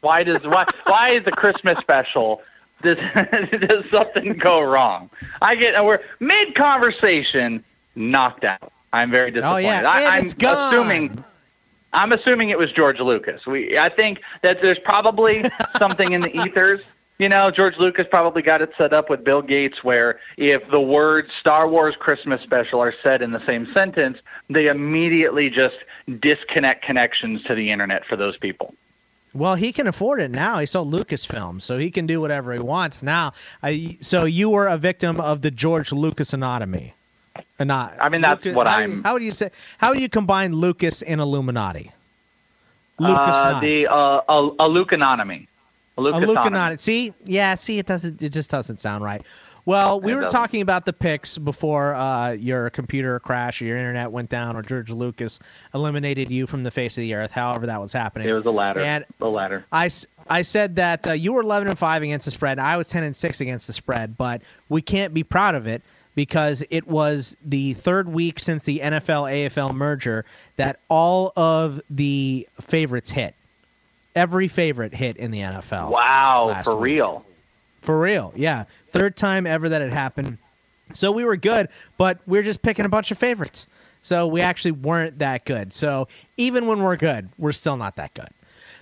Why 0.00 0.22
does 0.22 0.44
why 0.44 0.64
why 0.86 1.14
is 1.14 1.24
the 1.24 1.32
Christmas 1.32 1.78
special 1.78 2.42
does 2.82 2.98
does 3.68 3.84
something 3.90 4.32
go 4.34 4.60
wrong? 4.60 5.10
I 5.40 5.54
get 5.54 5.82
we're 5.84 6.00
mid 6.20 6.54
conversation 6.54 7.62
knocked 7.94 8.44
out. 8.44 8.72
I'm 8.92 9.10
very 9.10 9.30
disappointed. 9.30 9.66
Oh, 9.66 9.70
yeah, 9.70 9.88
I, 9.88 10.00
and 10.00 10.08
I'm 10.08 10.24
it's 10.24 10.34
gone. 10.34 10.74
assuming 10.74 11.24
I'm 11.92 12.12
assuming 12.12 12.50
it 12.50 12.58
was 12.58 12.72
George 12.72 12.98
Lucas. 12.98 13.46
We, 13.46 13.78
I 13.78 13.88
think 13.88 14.20
that 14.42 14.58
there's 14.60 14.78
probably 14.84 15.44
something 15.78 16.12
in 16.12 16.20
the 16.20 16.36
ethers. 16.42 16.80
You 17.18 17.28
know, 17.28 17.50
George 17.50 17.74
Lucas 17.78 18.06
probably 18.10 18.42
got 18.42 18.60
it 18.60 18.70
set 18.76 18.92
up 18.92 19.08
with 19.08 19.22
Bill 19.24 19.40
Gates 19.40 19.84
where 19.84 20.18
if 20.36 20.68
the 20.70 20.80
words 20.80 21.28
Star 21.40 21.68
Wars 21.68 21.94
Christmas 21.98 22.40
special 22.42 22.80
are 22.80 22.94
said 23.04 23.22
in 23.22 23.30
the 23.30 23.44
same 23.46 23.68
sentence, 23.72 24.18
they 24.50 24.66
immediately 24.66 25.48
just 25.48 25.76
disconnect 26.20 26.84
connections 26.84 27.42
to 27.44 27.54
the 27.54 27.70
internet 27.70 28.04
for 28.06 28.16
those 28.16 28.36
people. 28.38 28.74
Well, 29.32 29.54
he 29.54 29.72
can 29.72 29.86
afford 29.86 30.20
it 30.20 30.30
now. 30.30 30.58
He 30.58 30.66
sold 30.66 30.92
Lucasfilm, 30.92 31.60
so 31.60 31.76
he 31.78 31.90
can 31.90 32.06
do 32.06 32.20
whatever 32.20 32.52
he 32.52 32.60
wants 32.60 33.02
now. 33.02 33.32
I, 33.62 33.96
so 34.00 34.24
you 34.24 34.48
were 34.48 34.68
a 34.68 34.78
victim 34.78 35.20
of 35.20 35.42
the 35.42 35.50
George 35.50 35.92
Lucas 35.92 36.32
anatomy. 36.32 36.94
Not, 37.58 37.96
I 38.00 38.08
mean, 38.08 38.20
that's 38.20 38.44
Lucas, 38.44 38.56
what 38.56 38.66
how, 38.68 38.78
I'm- 38.78 39.02
How 39.02 39.12
would 39.12 39.22
you 39.22 39.32
say? 39.32 39.50
How 39.78 39.92
do 39.92 40.00
you 40.00 40.08
combine 40.08 40.52
Lucas 40.52 41.02
and 41.02 41.20
Illuminati? 41.20 41.90
Uh, 43.00 43.08
Lucas 43.08 43.60
the 43.60 43.86
uh, 43.88 44.20
a, 44.28 44.50
a 44.60 44.68
Lucanonymy. 45.98 46.12
A 46.14 46.16
A 46.16 46.26
Lucasonomy. 46.26 46.50
Lucanati. 46.50 46.80
See, 46.80 47.14
yeah, 47.24 47.54
see, 47.54 47.78
it 47.78 47.86
doesn't. 47.86 48.22
It 48.22 48.30
just 48.30 48.50
doesn't 48.50 48.80
sound 48.80 49.04
right. 49.04 49.22
Well, 49.66 49.98
we 50.00 50.12
It 50.12 50.16
were 50.16 50.20
doesn't. 50.22 50.38
talking 50.38 50.60
about 50.60 50.84
the 50.84 50.92
picks 50.92 51.38
before 51.38 51.94
uh, 51.94 52.32
your 52.32 52.68
computer 52.68 53.18
crashed 53.18 53.62
or 53.62 53.64
your 53.64 53.78
internet 53.78 54.10
went 54.12 54.28
down 54.28 54.56
or 54.56 54.62
George 54.62 54.90
Lucas 54.90 55.38
eliminated 55.74 56.30
you 56.30 56.46
from 56.46 56.62
the 56.64 56.70
face 56.70 56.98
of 56.98 57.00
the 57.00 57.14
earth. 57.14 57.30
However, 57.30 57.64
that 57.64 57.80
was 57.80 57.90
happening. 57.90 58.28
It 58.28 58.32
was 58.32 58.44
the 58.44 58.52
latter. 58.52 58.80
And 58.80 59.06
the 59.20 59.28
latter. 59.30 59.64
I, 59.72 59.88
I 60.28 60.42
said 60.42 60.76
that 60.76 61.08
uh, 61.08 61.12
you 61.14 61.32
were 61.32 61.40
11 61.40 61.68
and 61.68 61.78
5 61.78 62.02
against 62.02 62.26
the 62.26 62.30
spread. 62.30 62.58
I 62.58 62.76
was 62.76 62.90
10 62.90 63.04
and 63.04 63.16
6 63.16 63.40
against 63.40 63.66
the 63.66 63.72
spread, 63.72 64.18
but 64.18 64.42
we 64.68 64.82
can't 64.82 65.14
be 65.14 65.24
proud 65.24 65.54
of 65.54 65.66
it 65.66 65.80
because 66.14 66.62
it 66.68 66.86
was 66.86 67.34
the 67.46 67.72
third 67.72 68.12
week 68.12 68.38
since 68.40 68.64
the 68.64 68.80
NFL 68.80 69.32
AFL 69.48 69.74
merger 69.74 70.26
that 70.56 70.80
all 70.90 71.32
of 71.36 71.80
the 71.88 72.46
favorites 72.60 73.10
hit. 73.10 73.34
Every 74.14 74.48
favorite 74.48 74.94
hit 74.94 75.16
in 75.16 75.30
the 75.30 75.40
NFL. 75.40 75.90
Wow, 75.90 76.60
for 76.64 76.76
week. 76.76 76.82
real. 76.96 77.24
For 77.82 78.00
real, 78.00 78.32
yeah. 78.36 78.64
Third 78.92 79.16
time 79.16 79.46
ever 79.46 79.68
that 79.68 79.82
it 79.82 79.92
happened. 79.92 80.38
So 80.92 81.10
we 81.10 81.24
were 81.24 81.36
good, 81.36 81.68
but 81.98 82.18
we 82.26 82.38
are 82.38 82.42
just 82.42 82.62
picking 82.62 82.84
a 82.84 82.88
bunch 82.88 83.10
of 83.10 83.18
favorites. 83.18 83.66
So 84.02 84.26
we 84.26 84.40
actually 84.40 84.72
weren't 84.72 85.18
that 85.18 85.44
good. 85.46 85.72
So 85.72 86.08
even 86.36 86.66
when 86.66 86.82
we're 86.82 86.96
good, 86.96 87.28
we're 87.38 87.52
still 87.52 87.76
not 87.76 87.96
that 87.96 88.14
good. 88.14 88.28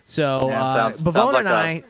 So 0.04 0.48
Yeah, 0.48 0.62
uh, 0.62 0.74
sounds- 0.74 0.96
sounds 0.96 1.16
Pavona 1.16 1.32
like 1.32 1.46
and 1.46 1.54
I, 1.54 1.84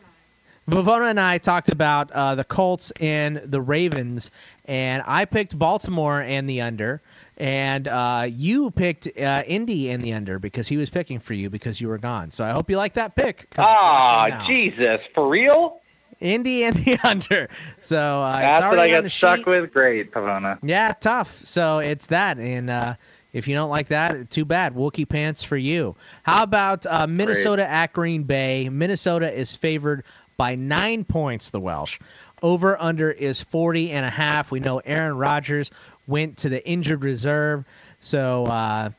Pavona 0.71 1.11
and 1.11 1.19
I 1.19 1.39
talked 1.39 1.71
about 1.71 2.11
uh, 2.13 2.35
the 2.35 2.45
Colts 2.45 2.93
and 3.01 3.39
the 3.45 3.61
Ravens, 3.61 4.31
and 4.67 5.03
I 5.07 5.25
picked 5.25 5.59
Baltimore 5.59 6.21
and 6.21 6.49
the 6.49 6.61
under, 6.61 7.01
and 7.39 7.89
uh, 7.89 8.27
you 8.29 8.71
picked 8.71 9.09
uh, 9.19 9.43
Indy 9.47 9.91
in 9.91 10.01
the 10.01 10.13
under 10.13 10.39
because 10.39 10.69
he 10.69 10.77
was 10.77 10.91
picking 10.91 11.19
for 11.19 11.35
you 11.35 11.51
because 11.51 11.81
you 11.81 11.89
were 11.89 11.99
gone. 11.99 12.31
So 12.31 12.45
I 12.45 12.51
hope 12.51 12.71
you 12.71 12.77
like 12.77 12.95
that 12.95 13.17
pick. 13.17 13.49
Ah. 13.59 14.45
Jesus, 14.47 15.01
for 15.15 15.29
real? 15.29 15.81
Indy 16.21 16.65
and 16.65 16.77
the 16.77 16.99
under. 17.05 17.49
So 17.81 17.99
uh, 17.99 18.39
That's 18.41 18.61
it's 18.61 18.69
what 18.71 18.79
I 18.79 18.89
got 18.89 19.11
stuck 19.11 19.39
sheet. 19.39 19.47
with. 19.47 19.73
Great, 19.73 20.13
Pavona. 20.13 20.59
Yeah, 20.63 20.93
tough. 21.01 21.43
So 21.45 21.79
it's 21.81 22.07
that, 22.07 22.39
and 22.39 22.71
uh, 22.71 22.95
if 23.33 23.49
you 23.49 23.55
don't 23.55 23.71
like 23.71 23.89
that, 23.89 24.31
too 24.31 24.45
bad. 24.45 24.75
Wookie 24.75 25.09
pants 25.09 25.43
for 25.43 25.57
you. 25.57 25.97
How 26.23 26.43
about 26.43 26.87
uh, 26.87 27.07
Minnesota 27.07 27.69
at 27.69 27.93
Green 27.93 28.23
Bay? 28.23 28.69
Minnesota 28.69 29.33
is 29.33 29.57
favored 29.57 30.05
by 30.37 30.55
nine 30.55 31.05
points. 31.05 31.51
The 31.51 31.61
Welsh 31.61 31.99
over 32.43 32.81
under 32.81 33.11
is 33.11 33.41
40 33.41 33.93
and 33.93 34.05
a 34.05 34.11
half. 34.11 34.51
We 34.51 34.61
know 34.61 34.79
Aaron 34.81 35.17
Rodgers 35.17 35.71
went 36.07 36.37
to 36.39 36.49
the 36.49 36.67
injured 36.69 37.05
reserve, 37.05 37.65
so 37.99 38.45
uh, 38.47 38.91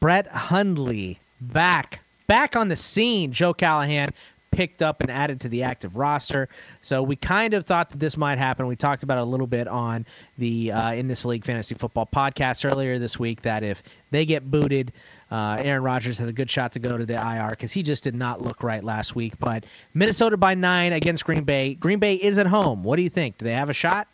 Brett 0.00 0.26
Hundley 0.28 1.18
back 1.40 2.00
back 2.26 2.56
on 2.56 2.68
the 2.68 2.76
scene. 2.76 3.32
Joe 3.32 3.54
Callahan 3.54 4.10
picked 4.50 4.82
up 4.82 5.00
and 5.00 5.10
added 5.10 5.40
to 5.40 5.48
the 5.48 5.62
active 5.62 5.96
roster. 5.96 6.48
So 6.80 7.02
we 7.02 7.16
kind 7.16 7.54
of 7.54 7.64
thought 7.64 7.90
that 7.90 8.00
this 8.00 8.16
might 8.16 8.38
happen. 8.38 8.66
We 8.66 8.76
talked 8.76 9.02
about 9.02 9.18
it 9.18 9.22
a 9.22 9.24
little 9.24 9.46
bit 9.46 9.68
on 9.68 10.06
the 10.38 10.72
uh, 10.72 10.92
in 10.94 11.06
this 11.08 11.24
league 11.24 11.44
fantasy 11.44 11.74
football 11.74 12.08
podcast 12.12 12.70
earlier 12.70 12.98
this 12.98 13.18
week 13.18 13.42
that 13.42 13.62
if 13.62 13.82
they 14.10 14.24
get 14.24 14.50
booted. 14.50 14.92
Uh, 15.30 15.58
Aaron 15.60 15.82
Rodgers 15.82 16.18
has 16.18 16.28
a 16.30 16.32
good 16.32 16.50
shot 16.50 16.72
to 16.72 16.78
go 16.78 16.96
to 16.96 17.04
the 17.04 17.14
IR 17.14 17.50
because 17.50 17.70
he 17.70 17.82
just 17.82 18.02
did 18.02 18.14
not 18.14 18.40
look 18.40 18.62
right 18.62 18.82
last 18.82 19.14
week. 19.14 19.34
But 19.38 19.64
Minnesota 19.92 20.38
by 20.38 20.54
nine 20.54 20.94
against 20.94 21.26
Green 21.26 21.44
Bay. 21.44 21.74
Green 21.74 21.98
Bay 21.98 22.14
is 22.14 22.38
at 22.38 22.46
home. 22.46 22.82
What 22.82 22.96
do 22.96 23.02
you 23.02 23.10
think? 23.10 23.36
Do 23.36 23.44
they 23.44 23.52
have 23.52 23.68
a 23.68 23.74
shot? 23.74 24.08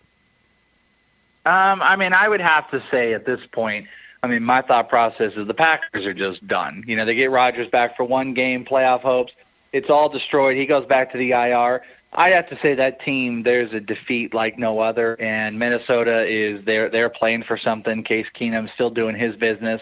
Um, 1.46 1.82
I 1.82 1.96
mean, 1.96 2.12
I 2.12 2.28
would 2.28 2.40
have 2.40 2.70
to 2.70 2.82
say 2.90 3.12
at 3.12 3.26
this 3.26 3.40
point, 3.52 3.86
I 4.22 4.26
mean, 4.26 4.42
my 4.42 4.62
thought 4.62 4.88
process 4.88 5.32
is 5.36 5.46
the 5.46 5.54
Packers 5.54 6.06
are 6.06 6.14
just 6.14 6.46
done. 6.46 6.82
You 6.86 6.96
know, 6.96 7.04
they 7.04 7.14
get 7.14 7.30
Rodgers 7.30 7.68
back 7.70 7.96
for 7.96 8.04
one 8.04 8.32
game, 8.32 8.64
playoff 8.64 9.02
hopes. 9.02 9.32
It's 9.72 9.90
all 9.90 10.08
destroyed. 10.08 10.56
He 10.56 10.64
goes 10.64 10.86
back 10.86 11.12
to 11.12 11.18
the 11.18 11.32
IR. 11.32 11.82
I 12.14 12.30
have 12.30 12.48
to 12.48 12.58
say 12.62 12.74
that 12.76 13.02
team, 13.04 13.42
there's 13.42 13.72
a 13.74 13.80
defeat 13.80 14.32
like 14.32 14.58
no 14.58 14.78
other, 14.78 15.20
and 15.20 15.58
Minnesota 15.58 16.24
is 16.26 16.64
they're 16.64 16.88
they're 16.88 17.10
playing 17.10 17.42
for 17.46 17.58
something. 17.58 18.04
Case 18.04 18.26
Keenum's 18.40 18.70
still 18.74 18.90
doing 18.90 19.16
his 19.16 19.34
business. 19.36 19.80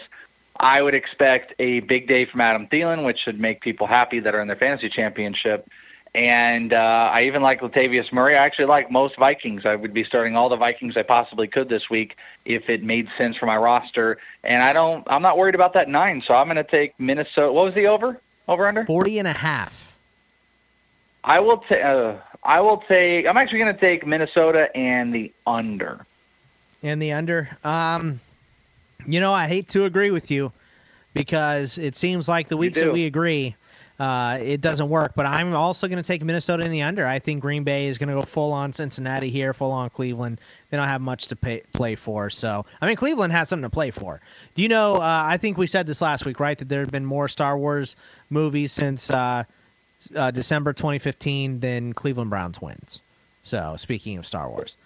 I 0.59 0.81
would 0.81 0.95
expect 0.95 1.53
a 1.59 1.81
big 1.81 2.07
day 2.07 2.25
from 2.29 2.41
Adam 2.41 2.67
Thielen, 2.71 3.05
which 3.05 3.19
should 3.23 3.39
make 3.39 3.61
people 3.61 3.87
happy 3.87 4.19
that 4.19 4.33
are 4.33 4.41
in 4.41 4.47
their 4.47 4.57
fantasy 4.57 4.89
championship. 4.89 5.67
And 6.15 6.73
uh, 6.73 7.09
I 7.11 7.23
even 7.23 7.41
like 7.41 7.61
Latavius 7.61 8.13
Murray. 8.13 8.35
I 8.35 8.45
actually 8.45 8.65
like 8.65 8.91
most 8.91 9.17
Vikings. 9.17 9.63
I 9.65 9.75
would 9.75 9.93
be 9.93 10.03
starting 10.03 10.35
all 10.35 10.47
the 10.47 10.55
Vikings 10.55 10.95
I 10.95 11.01
possibly 11.01 11.47
could 11.47 11.69
this 11.69 11.89
week 11.89 12.15
if 12.45 12.69
it 12.69 12.83
made 12.83 13.07
sense 13.17 13.35
for 13.35 13.47
my 13.47 13.57
roster. 13.57 14.19
And 14.43 14.61
I 14.61 14.73
don't. 14.73 15.03
I'm 15.09 15.23
not 15.23 15.37
worried 15.37 15.55
about 15.55 15.73
that 15.73 15.89
nine. 15.89 16.21
So 16.27 16.35
I'm 16.35 16.45
going 16.45 16.57
to 16.57 16.63
take 16.63 16.93
Minnesota. 16.99 17.51
What 17.51 17.65
was 17.65 17.73
the 17.73 17.87
over? 17.87 18.21
Over 18.47 18.67
under? 18.67 18.85
40 18.85 19.19
and 19.19 19.27
a 19.27 19.33
half. 19.33 19.97
I 21.23 21.39
will 21.39 21.63
take. 21.69 21.83
Uh, 21.83 22.17
I 22.43 22.59
will 22.59 22.83
take. 22.87 23.25
I'm 23.25 23.37
actually 23.37 23.59
going 23.59 23.73
to 23.73 23.79
take 23.79 24.05
Minnesota 24.05 24.67
and 24.75 25.15
the 25.15 25.31
under. 25.47 26.05
and 26.83 27.01
the 27.01 27.13
under. 27.13 27.49
Um, 27.63 28.19
you 29.07 29.19
know, 29.19 29.33
I 29.33 29.47
hate 29.47 29.69
to 29.69 29.85
agree 29.85 30.11
with 30.11 30.29
you 30.29 30.51
because 31.13 31.77
it 31.77 31.95
seems 31.95 32.27
like 32.27 32.49
the 32.49 32.57
weeks 32.57 32.79
that 32.79 32.91
we 32.91 33.05
agree, 33.05 33.55
uh, 33.99 34.39
it 34.41 34.61
doesn't 34.61 34.89
work. 34.89 35.13
But 35.15 35.25
I'm 35.25 35.53
also 35.53 35.87
going 35.87 36.01
to 36.01 36.07
take 36.07 36.23
Minnesota 36.23 36.63
in 36.63 36.71
the 36.71 36.81
under. 36.81 37.05
I 37.05 37.19
think 37.19 37.41
Green 37.41 37.63
Bay 37.63 37.87
is 37.87 37.97
going 37.97 38.09
to 38.09 38.15
go 38.15 38.21
full 38.21 38.51
on 38.51 38.73
Cincinnati 38.73 39.29
here, 39.29 39.53
full 39.53 39.71
on 39.71 39.89
Cleveland. 39.89 40.41
They 40.69 40.77
don't 40.77 40.87
have 40.87 41.01
much 41.01 41.27
to 41.27 41.35
pay, 41.35 41.61
play 41.73 41.95
for. 41.95 42.29
So, 42.29 42.65
I 42.81 42.87
mean, 42.87 42.95
Cleveland 42.95 43.31
has 43.33 43.49
something 43.49 43.63
to 43.63 43.69
play 43.69 43.91
for. 43.91 44.19
Do 44.55 44.61
you 44.61 44.69
know? 44.69 44.95
Uh, 44.95 45.23
I 45.25 45.37
think 45.37 45.57
we 45.57 45.67
said 45.67 45.85
this 45.85 46.01
last 46.01 46.25
week, 46.25 46.39
right? 46.39 46.57
That 46.57 46.69
there 46.69 46.79
have 46.79 46.91
been 46.91 47.05
more 47.05 47.27
Star 47.27 47.57
Wars 47.57 47.95
movies 48.29 48.71
since 48.71 49.09
uh, 49.09 49.43
uh, 50.15 50.31
December 50.31 50.73
2015 50.73 51.59
than 51.59 51.93
Cleveland 51.93 52.29
Browns 52.29 52.61
wins. 52.61 52.99
So, 53.43 53.75
speaking 53.77 54.17
of 54.17 54.25
Star 54.25 54.49
Wars, 54.49 54.77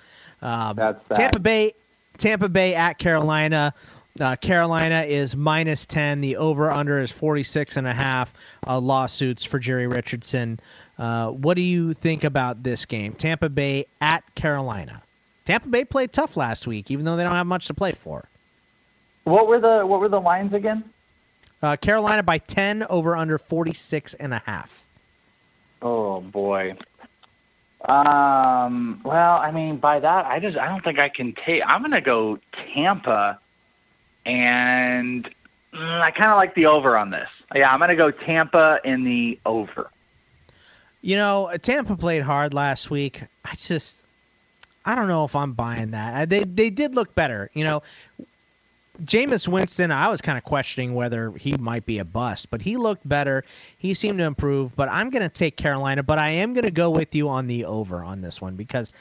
um, 0.42 0.76
sad. 0.76 1.00
Tampa 1.16 1.40
Bay, 1.40 1.74
Tampa 2.18 2.50
Bay 2.50 2.76
at 2.76 2.98
Carolina. 2.98 3.74
Uh, 4.20 4.36
Carolina 4.36 5.04
is 5.08 5.36
minus 5.36 5.86
10. 5.86 6.22
The 6.22 6.38
over 6.38 6.72
under 6.72 7.00
is 7.00 7.12
46 7.12 7.78
and 7.78 7.88
a 7.88 7.94
half 7.94 8.34
uh, 8.68 8.80
lawsuits 8.80 9.44
for 9.44 9.60
Jerry 9.60 9.88
Richardson. 9.88 10.60
Uh, 10.98 11.30
what 11.30 11.56
do 11.56 11.62
you 11.62 11.94
think 11.94 12.24
about 12.24 12.64
this 12.64 12.86
game? 12.86 13.14
Tampa 13.14 13.50
Bay 13.50 13.86
at 14.02 14.24
Carolina. 14.36 15.02
Tampa 15.46 15.68
Bay 15.68 15.86
played 15.86 16.12
tough 16.12 16.36
last 16.36 16.68
week, 16.68 16.92
even 16.92 17.06
though 17.06 17.16
they 17.16 17.24
don't 17.24 17.34
have 17.34 17.48
much 17.48 17.68
to 17.68 17.74
play 17.74 17.94
for. 17.94 18.28
What 19.24 19.48
were 19.48 19.60
the 19.60 19.86
What 19.86 20.00
were 20.00 20.10
the 20.10 20.20
lines 20.20 20.54
again? 20.54 20.84
Uh, 21.62 21.76
Carolina 21.76 22.24
by 22.24 22.38
10, 22.38 22.84
over 22.90 23.16
under 23.16 23.38
46 23.38 24.14
and 24.16 24.34
a 24.34 24.40
half. 24.46 24.86
Oh 25.82 26.22
boy. 26.22 26.76
Um. 27.86 29.02
Well, 29.06 29.38
I 29.38 29.52
mean, 29.52 29.78
by 29.78 30.00
that, 30.00 30.26
I 30.26 30.40
just 30.40 30.58
I 30.58 30.68
don't 30.68 30.84
think 30.84 30.98
I 30.98 31.10
can 31.10 31.36
take. 31.46 31.62
I'm 31.66 31.82
gonna 31.82 32.02
go 32.02 32.40
Tampa, 32.74 33.40
and 34.28 35.28
mm, 35.74 36.02
I 36.02 36.12
kind 36.12 36.30
of 36.32 36.36
like 36.38 36.54
the 36.54 36.68
over 36.68 36.98
on 36.98 37.10
this. 37.10 37.30
Yeah, 37.56 37.72
I'm 37.72 37.80
gonna 37.80 37.96
go 37.96 38.12
Tampa 38.12 38.80
in 38.84 39.04
the 39.04 39.40
over. 39.46 39.90
You 41.02 41.16
know, 41.16 41.52
Tampa 41.62 41.96
played 41.96 42.22
hard 42.22 42.54
last 42.54 42.90
week. 42.90 43.24
I 43.46 43.56
just, 43.56 44.04
I 44.86 44.94
don't 44.96 45.08
know 45.08 45.24
if 45.24 45.36
I'm 45.36 45.54
buying 45.54 45.92
that. 45.92 46.22
Uh, 46.22 46.26
They 46.26 46.44
they 46.44 46.70
did 46.70 46.94
look 46.94 47.16
better. 47.16 47.50
You 47.54 47.64
know, 47.64 47.84
Jameis 49.04 49.48
Winston, 49.48 49.92
I 49.92 50.10
was 50.10 50.22
kind 50.22 50.38
of 50.38 50.44
questioning 50.44 50.94
whether 50.94 51.32
he 51.32 51.54
might 51.58 51.86
be 51.86 52.00
a 52.00 52.06
bust, 52.06 52.50
but 52.50 52.62
he 52.62 52.76
looked 52.76 53.08
better. 53.08 53.46
He 53.78 53.94
seemed 53.94 54.18
to 54.18 54.26
improve. 54.26 54.76
But 54.76 54.90
I'm 54.92 55.10
going 55.10 55.22
to 55.22 55.30
take 55.30 55.56
Carolina, 55.56 56.04
but 56.04 56.18
I 56.20 56.30
am 56.30 56.54
going 56.54 56.66
to 56.66 56.72
go 56.72 56.90
with 56.90 57.16
you 57.16 57.30
on 57.30 57.48
the 57.48 57.64
over 57.64 58.04
on 58.04 58.22
this 58.22 58.42
one 58.42 58.56
because 58.56 58.92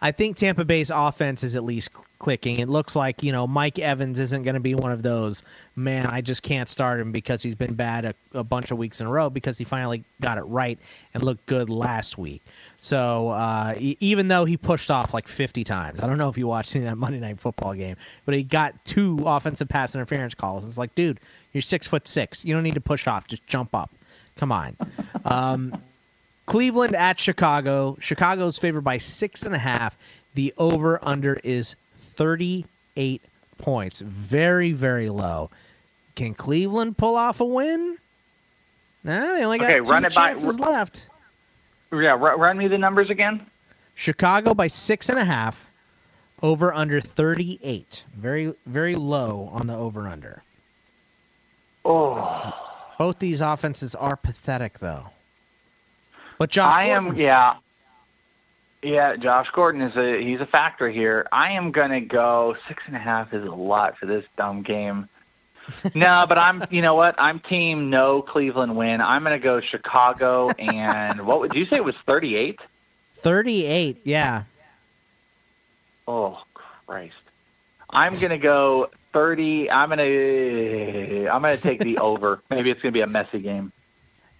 I 0.00 0.10
think 0.10 0.36
Tampa 0.36 0.64
Bay's 0.64 0.90
offense 0.90 1.44
is 1.44 1.54
at 1.54 1.64
least 1.64 1.90
clicking. 2.24 2.58
It 2.58 2.70
looks 2.70 2.96
like, 2.96 3.22
you 3.22 3.32
know, 3.32 3.46
Mike 3.46 3.78
Evans 3.78 4.18
isn't 4.18 4.44
going 4.44 4.54
to 4.54 4.60
be 4.60 4.74
one 4.74 4.90
of 4.90 5.02
those, 5.02 5.42
man, 5.76 6.06
I 6.06 6.22
just 6.22 6.42
can't 6.42 6.70
start 6.70 6.98
him 6.98 7.12
because 7.12 7.42
he's 7.42 7.54
been 7.54 7.74
bad 7.74 8.06
a, 8.06 8.14
a 8.32 8.42
bunch 8.42 8.70
of 8.70 8.78
weeks 8.78 9.02
in 9.02 9.06
a 9.06 9.10
row 9.10 9.28
because 9.28 9.58
he 9.58 9.64
finally 9.64 10.02
got 10.22 10.38
it 10.38 10.44
right 10.44 10.78
and 11.12 11.22
looked 11.22 11.44
good 11.44 11.68
last 11.68 12.16
week. 12.16 12.40
So 12.80 13.28
uh, 13.28 13.74
even 13.78 14.28
though 14.28 14.46
he 14.46 14.56
pushed 14.56 14.90
off 14.90 15.12
like 15.12 15.28
50 15.28 15.64
times, 15.64 16.00
I 16.00 16.06
don't 16.06 16.16
know 16.16 16.30
if 16.30 16.38
you 16.38 16.46
watched 16.46 16.74
any 16.76 16.86
that 16.86 16.96
Monday 16.96 17.20
Night 17.20 17.38
Football 17.38 17.74
game, 17.74 17.96
but 18.24 18.34
he 18.34 18.42
got 18.42 18.82
two 18.86 19.18
offensive 19.26 19.68
pass 19.68 19.94
interference 19.94 20.32
calls. 20.32 20.64
It's 20.64 20.78
like, 20.78 20.94
dude, 20.94 21.20
You're 21.52 21.60
six 21.60 21.86
foot 21.86 22.08
six. 22.08 22.42
You 22.42 22.54
don't 22.54 22.62
need 22.62 22.74
to 22.74 22.80
push 22.80 23.06
off. 23.06 23.28
Just 23.28 23.46
jump 23.46 23.74
up. 23.74 23.90
Come 24.36 24.50
on. 24.50 24.78
Um, 25.26 25.76
Cleveland 26.46 26.96
at 26.96 27.20
Chicago. 27.20 27.98
Chicago's 28.00 28.58
favored 28.58 28.82
by 28.82 28.96
six 28.96 29.42
and 29.42 29.54
a 29.54 29.58
half. 29.58 29.98
The 30.34 30.54
over 30.56 30.98
under 31.02 31.34
is 31.44 31.76
38 32.16 33.22
points. 33.58 34.00
Very, 34.00 34.72
very 34.72 35.08
low. 35.08 35.50
Can 36.14 36.34
Cleveland 36.34 36.96
pull 36.96 37.16
off 37.16 37.40
a 37.40 37.44
win? 37.44 37.98
Nah, 39.02 39.34
they 39.34 39.44
only 39.44 39.58
got 39.58 39.70
Okay, 39.70 39.78
two 39.84 39.90
run 39.90 40.04
it 40.04 40.14
by- 40.14 40.30
chances 40.30 40.58
left. 40.58 41.06
Yeah, 41.92 42.12
ru- 42.12 42.36
run 42.36 42.56
me 42.58 42.68
the 42.68 42.78
numbers 42.78 43.10
again. 43.10 43.44
Chicago 43.94 44.54
by 44.54 44.66
six 44.68 45.08
and 45.08 45.18
a 45.18 45.24
half. 45.24 45.70
Over 46.42 46.74
under 46.74 47.00
38. 47.00 48.04
Very, 48.16 48.52
very 48.66 48.96
low 48.96 49.48
on 49.52 49.66
the 49.66 49.74
over 49.74 50.08
under. 50.08 50.42
Oh. 51.84 52.52
Both 52.98 53.18
these 53.18 53.40
offenses 53.40 53.94
are 53.94 54.16
pathetic, 54.16 54.78
though. 54.78 55.06
But 56.38 56.50
Josh, 56.50 56.74
I 56.76 56.86
am 56.86 57.16
yeah. 57.16 57.56
Yeah, 58.84 59.16
Josh 59.16 59.46
Gordon 59.54 59.80
is 59.80 59.96
a 59.96 60.22
he's 60.22 60.40
a 60.40 60.46
factor 60.46 60.90
here. 60.90 61.26
I 61.32 61.52
am 61.52 61.72
gonna 61.72 62.02
go 62.02 62.54
six 62.68 62.82
and 62.86 62.94
a 62.94 62.98
half 62.98 63.32
is 63.32 63.42
a 63.42 63.50
lot 63.50 63.96
for 63.96 64.04
this 64.04 64.24
dumb 64.36 64.62
game. 64.62 65.08
no, 65.94 66.26
but 66.28 66.36
I'm 66.36 66.64
you 66.70 66.82
know 66.82 66.94
what? 66.94 67.14
I'm 67.16 67.40
team 67.40 67.88
no 67.88 68.20
Cleveland 68.20 68.76
win. 68.76 69.00
I'm 69.00 69.22
gonna 69.22 69.38
go 69.38 69.62
Chicago 69.62 70.50
and 70.50 71.24
what 71.24 71.40
would 71.40 71.54
you 71.54 71.64
say 71.64 71.76
it 71.76 71.84
was 71.84 71.94
thirty 72.06 72.36
eight? 72.36 72.60
38. 73.14 74.02
Yeah. 74.04 74.42
Oh 76.06 76.42
Christ. 76.52 77.14
I'm 77.88 78.12
gonna 78.12 78.36
go 78.36 78.90
thirty 79.14 79.70
I'm 79.70 79.88
gonna 79.88 80.02
I'm 80.02 81.40
gonna 81.40 81.56
take 81.56 81.80
the 81.80 81.96
over. 82.02 82.42
Maybe 82.50 82.70
it's 82.70 82.82
gonna 82.82 82.92
be 82.92 83.00
a 83.00 83.06
messy 83.06 83.38
game. 83.38 83.72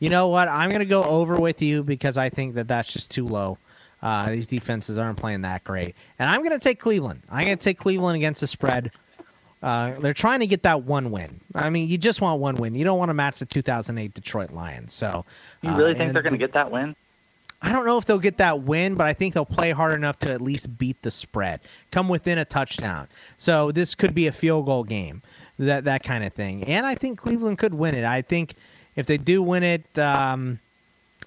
You 0.00 0.10
know 0.10 0.28
what? 0.28 0.48
I'm 0.48 0.68
going 0.68 0.80
to 0.80 0.86
go 0.86 1.02
over 1.02 1.36
with 1.36 1.62
you 1.62 1.82
because 1.82 2.18
I 2.18 2.28
think 2.28 2.56
that 2.56 2.68
that's 2.68 2.92
just 2.92 3.10
too 3.10 3.26
low. 3.26 3.56
Uh, 4.04 4.28
these 4.28 4.46
defenses 4.46 4.98
aren't 4.98 5.18
playing 5.18 5.40
that 5.40 5.64
great. 5.64 5.96
And 6.18 6.28
I'm 6.28 6.40
going 6.40 6.52
to 6.52 6.58
take 6.58 6.78
Cleveland. 6.78 7.22
I'm 7.30 7.46
going 7.46 7.56
to 7.56 7.64
take 7.64 7.78
Cleveland 7.78 8.16
against 8.16 8.42
the 8.42 8.46
spread. 8.46 8.92
Uh, 9.62 9.98
they're 10.00 10.12
trying 10.12 10.40
to 10.40 10.46
get 10.46 10.62
that 10.62 10.82
one 10.82 11.10
win. 11.10 11.40
I 11.54 11.70
mean, 11.70 11.88
you 11.88 11.96
just 11.96 12.20
want 12.20 12.38
one 12.38 12.56
win. 12.56 12.74
You 12.74 12.84
don't 12.84 12.98
want 12.98 13.08
to 13.08 13.14
match 13.14 13.38
the 13.38 13.46
2008 13.46 14.12
Detroit 14.12 14.52
Lions. 14.52 14.92
So 14.92 15.24
You 15.62 15.70
uh, 15.70 15.78
really 15.78 15.94
think 15.94 16.12
they're 16.12 16.20
gonna 16.20 16.36
get 16.36 16.52
that 16.52 16.70
win? 16.70 16.94
I 17.62 17.72
don't 17.72 17.86
know 17.86 17.96
if 17.96 18.04
they'll 18.04 18.18
get 18.18 18.36
that 18.36 18.64
win, 18.64 18.94
but 18.94 19.06
I 19.06 19.14
think 19.14 19.32
they'll 19.32 19.46
play 19.46 19.70
hard 19.70 19.94
enough 19.94 20.18
to 20.18 20.30
at 20.30 20.42
least 20.42 20.76
beat 20.76 21.00
the 21.00 21.10
spread, 21.10 21.60
come 21.92 22.10
within 22.10 22.36
a 22.36 22.44
touchdown. 22.44 23.08
So 23.38 23.72
this 23.72 23.94
could 23.94 24.14
be 24.14 24.26
a 24.26 24.32
field 24.32 24.66
goal 24.66 24.84
game, 24.84 25.22
that 25.58 25.84
that 25.84 26.02
kind 26.02 26.24
of 26.24 26.34
thing. 26.34 26.64
And 26.64 26.84
I 26.84 26.94
think 26.94 27.18
Cleveland 27.18 27.56
could 27.56 27.72
win 27.72 27.94
it. 27.94 28.04
I 28.04 28.20
think 28.20 28.56
if 28.96 29.06
they 29.06 29.16
do 29.16 29.42
win 29.42 29.62
it, 29.62 29.98
um, 29.98 30.60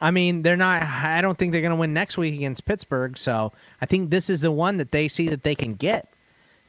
I 0.01 0.11
mean 0.11 0.41
they're 0.41 0.57
not. 0.57 0.83
I 0.83 1.21
don't 1.21 1.37
think 1.37 1.51
they're 1.51 1.61
going 1.61 1.71
to 1.71 1.77
win 1.77 1.93
next 1.93 2.17
week 2.17 2.35
against 2.35 2.65
Pittsburgh. 2.65 3.17
So 3.17 3.51
I 3.81 3.85
think 3.85 4.09
this 4.09 4.29
is 4.29 4.41
the 4.41 4.51
one 4.51 4.77
that 4.77 4.91
they 4.91 5.07
see 5.07 5.27
that 5.29 5.43
they 5.43 5.55
can 5.55 5.75
get. 5.75 6.07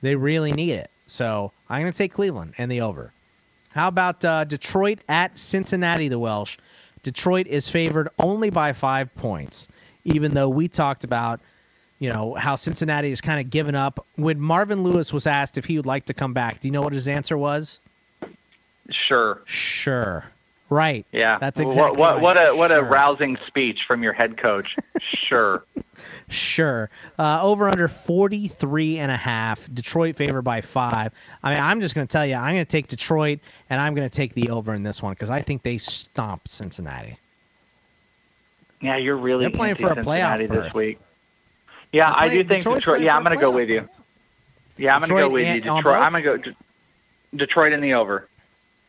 They 0.00 0.14
really 0.14 0.52
need 0.52 0.72
it. 0.72 0.90
So 1.06 1.52
I'm 1.68 1.82
going 1.82 1.92
to 1.92 1.98
take 1.98 2.12
Cleveland 2.12 2.54
and 2.58 2.70
the 2.70 2.80
over. 2.80 3.12
How 3.70 3.88
about 3.88 4.24
uh, 4.24 4.44
Detroit 4.44 5.00
at 5.08 5.38
Cincinnati, 5.38 6.08
the 6.08 6.18
Welsh? 6.18 6.56
Detroit 7.02 7.46
is 7.46 7.68
favored 7.68 8.08
only 8.18 8.50
by 8.50 8.72
five 8.72 9.14
points, 9.14 9.68
even 10.04 10.34
though 10.34 10.48
we 10.48 10.68
talked 10.68 11.04
about, 11.04 11.40
you 11.98 12.10
know, 12.10 12.34
how 12.34 12.56
Cincinnati 12.56 13.10
has 13.10 13.20
kind 13.20 13.40
of 13.40 13.50
given 13.50 13.74
up. 13.74 14.04
When 14.16 14.40
Marvin 14.40 14.82
Lewis 14.82 15.12
was 15.12 15.26
asked 15.26 15.58
if 15.58 15.64
he 15.64 15.76
would 15.76 15.86
like 15.86 16.06
to 16.06 16.14
come 16.14 16.32
back, 16.32 16.60
do 16.60 16.68
you 16.68 16.72
know 16.72 16.82
what 16.82 16.92
his 16.92 17.08
answer 17.08 17.38
was? 17.38 17.80
Sure. 18.90 19.42
Sure. 19.44 20.24
Right. 20.70 21.06
Yeah. 21.12 21.38
That's 21.38 21.58
What- 21.58 21.68
exactly 21.68 21.98
what 22.00 22.14
right. 22.14 22.22
what 22.22 22.36
a 22.48 22.54
what 22.54 22.70
a 22.70 22.82
rousing 22.82 23.38
speech 23.46 23.80
from 23.86 24.02
your 24.02 24.12
head 24.12 24.36
coach. 24.38 24.76
sure. 25.00 25.64
Sure. 26.28 26.90
Uh, 27.18 27.40
over 27.42 27.68
under 27.68 27.88
43 27.88 28.98
and 28.98 29.10
a 29.10 29.16
half. 29.16 29.68
Detroit 29.74 30.14
favored 30.14 30.42
by 30.42 30.60
five. 30.60 31.10
I 31.42 31.50
mean, 31.54 31.60
I'm 31.60 31.80
just 31.80 31.94
going 31.96 32.06
to 32.06 32.12
tell 32.12 32.24
you, 32.24 32.34
I'm 32.36 32.54
going 32.54 32.64
to 32.64 32.70
take 32.70 32.86
Detroit 32.86 33.40
and 33.68 33.80
I'm 33.80 33.94
going 33.96 34.08
to 34.08 34.14
take 34.14 34.34
the 34.34 34.50
over 34.50 34.74
in 34.74 34.82
this 34.84 35.02
one 35.02 35.12
because 35.14 35.30
I 35.30 35.40
think 35.42 35.62
they 35.64 35.78
stomped 35.78 36.50
Cincinnati. 36.50 37.18
Yeah, 38.80 38.96
you're 38.96 39.16
really 39.16 39.46
They're 39.46 39.50
playing 39.50 39.74
for 39.76 39.88
a 39.90 39.96
playoff 39.96 40.38
this 40.38 40.48
berth. 40.48 40.74
week. 40.74 41.00
Yeah, 41.92 42.12
I 42.14 42.28
do 42.28 42.44
think 42.44 42.62
Detroit. 42.62 43.00
Yeah, 43.00 43.16
I'm 43.16 43.24
going 43.24 43.36
to 43.36 43.40
go 43.40 43.50
with 43.50 43.68
you. 43.68 43.88
Yeah, 44.76 44.94
I'm 44.94 45.00
going 45.00 45.10
to 45.10 45.16
go 45.16 45.28
with 45.30 45.46
you. 45.48 45.60
Detroit. 45.62 45.86
I'm 45.86 46.12
going 46.12 46.24
to 46.24 46.50
go 46.50 46.52
Detroit 47.34 47.72
in 47.72 47.80
the 47.80 47.94
over. 47.94 48.28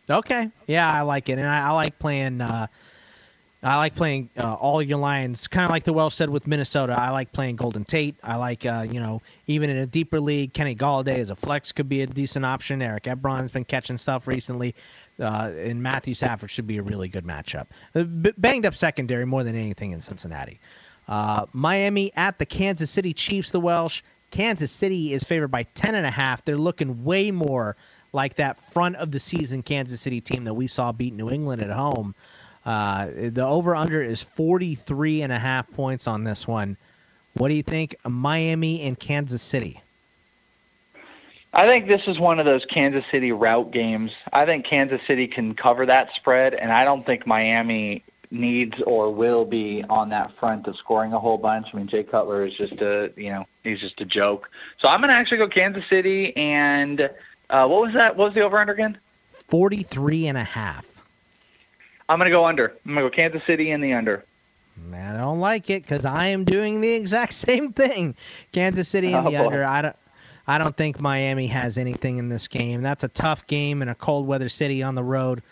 Okay. 0.10 0.50
Yeah, 0.68 0.92
I 0.92 1.02
like 1.02 1.30
it, 1.30 1.38
and 1.38 1.48
I, 1.48 1.68
I 1.68 1.72
like 1.72 1.98
playing. 2.00 2.42
Uh, 2.42 2.68
I 3.62 3.76
like 3.76 3.94
playing 3.94 4.30
uh, 4.38 4.54
all 4.54 4.82
your 4.82 4.98
lines, 4.98 5.46
kind 5.46 5.66
of 5.66 5.70
like 5.70 5.84
the 5.84 5.92
Welsh 5.92 6.16
said 6.16 6.30
with 6.30 6.48
Minnesota. 6.48 6.96
I 6.98 7.10
like 7.10 7.34
playing 7.34 7.58
Golden 7.58 7.84
Tate. 7.84 8.16
I 8.24 8.38
like, 8.38 8.66
uh, 8.66 8.88
you 8.90 9.02
know, 9.02 9.22
even 9.48 9.70
in 9.70 9.76
a 9.78 9.86
deeper 9.86 10.22
league, 10.22 10.54
Kenny 10.54 10.74
Golladay 10.74 11.18
as 11.18 11.30
a 11.30 11.36
flex 11.36 11.74
could 11.74 11.90
be 11.90 12.02
a 12.02 12.08
decent 12.08 12.46
option. 12.46 12.82
Eric 12.82 13.04
Ebron's 13.04 13.52
been 13.52 13.66
catching 13.66 13.98
stuff 13.98 14.28
recently, 14.28 14.74
uh, 15.20 15.52
and 15.58 15.84
Matthew 15.84 16.14
Stafford 16.14 16.50
should 16.50 16.68
be 16.68 16.78
a 16.78 16.82
really 16.82 17.10
good 17.10 17.26
matchup. 17.26 17.66
Uh, 17.96 18.04
b- 18.04 18.32
banged 18.38 18.66
up 18.66 18.76
secondary 18.76 19.26
more 19.26 19.44
than 19.44 19.58
anything 19.58 19.92
in 19.92 20.02
Cincinnati. 20.02 20.58
Uh, 21.10 21.46
Miami 21.52 22.14
at 22.16 22.40
the 22.40 22.46
Kansas 22.46 22.90
City 22.90 23.14
Chiefs. 23.14 23.52
The 23.52 23.60
Welsh. 23.60 24.02
Kansas 24.32 24.72
City 24.72 25.14
is 25.14 25.24
favored 25.24 25.50
by 25.50 25.64
ten 25.74 25.96
and 25.96 26.06
a 26.06 26.12
half. 26.12 26.46
They're 26.46 26.58
looking 26.58 27.04
way 27.04 27.30
more 27.30 27.76
like 28.12 28.36
that 28.36 28.60
front 28.72 28.96
of 28.98 29.12
the 29.12 29.20
season 29.20 29.62
Kansas 29.62 30.02
City 30.02 30.22
team 30.22 30.44
that 30.46 30.54
we 30.54 30.68
saw 30.68 30.92
beat 30.92 31.14
New 31.14 31.30
England 31.30 31.62
at 31.62 31.70
home. 31.70 32.16
Uh, 32.66 33.08
the 33.32 33.46
over 33.46 33.76
under 33.76 34.02
is 34.02 34.22
43 34.22 35.22
and 35.22 35.32
a 35.32 35.40
half 35.40 35.70
points 35.72 36.08
on 36.08 36.24
this 36.24 36.48
one. 36.48 36.78
What 37.36 37.48
do 37.48 37.54
you 37.54 37.64
think? 37.64 37.96
Miami 38.08 38.82
and 38.82 39.00
Kansas 39.00 39.42
City. 39.42 39.82
I 41.54 41.68
think 41.68 41.88
this 41.88 42.02
is 42.08 42.20
one 42.20 42.40
of 42.40 42.46
those 42.46 42.64
Kansas 42.72 43.04
City 43.12 43.32
route 43.32 43.72
games. 43.72 44.12
I 44.34 44.46
think 44.46 44.68
Kansas 44.68 45.02
City 45.08 45.28
can 45.28 45.56
cover 45.56 45.86
that 45.86 46.10
spread, 46.16 46.54
and 46.54 46.72
I 46.72 46.84
don't 46.84 47.06
think 47.06 47.26
Miami 47.26 48.04
needs 48.32 48.76
or 48.86 49.12
will 49.12 49.46
be 49.46 49.84
on 49.90 50.10
that 50.10 50.32
front 50.40 50.68
of 50.68 50.76
scoring 50.78 51.14
a 51.14 51.20
whole 51.20 51.38
bunch. 51.38 51.66
I 51.74 51.78
mean, 51.78 51.88
Jay 51.88 52.04
Cutler 52.04 52.46
is 52.46 52.54
just 52.56 52.74
a 52.74 53.10
you 53.16 53.32
know 53.32 53.46
he's 53.64 53.80
just 53.80 54.00
a 54.02 54.06
joke. 54.06 54.48
So 54.80 54.88
I'm 54.88 55.00
going 55.00 55.10
to 55.10 55.16
actually 55.16 55.38
go 55.38 55.48
Kansas 55.48 55.84
City, 55.90 56.36
and 56.36 57.10
uh, 57.50 57.68
what 57.68 57.82
was 57.82 57.94
that? 57.94 58.16
What 58.16 58.26
was 58.26 58.34
the 58.36 58.42
over 58.42 58.58
under 58.60 58.74
again? 58.74 58.98
43 59.48 60.28
and 60.28 60.38
a 60.38 60.44
half. 60.44 60.86
I'm 62.08 62.18
going 62.20 62.30
to 62.30 62.36
go 62.36 62.46
under. 62.46 62.74
I'm 62.86 62.94
going 62.94 63.04
to 63.06 63.10
go 63.10 63.16
Kansas 63.16 63.42
City 63.46 63.72
in 63.72 63.82
the 63.82 63.94
under. 63.94 64.24
Man, 64.88 65.16
I 65.16 65.20
don't 65.20 65.40
like 65.40 65.70
it 65.70 65.84
because 65.84 66.06
I 66.06 66.28
am 66.28 66.46
doing 66.46 66.82
the 66.82 66.90
exact 66.92 67.34
same 67.48 67.74
thing. 67.74 68.16
Kansas 68.52 68.88
City 68.90 69.10
in 69.10 69.16
Oh, 69.16 69.24
the 69.24 69.32
boy. 69.38 69.46
under. 69.48 69.64
I 69.66 69.82
don't. 69.82 69.96
I 70.48 70.58
don't 70.58 70.76
think 70.76 71.00
Miami 71.00 71.46
has 71.46 71.78
anything 71.78 72.18
in 72.18 72.28
this 72.28 72.48
game. 72.48 72.82
That's 72.82 73.04
a 73.04 73.08
tough 73.10 73.46
game 73.46 73.84
in 73.84 73.90
a 73.90 73.94
cold 73.94 74.26
weather 74.26 74.50
city 74.50 74.82
on 74.82 74.96
the 74.96 75.04
road. 75.04 75.44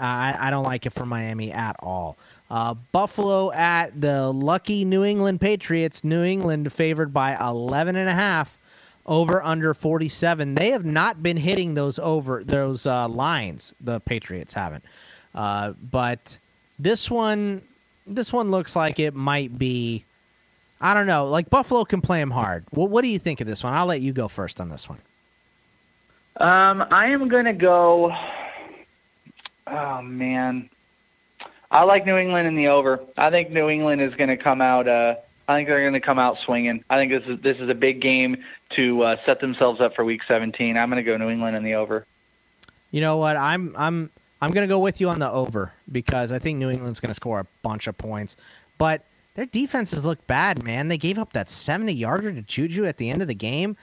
I, 0.00 0.36
I 0.36 0.50
don't 0.50 0.64
like 0.64 0.84
it 0.84 0.90
for 0.92 1.06
Miami 1.06 1.52
at 1.52 1.76
all. 1.78 2.18
Uh, 2.50 2.74
Buffalo 2.90 3.52
at 3.52 4.00
the 4.00 4.32
lucky 4.32 4.84
New 4.84 5.04
England 5.04 5.40
Patriots. 5.40 6.02
New 6.02 6.24
England 6.24 6.72
favored 6.72 7.12
by 7.12 7.36
11 7.40 7.94
and 7.94 8.08
a 8.08 8.12
half. 8.14 8.58
Over 9.06 9.42
under 9.42 9.74
47. 9.74 10.54
They 10.54 10.70
have 10.70 10.84
not 10.84 11.22
been 11.22 11.36
hitting 11.36 11.74
those 11.74 11.98
over 11.98 12.44
those 12.44 12.86
uh, 12.86 13.08
lines. 13.08 13.74
The 13.80 14.00
Patriots 14.00 14.52
haven't. 14.52 14.84
Uh, 15.34 15.72
but 15.90 16.38
this 16.78 17.10
one, 17.10 17.62
this 18.06 18.32
one 18.32 18.50
looks 18.50 18.76
like 18.76 19.00
it 19.00 19.14
might 19.14 19.58
be. 19.58 20.04
I 20.80 20.94
don't 20.94 21.06
know. 21.06 21.26
Like 21.26 21.50
Buffalo 21.50 21.84
can 21.84 22.00
play 22.00 22.20
them 22.20 22.30
hard. 22.30 22.64
What, 22.70 22.90
what 22.90 23.02
do 23.02 23.08
you 23.08 23.18
think 23.18 23.40
of 23.40 23.46
this 23.46 23.62
one? 23.64 23.72
I'll 23.72 23.86
let 23.86 24.00
you 24.00 24.12
go 24.12 24.28
first 24.28 24.60
on 24.60 24.68
this 24.68 24.88
one. 24.88 24.98
Um, 26.38 26.84
I 26.90 27.06
am 27.06 27.28
going 27.28 27.44
to 27.44 27.52
go. 27.52 28.12
Oh 29.66 30.02
man, 30.02 30.68
I 31.70 31.84
like 31.84 32.04
New 32.04 32.16
England 32.16 32.48
in 32.48 32.56
the 32.56 32.68
over. 32.68 33.00
I 33.16 33.30
think 33.30 33.50
New 33.50 33.68
England 33.68 34.00
is 34.00 34.14
going 34.14 34.28
to 34.28 34.36
come 34.36 34.60
out. 34.60 34.88
Uh, 34.88 35.14
I 35.48 35.56
think 35.56 35.68
they're 35.68 35.80
going 35.80 35.92
to 35.92 36.00
come 36.00 36.18
out 36.18 36.36
swinging. 36.44 36.84
I 36.88 36.96
think 36.96 37.10
this 37.12 37.24
is 37.26 37.40
this 37.42 37.58
is 37.58 37.68
a 37.68 37.74
big 37.74 38.00
game 38.00 38.36
to 38.76 39.02
uh, 39.02 39.16
set 39.26 39.40
themselves 39.40 39.80
up 39.80 39.94
for 39.94 40.04
Week 40.04 40.20
17. 40.26 40.76
I'm 40.76 40.88
going 40.90 41.02
to 41.02 41.10
go 41.10 41.16
New 41.16 41.30
England 41.30 41.56
in 41.56 41.64
the 41.64 41.74
over. 41.74 42.06
You 42.90 43.00
know 43.00 43.16
what? 43.16 43.36
I'm 43.36 43.74
I'm 43.76 44.10
I'm 44.40 44.50
gonna 44.50 44.66
go 44.66 44.78
with 44.78 45.00
you 45.00 45.08
on 45.08 45.18
the 45.18 45.30
over 45.30 45.72
because 45.90 46.30
I 46.30 46.38
think 46.38 46.58
New 46.58 46.68
England's 46.70 47.00
gonna 47.00 47.14
score 47.14 47.40
a 47.40 47.46
bunch 47.62 47.86
of 47.86 47.96
points, 47.96 48.36
but 48.76 49.04
their 49.34 49.46
defenses 49.46 50.04
look 50.04 50.24
bad, 50.26 50.62
man. 50.62 50.88
They 50.88 50.98
gave 50.98 51.18
up 51.18 51.32
that 51.32 51.48
70 51.48 51.92
yarder 51.92 52.32
to 52.32 52.42
Juju 52.42 52.84
at 52.84 52.98
the 52.98 53.08
end 53.08 53.22
of 53.22 53.28
the 53.28 53.34
game. 53.34 53.76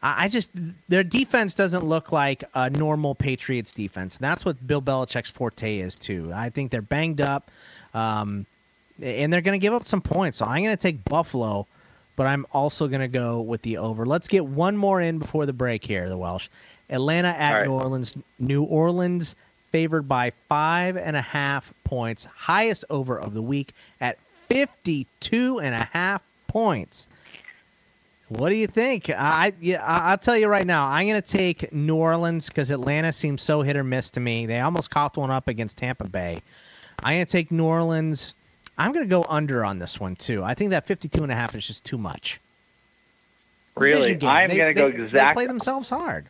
I 0.00 0.28
just 0.28 0.50
their 0.88 1.02
defense 1.02 1.54
doesn't 1.54 1.84
look 1.84 2.12
like 2.12 2.44
a 2.54 2.70
normal 2.70 3.16
Patriots 3.16 3.72
defense. 3.72 4.16
And 4.16 4.24
that's 4.24 4.44
what 4.44 4.64
Bill 4.64 4.80
Belichick's 4.80 5.30
forte 5.30 5.78
is 5.78 5.96
too. 5.96 6.30
I 6.32 6.50
think 6.50 6.70
they're 6.70 6.80
banged 6.82 7.20
up, 7.20 7.50
um, 7.94 8.46
and 9.02 9.32
they're 9.32 9.40
going 9.40 9.58
to 9.58 9.62
give 9.62 9.74
up 9.74 9.86
some 9.86 10.00
points. 10.00 10.38
So 10.38 10.46
I'm 10.46 10.62
going 10.62 10.76
to 10.76 10.80
take 10.80 11.04
Buffalo, 11.04 11.66
but 12.16 12.26
I'm 12.26 12.46
also 12.52 12.88
going 12.88 13.00
to 13.00 13.08
go 13.08 13.40
with 13.40 13.62
the 13.62 13.78
over. 13.78 14.04
Let's 14.04 14.28
get 14.28 14.44
one 14.44 14.76
more 14.76 15.00
in 15.00 15.18
before 15.18 15.46
the 15.46 15.52
break 15.52 15.84
here. 15.84 16.08
The 16.08 16.16
Welsh, 16.16 16.48
Atlanta 16.90 17.28
at 17.28 17.54
right. 17.54 17.66
New 17.66 17.72
Orleans. 17.72 18.16
New 18.38 18.62
Orleans 18.64 19.36
favored 19.70 20.08
by 20.08 20.32
five 20.48 20.96
and 20.96 21.16
a 21.16 21.22
half 21.22 21.72
points. 21.84 22.24
Highest 22.24 22.84
over 22.90 23.18
of 23.18 23.34
the 23.34 23.42
week 23.42 23.74
at 24.00 24.18
52 24.48 25.60
and 25.60 25.74
a 25.74 25.84
half 25.92 26.22
points. 26.46 27.08
What 28.28 28.50
do 28.50 28.56
you 28.56 28.66
think? 28.66 29.08
I 29.10 29.52
yeah, 29.58 29.82
I'll 29.82 30.18
tell 30.18 30.36
you 30.36 30.48
right 30.48 30.66
now. 30.66 30.86
I'm 30.86 31.06
going 31.06 31.20
to 31.20 31.26
take 31.26 31.72
New 31.72 31.96
Orleans 31.96 32.48
because 32.48 32.70
Atlanta 32.70 33.10
seems 33.10 33.42
so 33.42 33.62
hit 33.62 33.74
or 33.74 33.84
miss 33.84 34.10
to 34.10 34.20
me. 34.20 34.44
They 34.44 34.60
almost 34.60 34.90
coughed 34.90 35.16
one 35.16 35.30
up 35.30 35.48
against 35.48 35.78
Tampa 35.78 36.06
Bay. 36.06 36.42
I'm 37.02 37.16
going 37.16 37.26
to 37.26 37.32
take 37.32 37.50
New 37.50 37.64
Orleans. 37.64 38.34
I'm 38.78 38.92
going 38.92 39.04
to 39.04 39.10
go 39.10 39.26
under 39.28 39.64
on 39.64 39.78
this 39.78 39.98
one 39.98 40.16
too. 40.16 40.42
I 40.44 40.54
think 40.54 40.70
that 40.70 40.86
52 40.86 41.22
and 41.22 41.32
a 41.32 41.34
half 41.34 41.54
is 41.54 41.66
just 41.66 41.84
too 41.84 41.98
much. 41.98 42.40
Really, 43.76 44.12
I'm 44.22 44.48
going 44.48 44.74
to 44.74 44.74
go 44.74 44.86
exact. 44.86 45.12
They 45.12 45.32
play 45.34 45.46
themselves 45.46 45.90
hard. 45.90 46.28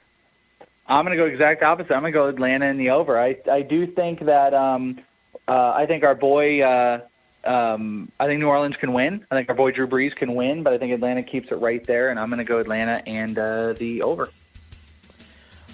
I'm 0.87 1.05
going 1.05 1.17
to 1.17 1.23
go 1.23 1.29
exact 1.29 1.63
opposite. 1.63 1.93
I'm 1.93 2.01
going 2.01 2.13
to 2.13 2.19
go 2.19 2.29
Atlanta 2.29 2.67
in 2.67 2.79
the 2.79 2.91
over. 2.91 3.19
I 3.19 3.37
I 3.51 3.63
do 3.63 3.87
think 3.87 4.25
that 4.25 4.55
um 4.55 5.01
uh 5.47 5.73
I 5.75 5.87
think 5.87 6.05
our 6.05 6.15
boy 6.15 6.63
uh 6.63 7.01
um 7.45 8.11
I 8.19 8.27
think 8.27 8.41
New 8.41 8.49
Orleans 8.49 8.77
can 8.77 8.93
win. 8.93 9.25
I 9.31 9.37
think 9.37 9.49
our 9.49 9.55
boy 9.55 9.71
Drew 9.71 9.87
Brees 9.87 10.15
can 10.15 10.35
win, 10.35 10.63
but 10.63 10.73
I 10.73 10.79
think 10.79 10.93
Atlanta 10.93 11.23
keeps 11.23 11.53
it 11.53 11.57
right 11.57 11.85
there, 11.85 12.11
and 12.11 12.19
I'm 12.19 12.29
going 12.31 12.39
to 12.39 12.45
go 12.45 12.59
Atlanta 12.59 13.03
and 13.07 13.39
uh, 13.39 13.75
the 13.75 14.03
over. 14.03 14.31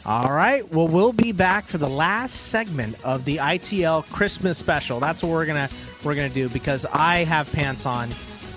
All 0.07 0.31
right. 0.31 0.71
Well, 0.71 0.87
we'll 0.87 1.15
be 1.15 1.33
back 1.33 1.65
for 1.65 1.79
the 1.79 1.89
last 1.89 2.35
segment 2.49 2.97
of 3.05 3.25
the 3.25 3.39
ITL 3.39 4.07
Christmas 4.11 4.59
special. 4.59 5.01
That's 5.01 5.23
what 5.23 5.31
we're 5.31 5.47
gonna 5.47 5.71
we're 6.05 6.15
gonna 6.15 6.29
do 6.29 6.49
because 6.49 6.87
I 6.93 7.25
have 7.25 7.51
pants 7.53 7.87
on, 7.87 8.11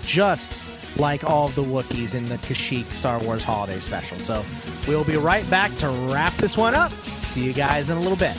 just 0.04 0.50
like 0.96 1.24
all 1.24 1.46
of 1.46 1.54
the 1.54 1.62
Wookiees 1.62 2.14
in 2.14 2.26
the 2.26 2.36
Kashyyyk 2.38 2.90
Star 2.92 3.18
Wars 3.20 3.44
Holiday 3.44 3.78
Special. 3.78 4.18
So 4.18 4.44
we'll 4.86 5.04
be 5.04 5.16
right 5.16 5.48
back 5.50 5.74
to 5.76 5.88
wrap 6.12 6.32
this 6.34 6.56
one 6.56 6.74
up. 6.74 6.92
See 7.22 7.44
you 7.44 7.52
guys 7.52 7.88
in 7.90 7.96
a 7.96 8.00
little 8.00 8.16
bit. 8.16 8.36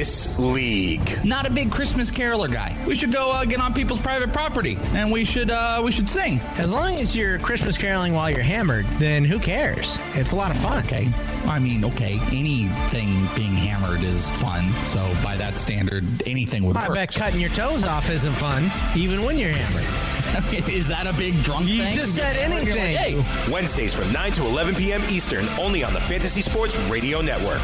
This 0.00 0.38
league. 0.38 1.22
Not 1.26 1.44
a 1.44 1.50
big 1.50 1.70
Christmas 1.70 2.10
caroler 2.10 2.48
guy. 2.48 2.74
We 2.86 2.94
should 2.94 3.12
go 3.12 3.32
uh, 3.32 3.44
get 3.44 3.60
on 3.60 3.74
people's 3.74 4.00
private 4.00 4.32
property 4.32 4.78
and 4.94 5.12
we 5.12 5.26
should 5.26 5.50
uh, 5.50 5.82
we 5.84 5.92
should 5.92 6.08
sing. 6.08 6.40
As 6.56 6.72
long 6.72 6.94
as 6.96 7.14
you're 7.14 7.38
Christmas 7.38 7.76
caroling 7.76 8.14
while 8.14 8.30
you're 8.30 8.40
hammered, 8.40 8.86
then 8.98 9.26
who 9.26 9.38
cares? 9.38 9.98
It's 10.14 10.32
a 10.32 10.36
lot 10.36 10.52
of 10.52 10.56
fun. 10.56 10.82
Okay. 10.86 11.06
I 11.44 11.58
mean, 11.58 11.84
okay, 11.84 12.18
anything 12.32 13.28
being 13.36 13.52
hammered 13.52 14.02
is 14.02 14.26
fun. 14.40 14.72
So 14.86 15.00
by 15.22 15.36
that 15.36 15.58
standard, 15.58 16.04
anything 16.26 16.64
would 16.64 16.78
I 16.78 16.88
work. 16.88 16.94
bet 16.94 17.12
cutting 17.12 17.38
your 17.40 17.50
toes 17.50 17.84
off 17.84 18.08
isn't 18.08 18.32
fun, 18.32 18.72
even 18.96 19.22
when 19.22 19.36
you're 19.36 19.50
hammered. 19.52 20.64
is 20.70 20.88
that 20.88 21.06
a 21.08 21.12
big 21.12 21.34
drunk 21.42 21.66
thing? 21.66 21.76
You 21.76 21.82
thing? 21.82 21.96
just 21.96 22.14
said 22.14 22.36
You're 22.36 22.48
like, 22.56 22.66
anything. 22.68 23.22
hey, 23.22 23.52
Wednesdays 23.52 23.92
from 23.92 24.10
9 24.14 24.32
to 24.32 24.46
11 24.46 24.76
p.m. 24.76 25.02
Eastern, 25.10 25.46
only 25.58 25.84
on 25.84 25.92
the 25.92 26.00
Fantasy 26.00 26.40
Sports 26.40 26.74
Radio 26.88 27.20
Network. 27.20 27.60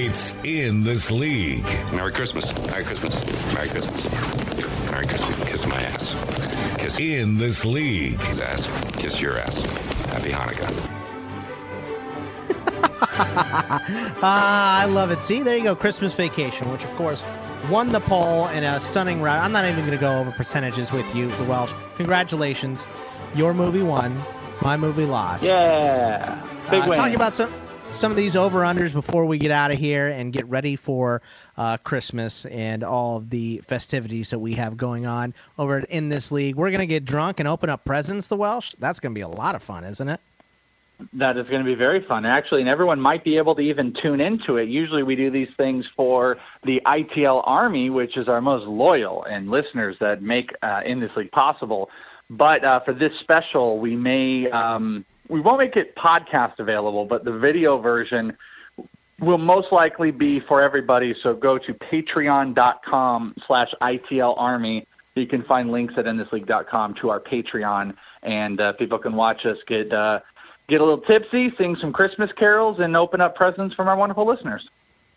It's 0.00 0.38
in 0.44 0.84
this 0.84 1.10
league. 1.10 1.64
Merry 1.92 2.12
Christmas. 2.12 2.56
Merry 2.68 2.84
Christmas. 2.84 3.20
Merry 3.52 3.68
Christmas. 3.68 4.04
Merry 4.92 5.04
Christmas. 5.04 5.44
Kiss 5.50 5.66
my 5.66 5.82
ass. 5.82 6.76
Kiss 6.78 7.00
in 7.00 7.36
this 7.36 7.64
league. 7.64 8.20
his 8.20 8.38
ass. 8.38 8.68
Kiss 8.92 9.20
your 9.20 9.38
ass. 9.38 9.60
Happy 10.12 10.30
Hanukkah. 10.30 10.70
Ah, 14.22 14.82
I 14.82 14.84
love 14.84 15.10
it. 15.10 15.20
See, 15.20 15.42
there 15.42 15.56
you 15.56 15.64
go. 15.64 15.74
Christmas 15.74 16.14
Vacation, 16.14 16.70
which 16.70 16.84
of 16.84 16.90
course 16.90 17.24
won 17.68 17.90
the 17.90 17.98
poll 17.98 18.46
in 18.48 18.62
a 18.62 18.78
stunning 18.78 19.20
round. 19.20 19.44
I'm 19.44 19.50
not 19.50 19.64
even 19.64 19.80
going 19.80 19.90
to 19.90 19.96
go 19.98 20.20
over 20.20 20.30
percentages 20.30 20.92
with 20.92 21.12
you, 21.12 21.28
the 21.28 21.44
Welsh. 21.44 21.72
Congratulations. 21.96 22.86
Your 23.34 23.52
movie 23.52 23.82
won. 23.82 24.16
My 24.62 24.76
movie 24.76 25.06
lost. 25.06 25.42
Yeah, 25.42 26.40
big 26.70 26.84
uh, 26.84 26.86
win. 26.86 26.96
Talking 26.96 27.16
about 27.16 27.34
some 27.34 27.52
some 27.90 28.10
of 28.10 28.16
these 28.16 28.36
over 28.36 28.60
unders 28.60 28.92
before 28.92 29.24
we 29.24 29.38
get 29.38 29.50
out 29.50 29.70
of 29.70 29.78
here 29.78 30.08
and 30.08 30.32
get 30.32 30.46
ready 30.46 30.76
for 30.76 31.22
uh, 31.56 31.76
Christmas 31.78 32.44
and 32.46 32.84
all 32.84 33.16
of 33.16 33.30
the 33.30 33.58
festivities 33.66 34.30
that 34.30 34.38
we 34.38 34.52
have 34.54 34.76
going 34.76 35.06
on 35.06 35.34
over 35.58 35.80
in 35.80 36.08
this 36.08 36.30
league. 36.30 36.56
We're 36.56 36.70
going 36.70 36.80
to 36.80 36.86
get 36.86 37.04
drunk 37.04 37.40
and 37.40 37.48
open 37.48 37.70
up 37.70 37.84
presents. 37.84 38.28
The 38.28 38.36
Welsh. 38.36 38.74
That's 38.78 39.00
going 39.00 39.12
to 39.12 39.18
be 39.18 39.22
a 39.22 39.28
lot 39.28 39.54
of 39.54 39.62
fun, 39.62 39.84
isn't 39.84 40.08
it? 40.08 40.20
That 41.12 41.36
is 41.36 41.46
going 41.48 41.60
to 41.60 41.64
be 41.64 41.76
very 41.76 42.04
fun, 42.06 42.26
actually, 42.26 42.60
and 42.60 42.68
everyone 42.68 43.00
might 43.00 43.22
be 43.22 43.36
able 43.36 43.54
to 43.54 43.62
even 43.62 43.94
tune 44.02 44.20
into 44.20 44.56
it. 44.56 44.68
Usually, 44.68 45.04
we 45.04 45.14
do 45.14 45.30
these 45.30 45.48
things 45.56 45.84
for 45.96 46.36
the 46.64 46.80
ITL 46.84 47.42
Army, 47.46 47.88
which 47.88 48.16
is 48.16 48.28
our 48.28 48.40
most 48.40 48.66
loyal 48.66 49.24
and 49.24 49.48
listeners 49.48 49.96
that 50.00 50.22
make 50.22 50.50
uh, 50.62 50.80
in 50.84 50.98
this 50.98 51.10
league 51.16 51.30
possible. 51.30 51.88
But 52.30 52.64
uh, 52.64 52.80
for 52.80 52.92
this 52.92 53.12
special, 53.20 53.78
we 53.78 53.94
may 53.96 54.50
um, 54.50 55.04
we 55.28 55.40
won't 55.40 55.58
make 55.58 55.76
it 55.76 55.94
podcast 55.96 56.58
available, 56.58 57.04
but 57.04 57.24
the 57.24 57.32
video 57.32 57.78
version 57.78 58.36
will 59.20 59.38
most 59.38 59.72
likely 59.72 60.10
be 60.10 60.40
for 60.40 60.62
everybody. 60.62 61.14
So 61.22 61.34
go 61.34 61.58
to 61.58 61.74
patreon.com 61.74 63.34
slash 63.46 63.68
ITL 63.82 64.34
Army. 64.38 64.86
You 65.14 65.26
can 65.26 65.42
find 65.44 65.70
links 65.70 65.94
at 65.96 66.04
inthisleague.com 66.04 66.94
to 67.00 67.10
our 67.10 67.20
Patreon, 67.20 67.94
and 68.22 68.60
uh, 68.60 68.72
people 68.74 68.98
can 68.98 69.16
watch 69.16 69.44
us 69.46 69.56
get 69.66 69.92
uh, 69.92 70.20
get 70.68 70.80
a 70.80 70.84
little 70.84 71.00
tipsy, 71.00 71.52
sing 71.58 71.76
some 71.80 71.92
Christmas 71.92 72.30
carols, 72.38 72.78
and 72.78 72.96
open 72.96 73.20
up 73.20 73.34
presents 73.34 73.74
from 73.74 73.88
our 73.88 73.96
wonderful 73.96 74.26
listeners. 74.26 74.68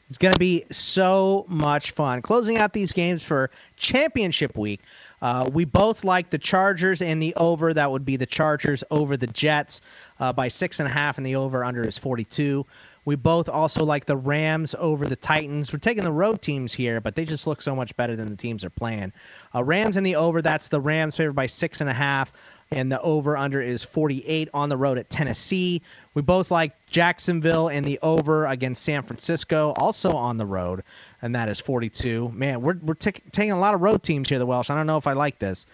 It's 0.09 0.17
going 0.17 0.33
to 0.33 0.39
be 0.39 0.65
so 0.71 1.45
much 1.47 1.91
fun. 1.91 2.21
Closing 2.21 2.57
out 2.57 2.73
these 2.73 2.91
games 2.91 3.23
for 3.23 3.49
championship 3.77 4.57
week. 4.57 4.81
Uh, 5.21 5.49
we 5.53 5.65
both 5.65 6.03
like 6.03 6.29
the 6.29 6.37
Chargers 6.37 7.01
and 7.01 7.21
the 7.21 7.33
over. 7.35 7.73
That 7.73 7.91
would 7.91 8.05
be 8.05 8.17
the 8.17 8.25
Chargers 8.25 8.83
over 8.91 9.15
the 9.17 9.27
Jets 9.27 9.81
uh, 10.19 10.33
by 10.33 10.47
six 10.47 10.79
and 10.79 10.87
a 10.87 10.91
half, 10.91 11.17
and 11.17 11.25
the 11.25 11.35
over 11.35 11.63
under 11.63 11.87
is 11.87 11.97
42. 11.97 12.65
We 13.03 13.15
both 13.15 13.49
also 13.49 13.83
like 13.83 14.05
the 14.05 14.17
Rams 14.17 14.75
over 14.77 15.07
the 15.07 15.15
Titans. 15.15 15.73
We're 15.73 15.79
taking 15.79 16.03
the 16.03 16.11
road 16.11 16.41
teams 16.41 16.71
here, 16.71 17.01
but 17.01 17.15
they 17.15 17.25
just 17.25 17.47
look 17.47 17.61
so 17.61 17.75
much 17.75 17.95
better 17.95 18.15
than 18.15 18.29
the 18.29 18.35
teams 18.35 18.63
are 18.63 18.69
playing. 18.69 19.11
Uh, 19.55 19.63
Rams 19.63 19.97
in 19.97 20.03
the 20.03 20.15
over. 20.15 20.41
That's 20.41 20.67
the 20.67 20.79
Rams 20.79 21.15
favored 21.15 21.33
by 21.33 21.47
six 21.47 21.81
and 21.81 21.89
a 21.89 21.93
half, 21.93 22.31
and 22.69 22.91
the 22.91 23.01
over 23.01 23.35
under 23.37 23.59
is 23.59 23.83
48 23.83 24.49
on 24.53 24.69
the 24.69 24.77
road 24.77 24.99
at 24.99 25.09
Tennessee. 25.09 25.81
We 26.13 26.21
both 26.21 26.51
like 26.51 26.73
Jacksonville 26.85 27.69
and 27.69 27.83
the 27.83 27.97
over 28.03 28.45
against 28.45 28.83
San 28.83 29.01
Francisco, 29.01 29.73
also 29.77 30.11
on 30.11 30.37
the 30.37 30.45
road, 30.45 30.83
and 31.21 31.35
that 31.35 31.49
is 31.49 31.59
42. 31.59 32.29
Man, 32.33 32.61
we're 32.61 32.77
we're 32.81 32.93
tic- 32.93 33.23
taking 33.31 33.51
a 33.51 33.59
lot 33.59 33.73
of 33.73 33.81
road 33.81 34.03
teams 34.03 34.29
here, 34.29 34.39
the 34.39 34.45
Welsh. 34.45 34.69
I 34.69 34.75
don't 34.75 34.87
know 34.87 34.97
if 34.97 35.07
I 35.07 35.13
like 35.13 35.39
this. 35.39 35.65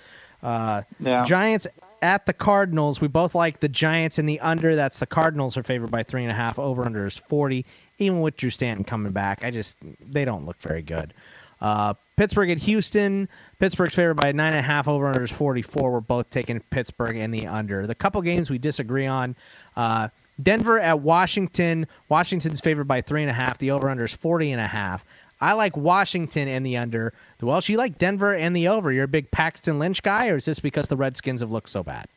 Uh, 0.44 0.82
Yeah. 1.00 1.24
Giants 1.24 1.68
at 2.02 2.26
the 2.26 2.34
Cardinals. 2.34 3.02
We 3.02 3.08
both 3.08 3.34
like 3.34 3.60
the 3.60 3.70
Giants 3.70 4.20
in 4.20 4.26
the 4.26 4.40
under. 4.40 4.76
That's 4.76 5.00
the 5.00 5.08
Cardinals 5.08 5.58
are 5.58 5.64
favored 5.64 5.90
by 5.92 6.04
three 6.04 6.24
and 6.24 6.32
a 6.32 6.36
half. 6.36 6.60
Over 6.60 6.86
under 6.86 7.06
is 7.06 7.18
40. 7.18 7.66
Even 8.00 8.22
with 8.22 8.38
Drew 8.38 8.52
Stanton 8.52 8.84
coming 8.84 9.12
back, 9.12 9.44
I 9.44 9.50
just 9.50 9.76
they 10.12 10.24
don't 10.26 10.46
look 10.46 10.62
very 10.62 10.84
good. 10.84 11.14
Uh, 11.60 11.96
Pittsburgh 12.18 12.52
at 12.52 12.60
Houston. 12.60 13.28
Pittsburgh's 13.60 13.96
favored 13.96 14.16
by 14.16 14.32
nine 14.32 14.54
and 14.54 14.60
a 14.60 14.62
half. 14.62 14.88
Over 14.88 15.08
under 15.08 15.24
is 15.24 15.32
44. 15.32 15.92
We're 15.92 16.00
both 16.02 16.30
taking 16.30 16.60
Pittsburgh 16.70 17.18
and 17.18 17.34
the 17.34 17.48
under. 17.48 17.88
The 17.88 17.96
couple 17.96 18.22
games 18.22 18.52
we 18.52 18.60
disagree 18.60 19.08
on. 19.08 19.36
Uh, 19.76 20.10
Denver 20.44 20.80
at 20.80 21.00
Washington. 21.00 21.88
Washington's 22.10 22.62
favored 22.62 22.88
by 22.88 23.02
three 23.02 23.22
and 23.24 23.30
a 23.32 23.34
half. 23.34 23.58
The 23.58 23.72
over 23.72 23.90
under 23.90 24.04
is 24.04 24.14
40 24.14 24.52
and 24.52 24.62
a 24.62 24.68
half. 24.68 25.04
I 25.40 25.54
like 25.54 25.78
Washington 25.78 26.48
and 26.48 26.66
the 26.66 26.78
under. 26.78 27.14
Well, 27.42 27.62
you 27.66 27.78
like 27.78 27.98
Denver 27.98 28.34
and 28.34 28.56
the 28.56 28.68
over. 28.68 28.92
You're 28.92 29.04
a 29.06 29.08
big 29.08 29.30
Paxton 29.32 29.80
Lynch 29.80 30.02
guy, 30.02 30.30
or 30.30 30.38
is 30.38 30.46
this 30.46 30.60
because 30.60 30.88
the 30.88 30.98
Redskins 30.98 31.42
have 31.42 31.52
looked 31.52 31.70
so 31.70 31.84
bad? 31.84 32.08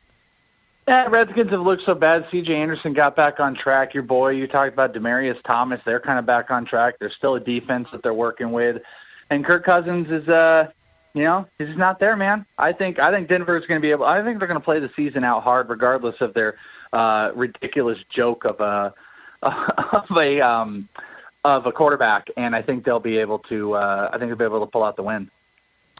Yeah, 0.87 1.05
Redskins 1.07 1.51
have 1.51 1.61
looked 1.61 1.83
so 1.85 1.93
bad. 1.93 2.25
C.J. 2.31 2.55
Anderson 2.55 2.93
got 2.93 3.15
back 3.15 3.39
on 3.39 3.55
track. 3.55 3.93
Your 3.93 4.03
boy, 4.03 4.29
you 4.29 4.47
talked 4.47 4.73
about 4.73 4.93
Demaryius 4.93 5.41
Thomas. 5.45 5.79
They're 5.85 5.99
kind 5.99 6.17
of 6.17 6.25
back 6.25 6.49
on 6.49 6.65
track. 6.65 6.95
There's 6.99 7.13
still 7.17 7.35
a 7.35 7.39
defense 7.39 7.87
that 7.91 8.01
they're 8.01 8.13
working 8.15 8.51
with, 8.51 8.77
and 9.29 9.45
Kirk 9.45 9.63
Cousins 9.63 10.07
is, 10.09 10.27
uh, 10.27 10.65
you 11.13 11.23
know, 11.23 11.45
he's 11.59 11.67
just 11.67 11.79
not 11.79 11.99
there, 11.99 12.17
man. 12.17 12.45
I 12.57 12.73
think 12.73 12.97
I 12.97 13.11
think 13.11 13.29
Denver's 13.29 13.65
going 13.67 13.79
to 13.79 13.81
be 13.81 13.91
able. 13.91 14.05
I 14.05 14.23
think 14.23 14.39
they're 14.39 14.47
going 14.47 14.59
to 14.59 14.65
play 14.65 14.79
the 14.79 14.89
season 14.95 15.23
out 15.23 15.43
hard, 15.43 15.69
regardless 15.69 16.15
of 16.19 16.33
their 16.33 16.55
uh, 16.93 17.31
ridiculous 17.35 17.99
joke 18.13 18.43
of 18.43 18.59
a 18.59 18.93
of 19.43 20.17
a 20.17 20.41
um, 20.41 20.89
of 21.43 21.65
a 21.65 21.71
quarterback, 21.71 22.27
and 22.37 22.55
I 22.55 22.61
think 22.61 22.85
they'll 22.85 22.99
be 22.99 23.17
able 23.17 23.39
to. 23.39 23.73
Uh, 23.75 24.09
I 24.11 24.17
think 24.17 24.29
they'll 24.29 24.37
be 24.37 24.45
able 24.45 24.65
to 24.65 24.71
pull 24.71 24.83
out 24.83 24.95
the 24.95 25.03
win. 25.03 25.29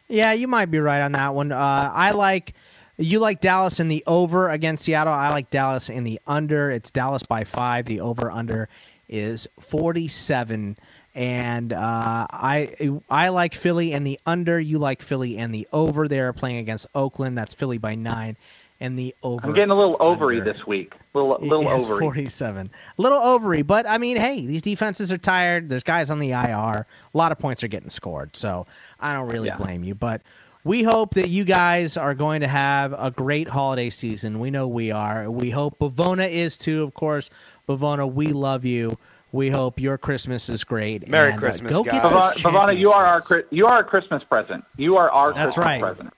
Yeah, 0.07 0.33
you 0.33 0.47
might 0.47 0.71
be 0.71 0.79
right 0.79 1.01
on 1.01 1.13
that 1.13 1.33
one. 1.33 1.51
Uh, 1.51 1.91
I 1.93 2.11
like 2.11 2.53
you 2.97 3.19
like 3.19 3.41
Dallas 3.41 3.79
in 3.79 3.87
the 3.87 4.03
over 4.07 4.49
against 4.49 4.83
Seattle. 4.83 5.13
I 5.13 5.29
like 5.29 5.49
Dallas 5.49 5.89
in 5.89 6.03
the 6.03 6.19
under. 6.27 6.69
It's 6.69 6.91
Dallas 6.91 7.23
by 7.23 7.43
five. 7.43 7.85
The 7.85 8.01
over 8.01 8.29
under 8.31 8.69
is 9.09 9.47
forty 9.59 10.07
seven. 10.07 10.77
And 11.13 11.73
uh, 11.73 12.25
I 12.29 12.99
I 13.09 13.29
like 13.29 13.53
Philly 13.53 13.93
and 13.93 14.07
the 14.07 14.17
under. 14.25 14.59
You 14.59 14.79
like 14.79 15.01
Philly 15.01 15.37
and 15.37 15.53
the 15.53 15.67
over. 15.73 16.07
They 16.07 16.19
are 16.19 16.31
playing 16.31 16.57
against 16.57 16.87
Oakland. 16.95 17.37
That's 17.37 17.53
Philly 17.53 17.77
by 17.77 17.95
nine, 17.95 18.37
and 18.81 18.99
the 18.99 19.15
over. 19.23 19.47
I'm 19.47 19.53
getting 19.53 19.69
a 19.71 19.75
little 19.77 19.95
ovary 20.01 20.41
this 20.41 20.65
week. 20.67 20.95
Little 21.13 21.37
little 21.39 21.63
Yes, 21.63 21.85
ovary. 21.85 21.99
47. 21.99 22.69
A 22.97 23.01
little 23.01 23.19
ovary, 23.21 23.61
but 23.61 23.87
I 23.87 23.97
mean, 23.97 24.17
hey, 24.17 24.45
these 24.45 24.61
defenses 24.61 25.11
are 25.11 25.17
tired. 25.17 25.69
There's 25.69 25.83
guys 25.83 26.09
on 26.09 26.19
the 26.19 26.31
IR. 26.31 26.85
A 27.13 27.17
lot 27.17 27.31
of 27.31 27.39
points 27.39 27.63
are 27.63 27.67
getting 27.69 27.89
scored, 27.89 28.35
so 28.35 28.65
I 28.99 29.13
don't 29.13 29.29
really 29.29 29.47
Yeah. 29.47 29.57
blame 29.57 29.83
you. 29.85 29.95
But 29.95 30.21
we 30.63 30.83
hope 30.83 31.13
that 31.13 31.29
you 31.29 31.43
guys 31.45 31.95
are 31.95 32.13
going 32.13 32.41
to 32.41 32.47
have 32.47 32.93
a 32.97 33.11
great 33.11 33.47
holiday 33.47 33.89
season. 33.89 34.39
We 34.39 34.51
know 34.51 34.67
we 34.67 34.91
are. 34.91 35.29
We 35.29 35.49
hope 35.49 35.79
Pavona 35.79 36.29
is 36.29 36.57
too, 36.57 36.83
of 36.83 36.93
course. 36.93 37.29
Pavona, 37.69 38.11
we 38.11 38.27
love 38.27 38.65
you. 38.65 38.97
We 39.33 39.49
hope 39.49 39.79
your 39.79 39.97
Christmas 39.97 40.49
is 40.49 40.63
great. 40.65 41.07
Merry 41.07 41.29
And, 41.31 41.37
uh, 41.37 41.39
Christmas, 41.39 41.73
go 41.73 41.83
guys. 41.83 41.93
get 41.93 42.03
Pavona, 42.03 42.33
Pavona, 42.41 42.77
you 42.77 42.91
are 42.91 43.05
our 43.05 43.21
you 43.49 43.65
are 43.65 43.79
a 43.79 43.83
Christmas 43.83 44.23
present. 44.25 44.63
You 44.75 44.97
are 44.97 45.09
our 45.09 45.33
That's 45.33 45.55
Christmas 45.55 45.65
right. 45.65 45.81
present. 45.81 46.13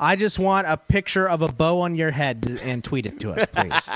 I 0.00 0.16
just 0.16 0.38
want 0.38 0.66
a 0.66 0.78
picture 0.78 1.28
of 1.28 1.42
a 1.42 1.48
bow 1.48 1.82
on 1.82 1.94
your 1.94 2.10
head 2.10 2.58
and 2.62 2.82
tweet 2.82 3.04
it 3.04 3.20
to 3.20 3.32
us, 3.32 3.46
please. 3.52 3.90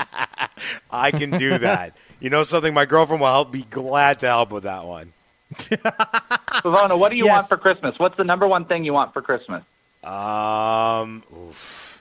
I 0.91 1.09
can 1.09 1.31
do 1.31 1.57
that. 1.57 1.97
you 2.19 2.29
know 2.29 2.43
something? 2.43 2.75
My 2.75 2.85
girlfriend 2.85 3.21
will 3.21 3.27
help. 3.27 3.51
Be 3.51 3.63
glad 3.63 4.19
to 4.19 4.27
help 4.27 4.51
with 4.51 4.63
that 4.63 4.85
one. 4.85 5.13
Pavona, 5.55 6.97
what 6.97 7.09
do 7.09 7.17
you 7.17 7.25
want 7.25 7.49
for 7.49 7.57
Christmas? 7.57 7.97
What's 7.97 8.17
the 8.17 8.23
number 8.23 8.47
one 8.47 8.65
thing 8.65 8.83
you 8.83 8.93
want 8.93 9.13
for 9.13 9.23
Christmas? 9.23 9.63
Um, 10.03 11.23
oof. 11.35 11.94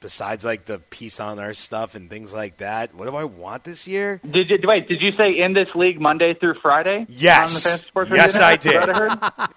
Besides 0.00 0.44
like 0.44 0.64
the 0.66 0.78
peace 0.78 1.20
on 1.20 1.38
earth 1.40 1.56
stuff 1.56 1.94
and 1.94 2.08
things 2.10 2.32
like 2.32 2.58
that, 2.58 2.94
what 2.94 3.06
do 3.06 3.16
I 3.16 3.24
want 3.24 3.64
this 3.64 3.86
year? 3.88 4.20
Did 4.28 4.50
you 4.50 4.58
wait? 4.64 4.88
Did 4.88 5.00
you 5.00 5.12
say 5.12 5.38
in 5.38 5.52
this 5.52 5.68
league 5.74 6.00
Monday 6.00 6.34
through 6.34 6.54
Friday? 6.60 7.06
Yes. 7.08 7.86
On 7.94 8.04
the 8.08 8.16
Yes, 8.16 8.38
I 8.38 8.52
Network? 8.52 8.62
Is 8.62 8.62
that 8.62 8.62
did. 8.62 8.90
I? 8.90 9.48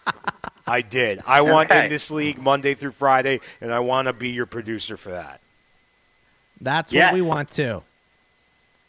I 0.67 0.81
did. 0.81 1.21
I 1.25 1.41
want 1.41 1.71
Okay. 1.71 1.85
in 1.85 1.89
this 1.89 2.11
league 2.11 2.39
Monday 2.41 2.73
through 2.73 2.91
Friday, 2.91 3.39
and 3.59 3.73
I 3.73 3.79
want 3.79 4.07
to 4.07 4.13
be 4.13 4.29
your 4.29 4.45
producer 4.45 4.95
for 4.97 5.11
that. 5.11 5.41
That's 6.59 6.93
Yes. 6.93 7.07
what 7.07 7.13
we 7.15 7.21
want 7.21 7.51
too. 7.51 7.83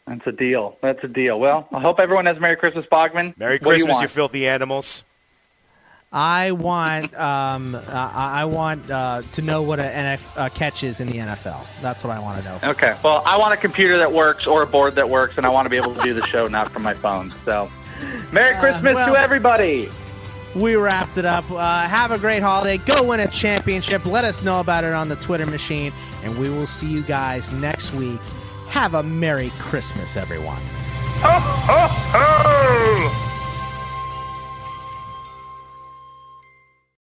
That's 0.07 0.25
a 0.27 0.31
deal. 0.31 0.77
That's 0.81 1.03
a 1.03 1.07
deal. 1.07 1.39
Well, 1.39 1.67
I 1.71 1.79
hope 1.81 1.99
everyone 1.99 2.25
has 2.25 2.39
Merry 2.39 2.57
Christmas, 2.57 2.85
Bogman. 2.91 3.37
Merry 3.37 3.53
What 3.61 3.71
do 3.73 3.77
you 3.77 3.85
Christmas, 3.85 4.01
you, 4.01 4.07
filthy 4.09 4.47
animals. 4.47 5.03
I 6.13 6.51
want 6.51 7.11
um, 7.15 7.73
uh, 7.73 7.81
I 7.87 8.41
I 8.41 8.45
want 8.45 8.89
uh, 8.89 9.23
to 9.33 9.41
know 9.41 9.63
what 9.63 9.79
a 9.79 9.83
NF, 9.83 10.21
uh, 10.35 10.49
catch 10.49 10.83
is 10.83 10.99
in 10.99 11.07
the 11.07 11.17
NFL. 11.17 11.65
That's 11.81 12.03
what 12.03 12.15
I 12.15 12.19
want 12.19 12.43
to 12.43 12.47
know. 12.47 12.59
Okay. 12.71 12.95
Well, 13.03 13.23
I 13.25 13.35
want 13.35 13.55
a 13.55 13.57
computer 13.57 13.97
that 13.97 14.11
works 14.13 14.45
or 14.45 14.61
a 14.61 14.67
board 14.67 14.93
that 14.95 15.09
works, 15.09 15.37
and 15.37 15.45
I 15.45 15.49
want 15.49 15.65
to 15.65 15.71
be 15.71 15.77
able 15.77 15.95
to 15.95 16.01
do 16.03 16.13
the 16.13 16.25
show 16.27 16.47
not 16.47 16.71
from 16.71 16.83
my 16.83 16.93
phone. 16.93 17.33
So, 17.45 17.67
Merry 18.31 18.55
Uh, 18.55 18.59
Christmas 18.59 18.93
well- 18.93 19.13
to 19.13 19.19
everybody. 19.19 19.89
We 20.55 20.75
wrapped 20.75 21.17
it 21.17 21.25
up. 21.25 21.49
Uh, 21.49 21.87
have 21.87 22.11
a 22.11 22.19
great 22.19 22.43
holiday. 22.43 22.77
Go 22.77 23.01
win 23.01 23.19
a 23.19 23.27
championship. 23.27 24.05
Let 24.05 24.23
us 24.23 24.43
know 24.43 24.59
about 24.59 24.83
it 24.83 24.93
on 24.93 25.09
the 25.09 25.15
Twitter 25.15 25.47
machine, 25.47 25.91
and 26.23 26.37
we 26.37 26.47
will 26.51 26.67
see 26.67 26.85
you 26.85 27.01
guys 27.01 27.51
next 27.53 27.91
week. 27.95 28.19
Have 28.67 28.93
a 28.93 29.01
Merry 29.01 29.51
Christmas, 29.57 30.15
everyone. 30.15 30.61
Ho, 31.23 31.39
ho, 31.39 31.87
ho! 31.89 33.32